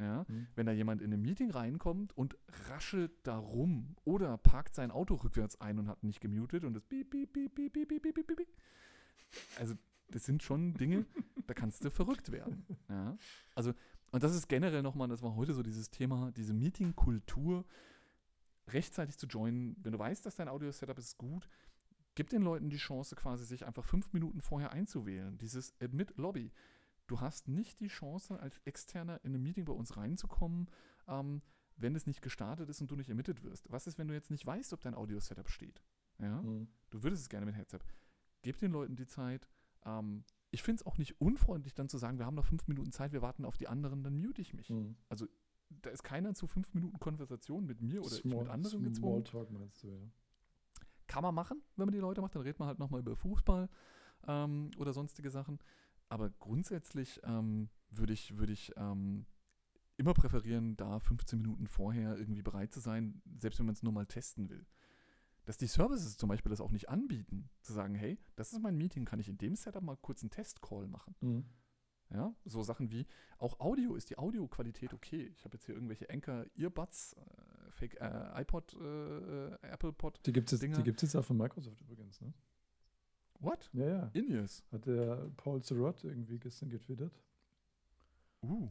Ja? 0.00 0.24
Mhm. 0.28 0.46
Wenn 0.54 0.66
da 0.66 0.72
jemand 0.72 1.02
in 1.02 1.12
ein 1.12 1.20
Meeting 1.20 1.50
reinkommt 1.50 2.16
und 2.16 2.36
raschelt 2.68 3.12
da 3.22 3.36
rum 3.36 3.96
oder 4.04 4.38
parkt 4.38 4.74
sein 4.74 4.90
Auto 4.90 5.14
rückwärts 5.14 5.60
ein 5.60 5.78
und 5.78 5.88
hat 5.88 6.02
nicht 6.02 6.20
gemutet 6.20 6.64
und 6.64 6.74
das 6.74 6.84
piep, 6.84 7.10
piep, 7.10 7.32
piep, 7.32 7.54
piep, 7.54 7.72
piep, 7.72 7.88
piep, 7.88 8.14
piep, 8.14 8.26
piep. 8.26 8.48
Also, 9.58 9.74
das 10.08 10.24
sind 10.24 10.42
schon 10.42 10.74
Dinge, 10.74 11.06
da 11.46 11.54
kannst 11.54 11.84
du 11.84 11.90
verrückt 11.90 12.32
werden. 12.32 12.66
Ja? 12.88 13.16
Also, 13.54 13.74
und 14.10 14.24
das 14.24 14.34
ist 14.34 14.48
generell 14.48 14.82
nochmal, 14.82 15.08
das 15.08 15.22
war 15.22 15.36
heute 15.36 15.54
so 15.54 15.62
dieses 15.62 15.90
Thema, 15.90 16.32
diese 16.32 16.52
Meeting-Kultur, 16.52 17.64
rechtzeitig 18.68 19.18
zu 19.18 19.26
joinen. 19.26 19.76
Wenn 19.82 19.92
du 19.92 19.98
weißt, 19.98 20.24
dass 20.26 20.34
dein 20.34 20.48
Audio-Setup 20.48 20.98
ist 20.98 21.16
gut, 21.16 21.48
gib 22.14 22.30
den 22.30 22.42
Leuten 22.42 22.70
die 22.70 22.76
Chance, 22.76 23.14
quasi 23.14 23.44
sich 23.44 23.66
einfach 23.66 23.84
fünf 23.84 24.12
Minuten 24.12 24.40
vorher 24.40 24.72
einzuwählen. 24.72 25.38
Dieses 25.38 25.74
Admit-Lobby. 25.80 26.52
Du 27.10 27.20
hast 27.20 27.48
nicht 27.48 27.80
die 27.80 27.88
Chance, 27.88 28.38
als 28.38 28.58
Externer 28.64 29.18
in 29.24 29.34
ein 29.34 29.42
Meeting 29.42 29.64
bei 29.64 29.72
uns 29.72 29.96
reinzukommen, 29.96 30.70
ähm, 31.08 31.42
wenn 31.76 31.96
es 31.96 32.06
nicht 32.06 32.22
gestartet 32.22 32.68
ist 32.68 32.80
und 32.80 32.88
du 32.88 32.94
nicht 32.94 33.10
emitted 33.10 33.42
wirst? 33.42 33.72
Was 33.72 33.88
ist, 33.88 33.98
wenn 33.98 34.06
du 34.06 34.14
jetzt 34.14 34.30
nicht 34.30 34.46
weißt, 34.46 34.72
ob 34.72 34.80
dein 34.80 34.94
Audio-Setup 34.94 35.48
steht? 35.48 35.82
Ja? 36.20 36.40
Mhm. 36.40 36.68
Du 36.90 37.02
würdest 37.02 37.22
es 37.22 37.28
gerne 37.28 37.46
mit 37.46 37.56
Headset. 37.56 37.80
Gib 38.42 38.58
den 38.58 38.70
Leuten 38.70 38.94
die 38.94 39.08
Zeit. 39.08 39.48
Ähm, 39.84 40.22
ich 40.52 40.62
finde 40.62 40.82
es 40.82 40.86
auch 40.86 40.98
nicht 40.98 41.20
unfreundlich, 41.20 41.74
dann 41.74 41.88
zu 41.88 41.98
sagen, 41.98 42.18
wir 42.18 42.26
haben 42.26 42.36
noch 42.36 42.44
fünf 42.44 42.68
Minuten 42.68 42.92
Zeit, 42.92 43.12
wir 43.12 43.22
warten 43.22 43.44
auf 43.44 43.56
die 43.56 43.66
anderen, 43.66 44.04
dann 44.04 44.16
mute 44.16 44.40
ich 44.40 44.54
mich. 44.54 44.70
Mhm. 44.70 44.94
Da 45.82 45.90
ist 45.90 46.04
keiner 46.04 46.34
zu 46.34 46.46
fünf 46.46 46.72
Minuten 46.74 47.00
Konversation 47.00 47.66
mit 47.66 47.80
mir 47.80 48.04
oder 48.04 48.14
ich 48.14 48.24
mit 48.24 48.48
anderen 48.48 48.84
gezwungen. 48.84 49.26
Smalltalk 49.26 49.50
meinst 49.50 49.82
du, 49.82 49.88
ja. 49.88 49.98
Kann 51.08 51.24
man 51.24 51.34
machen, 51.34 51.60
wenn 51.74 51.86
man 51.86 51.92
die 51.92 51.98
Leute 51.98 52.20
macht, 52.20 52.36
dann 52.36 52.42
redet 52.42 52.60
man 52.60 52.68
halt 52.68 52.78
nochmal 52.78 53.00
über 53.00 53.16
Fußball 53.16 53.68
ähm, 54.28 54.70
oder 54.76 54.92
sonstige 54.92 55.30
Sachen. 55.30 55.58
Aber 56.10 56.28
grundsätzlich 56.28 57.20
ähm, 57.24 57.70
würde 57.88 58.12
ich, 58.12 58.36
würd 58.36 58.50
ich 58.50 58.72
ähm, 58.76 59.26
immer 59.96 60.12
präferieren, 60.12 60.76
da 60.76 60.98
15 60.98 61.38
Minuten 61.38 61.66
vorher 61.66 62.16
irgendwie 62.18 62.42
bereit 62.42 62.72
zu 62.72 62.80
sein, 62.80 63.22
selbst 63.38 63.58
wenn 63.58 63.66
man 63.66 63.74
es 63.74 63.82
nur 63.82 63.92
mal 63.92 64.06
testen 64.06 64.50
will. 64.50 64.66
Dass 65.44 65.56
die 65.56 65.66
Services 65.66 66.16
zum 66.16 66.28
Beispiel 66.28 66.50
das 66.50 66.60
auch 66.60 66.72
nicht 66.72 66.88
anbieten, 66.88 67.48
zu 67.62 67.72
sagen, 67.72 67.94
hey, 67.94 68.18
das 68.34 68.52
ist 68.52 68.60
mein 68.60 68.76
Meeting, 68.76 69.04
kann 69.04 69.20
ich 69.20 69.28
in 69.28 69.38
dem 69.38 69.54
Setup 69.54 69.82
mal 69.82 69.96
kurz 69.96 70.22
einen 70.22 70.30
Testcall 70.30 70.88
machen. 70.88 71.14
Mhm. 71.20 71.44
Ja, 72.12 72.34
so 72.44 72.62
Sachen 72.64 72.90
wie 72.90 73.06
auch 73.38 73.60
Audio, 73.60 73.94
ist 73.94 74.10
die 74.10 74.18
Audioqualität 74.18 74.92
okay? 74.92 75.30
Ich 75.32 75.44
habe 75.44 75.56
jetzt 75.56 75.66
hier 75.66 75.76
irgendwelche 75.76 76.10
Anker 76.10 76.44
Earbuds, 76.56 77.12
äh, 77.12 77.70
Fake 77.70 78.00
äh, 78.00 78.40
iPod, 78.40 78.74
äh, 78.74 79.52
Apple 79.62 79.92
Pod. 79.92 80.20
Die 80.26 80.32
gibt 80.32 80.48
es 80.48 80.52
jetzt, 80.52 80.62
Dinger. 80.62 80.76
die 80.76 80.82
gibt's 80.82 81.02
jetzt 81.02 81.14
auch 81.14 81.24
von 81.24 81.36
Microsoft 81.36 81.80
übrigens, 81.82 82.20
ne? 82.20 82.34
What? 83.40 83.70
Ja, 83.72 83.88
ja. 83.88 84.10
In-Ears. 84.12 84.64
Hat 84.70 84.86
der 84.86 85.30
Paul 85.36 85.62
Surratt 85.62 86.04
irgendwie 86.04 86.38
gestern 86.38 86.68
getwittert. 86.68 87.12
Uh, 88.42 88.68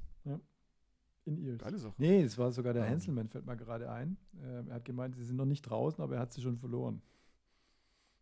In 1.26 1.38
Ears. 1.38 1.60
geile 1.60 1.78
Sache. 1.78 1.94
Nee, 1.98 2.22
es 2.24 2.38
war 2.38 2.52
sogar 2.52 2.74
der 2.74 2.86
Ähm. 2.86 2.92
Hanselman, 2.94 3.28
fällt 3.30 3.46
mir 3.46 3.58
gerade 3.58 3.92
ein. 3.92 4.18
Ähm, 4.42 4.68
er 4.70 4.76
hat 4.76 4.86
gemeint, 4.86 5.16
sie 5.16 5.24
sind 5.26 5.36
noch 5.36 5.46
nicht 5.46 5.62
draußen, 5.64 6.04
aber 6.04 6.16
er 6.16 6.22
hat 6.22 6.34
sie 6.34 6.42
schon 6.42 6.58
verloren. 6.58 7.02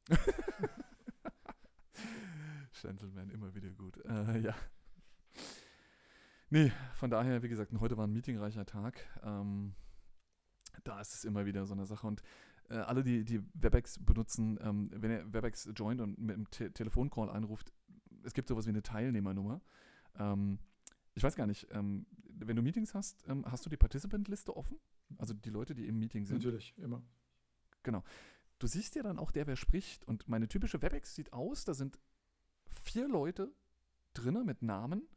Gentleman, 2.82 3.30
immer 3.32 3.54
wieder 3.56 3.70
gut. 3.72 3.98
Äh, 4.06 4.40
ja. 4.40 4.56
Nee, 6.50 6.72
von 6.96 7.10
daher, 7.10 7.44
wie 7.44 7.50
gesagt, 7.50 7.74
heute 7.80 7.98
war 7.98 8.08
ein 8.08 8.14
meetingreicher 8.14 8.66
Tag. 8.66 9.06
Ähm, 9.24 9.74
da 10.84 11.02
ist 11.02 11.14
es 11.14 11.26
immer 11.26 11.46
wieder 11.46 11.66
so 11.66 11.74
eine 11.74 11.86
Sache. 11.86 12.08
Und 12.08 12.22
äh, 12.70 12.76
alle, 12.76 13.04
die, 13.04 13.24
die 13.24 13.42
WebEx 13.54 14.00
benutzen, 14.00 14.60
ähm, 14.62 14.90
wenn 14.94 15.12
ihr 15.12 15.34
WebEx 15.34 15.70
joint 15.76 16.02
und 16.02 16.18
mit 16.20 16.36
dem 16.36 16.50
Te 16.50 16.72
Telefoncall 16.72 17.30
anruft, 17.30 17.72
es 18.24 18.34
gibt 18.34 18.50
sowas 18.50 18.66
wie 18.66 18.70
eine 18.72 18.84
Teilnehmernummer. 18.84 19.62
Ähm, 20.18 20.60
ich 21.16 21.24
weiß 21.24 21.36
gar 21.36 21.48
nicht, 21.48 21.68
ähm, 21.72 22.06
wenn 22.40 22.56
du 22.56 22.62
Meetings 22.62 22.94
hast, 22.94 23.28
ähm, 23.28 23.46
hast 23.46 23.66
du 23.66 23.70
die 23.70 23.78
Participant-Liste 23.78 24.56
offen? 24.56 24.78
Also 25.18 25.34
die 25.34 25.50
Leute, 25.50 25.74
die 25.74 25.88
im 25.88 25.98
Meeting 25.98 26.26
sind. 26.26 26.38
Natürlich, 26.38 26.78
immer. 26.78 27.02
Du 28.60 28.68
siehst 28.68 28.96
ja 28.96 29.04
dann 29.04 29.18
auch 29.20 29.32
der, 29.32 29.48
wer 29.48 29.56
spricht. 29.56 30.06
Und 30.06 30.28
meine 30.28 30.48
typische 30.48 30.82
WebEx 30.82 31.16
sieht 31.16 31.32
aus, 31.32 31.64
da 31.64 31.74
sind 31.74 31.98
vier 32.84 33.08
Leute 33.08 33.54
drinne 34.14 34.44
mit 34.44 34.62
Namen. 34.62 35.08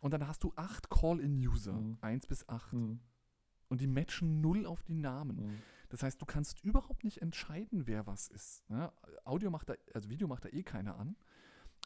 Und 0.00 0.12
dann 0.12 0.26
hast 0.26 0.42
du 0.42 0.52
acht 0.56 0.90
Call-in-User, 0.90 1.72
Mhm. 1.72 1.98
eins 2.00 2.26
bis 2.26 2.48
acht. 2.48 2.72
Mhm. 2.72 3.00
Und 3.68 3.80
die 3.80 3.86
matchen 3.86 4.40
null 4.40 4.64
auf 4.66 4.82
die 4.82 4.94
Namen. 4.94 5.36
Mhm. 5.36 5.62
Das 5.94 6.02
heißt, 6.02 6.20
du 6.20 6.26
kannst 6.26 6.64
überhaupt 6.64 7.04
nicht 7.04 7.22
entscheiden, 7.22 7.86
wer 7.86 8.04
was 8.04 8.26
ist. 8.26 8.64
Ja, 8.68 8.92
Audio 9.24 9.48
macht 9.48 9.68
da, 9.68 9.74
also 9.92 10.10
Video 10.10 10.26
macht 10.26 10.44
da 10.44 10.48
eh 10.48 10.64
keiner 10.64 10.98
an. 10.98 11.14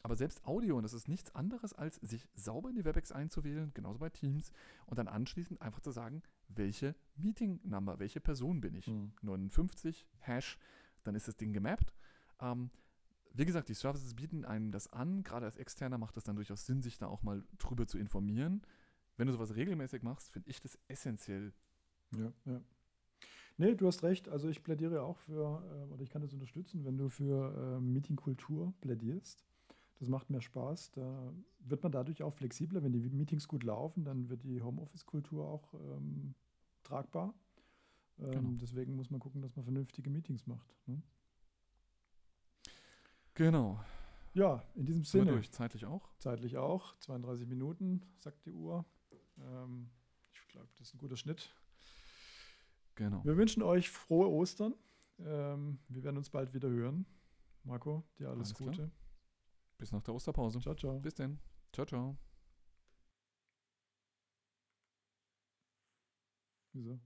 Aber 0.01 0.15
selbst 0.15 0.43
Audio, 0.45 0.77
und 0.77 0.81
das 0.81 0.93
ist 0.93 1.07
nichts 1.07 1.35
anderes, 1.35 1.73
als 1.73 1.97
sich 1.97 2.27
sauber 2.33 2.71
in 2.71 2.75
die 2.75 2.85
WebEx 2.85 3.11
einzuwählen, 3.11 3.71
genauso 3.75 3.99
bei 3.99 4.09
Teams, 4.09 4.51
und 4.87 4.97
dann 4.97 5.07
anschließend 5.07 5.61
einfach 5.61 5.79
zu 5.81 5.91
sagen, 5.91 6.23
welche 6.47 6.95
Meeting-Number, 7.17 7.99
welche 7.99 8.19
Person 8.19 8.61
bin 8.61 8.73
ich. 8.73 8.87
Mhm. 8.87 9.11
59, 9.21 10.07
Hash, 10.21 10.57
dann 11.03 11.13
ist 11.13 11.27
das 11.27 11.37
Ding 11.37 11.53
gemappt. 11.53 11.93
Ähm, 12.39 12.71
wie 13.35 13.45
gesagt, 13.45 13.69
die 13.69 13.75
Services 13.75 14.15
bieten 14.15 14.43
einem 14.43 14.71
das 14.71 14.91
an. 14.91 15.21
Gerade 15.21 15.45
als 15.45 15.57
Externer 15.57 15.99
macht 15.99 16.17
es 16.17 16.23
dann 16.23 16.35
durchaus 16.35 16.65
Sinn, 16.65 16.81
sich 16.81 16.97
da 16.97 17.05
auch 17.05 17.21
mal 17.21 17.43
drüber 17.59 17.85
zu 17.85 17.99
informieren. 17.99 18.63
Wenn 19.17 19.27
du 19.27 19.33
sowas 19.33 19.55
regelmäßig 19.55 20.01
machst, 20.01 20.31
finde 20.31 20.49
ich 20.49 20.59
das 20.61 20.79
essentiell. 20.87 21.53
Ja, 22.17 22.33
ja. 22.45 22.59
Nee, 23.59 23.75
du 23.75 23.87
hast 23.87 24.03
recht. 24.03 24.29
Also 24.29 24.47
ich 24.47 24.63
plädiere 24.63 25.03
auch 25.03 25.17
für, 25.17 25.61
äh, 25.61 25.93
oder 25.93 26.01
ich 26.01 26.09
kann 26.09 26.21
das 26.21 26.31
unterstützen, 26.33 26.85
wenn 26.85 26.97
du 26.97 27.09
für 27.09 27.77
äh, 27.77 27.79
Meetingkultur 27.81 28.73
plädierst. 28.79 29.43
Das 29.99 30.07
macht 30.07 30.29
mehr 30.29 30.39
Spaß. 30.39 30.91
Da 30.91 31.33
wird 31.59 31.83
man 31.83 31.91
dadurch 31.91 32.23
auch 32.23 32.33
flexibler. 32.33 32.81
Wenn 32.81 32.93
die 32.93 33.01
Meetings 33.09 33.49
gut 33.49 33.63
laufen, 33.63 34.05
dann 34.05 34.29
wird 34.29 34.43
die 34.45 34.61
Homeoffice-Kultur 34.61 35.45
auch 35.45 35.73
ähm, 35.73 36.35
tragbar. 36.83 37.33
Ähm, 38.17 38.31
Genau. 38.31 38.49
Deswegen 38.61 38.95
muss 38.95 39.09
man 39.09 39.19
gucken, 39.19 39.41
dass 39.41 39.53
man 39.57 39.65
vernünftige 39.65 40.09
Meetings 40.09 40.47
macht. 40.47 40.73
Ne? 40.87 41.01
Genau. 43.33 43.79
Ja, 44.33 44.63
in 44.75 44.85
diesem 44.85 45.03
Sind 45.03 45.21
wir 45.21 45.25
Sinne. 45.25 45.31
durch, 45.33 45.51
zeitlich 45.51 45.85
auch. 45.85 46.09
Zeitlich 46.17 46.55
auch. 46.57 46.97
32 46.99 47.45
Minuten, 47.47 48.01
sagt 48.19 48.45
die 48.45 48.51
Uhr. 48.51 48.85
Ähm, 49.37 49.89
ich 50.33 50.47
glaube, 50.47 50.67
das 50.77 50.87
ist 50.87 50.95
ein 50.95 50.97
guter 50.97 51.17
Schnitt. 51.17 51.53
Genau. 52.99 53.23
Wir 53.23 53.37
wünschen 53.37 53.63
euch 53.63 53.89
frohe 53.89 54.29
Ostern. 54.29 54.75
Ähm, 55.19 55.79
wir 55.87 56.03
werden 56.03 56.17
uns 56.17 56.29
bald 56.29 56.53
wieder 56.53 56.67
hören. 56.67 57.05
Marco, 57.63 58.03
dir 58.17 58.27
alles, 58.27 58.49
Alles 58.49 58.53
klar. 58.55 58.69
Gute. 58.71 58.91
Bis 59.77 59.93
nach 59.93 60.01
der 60.01 60.13
Osterpause. 60.13 60.59
Ciao, 60.59 60.75
ciao. 60.75 60.99
Bis 60.99 61.15
denn. 61.15 61.39
Ciao, 61.71 61.85
ciao. 61.85 62.17
Wieso? 66.73 66.99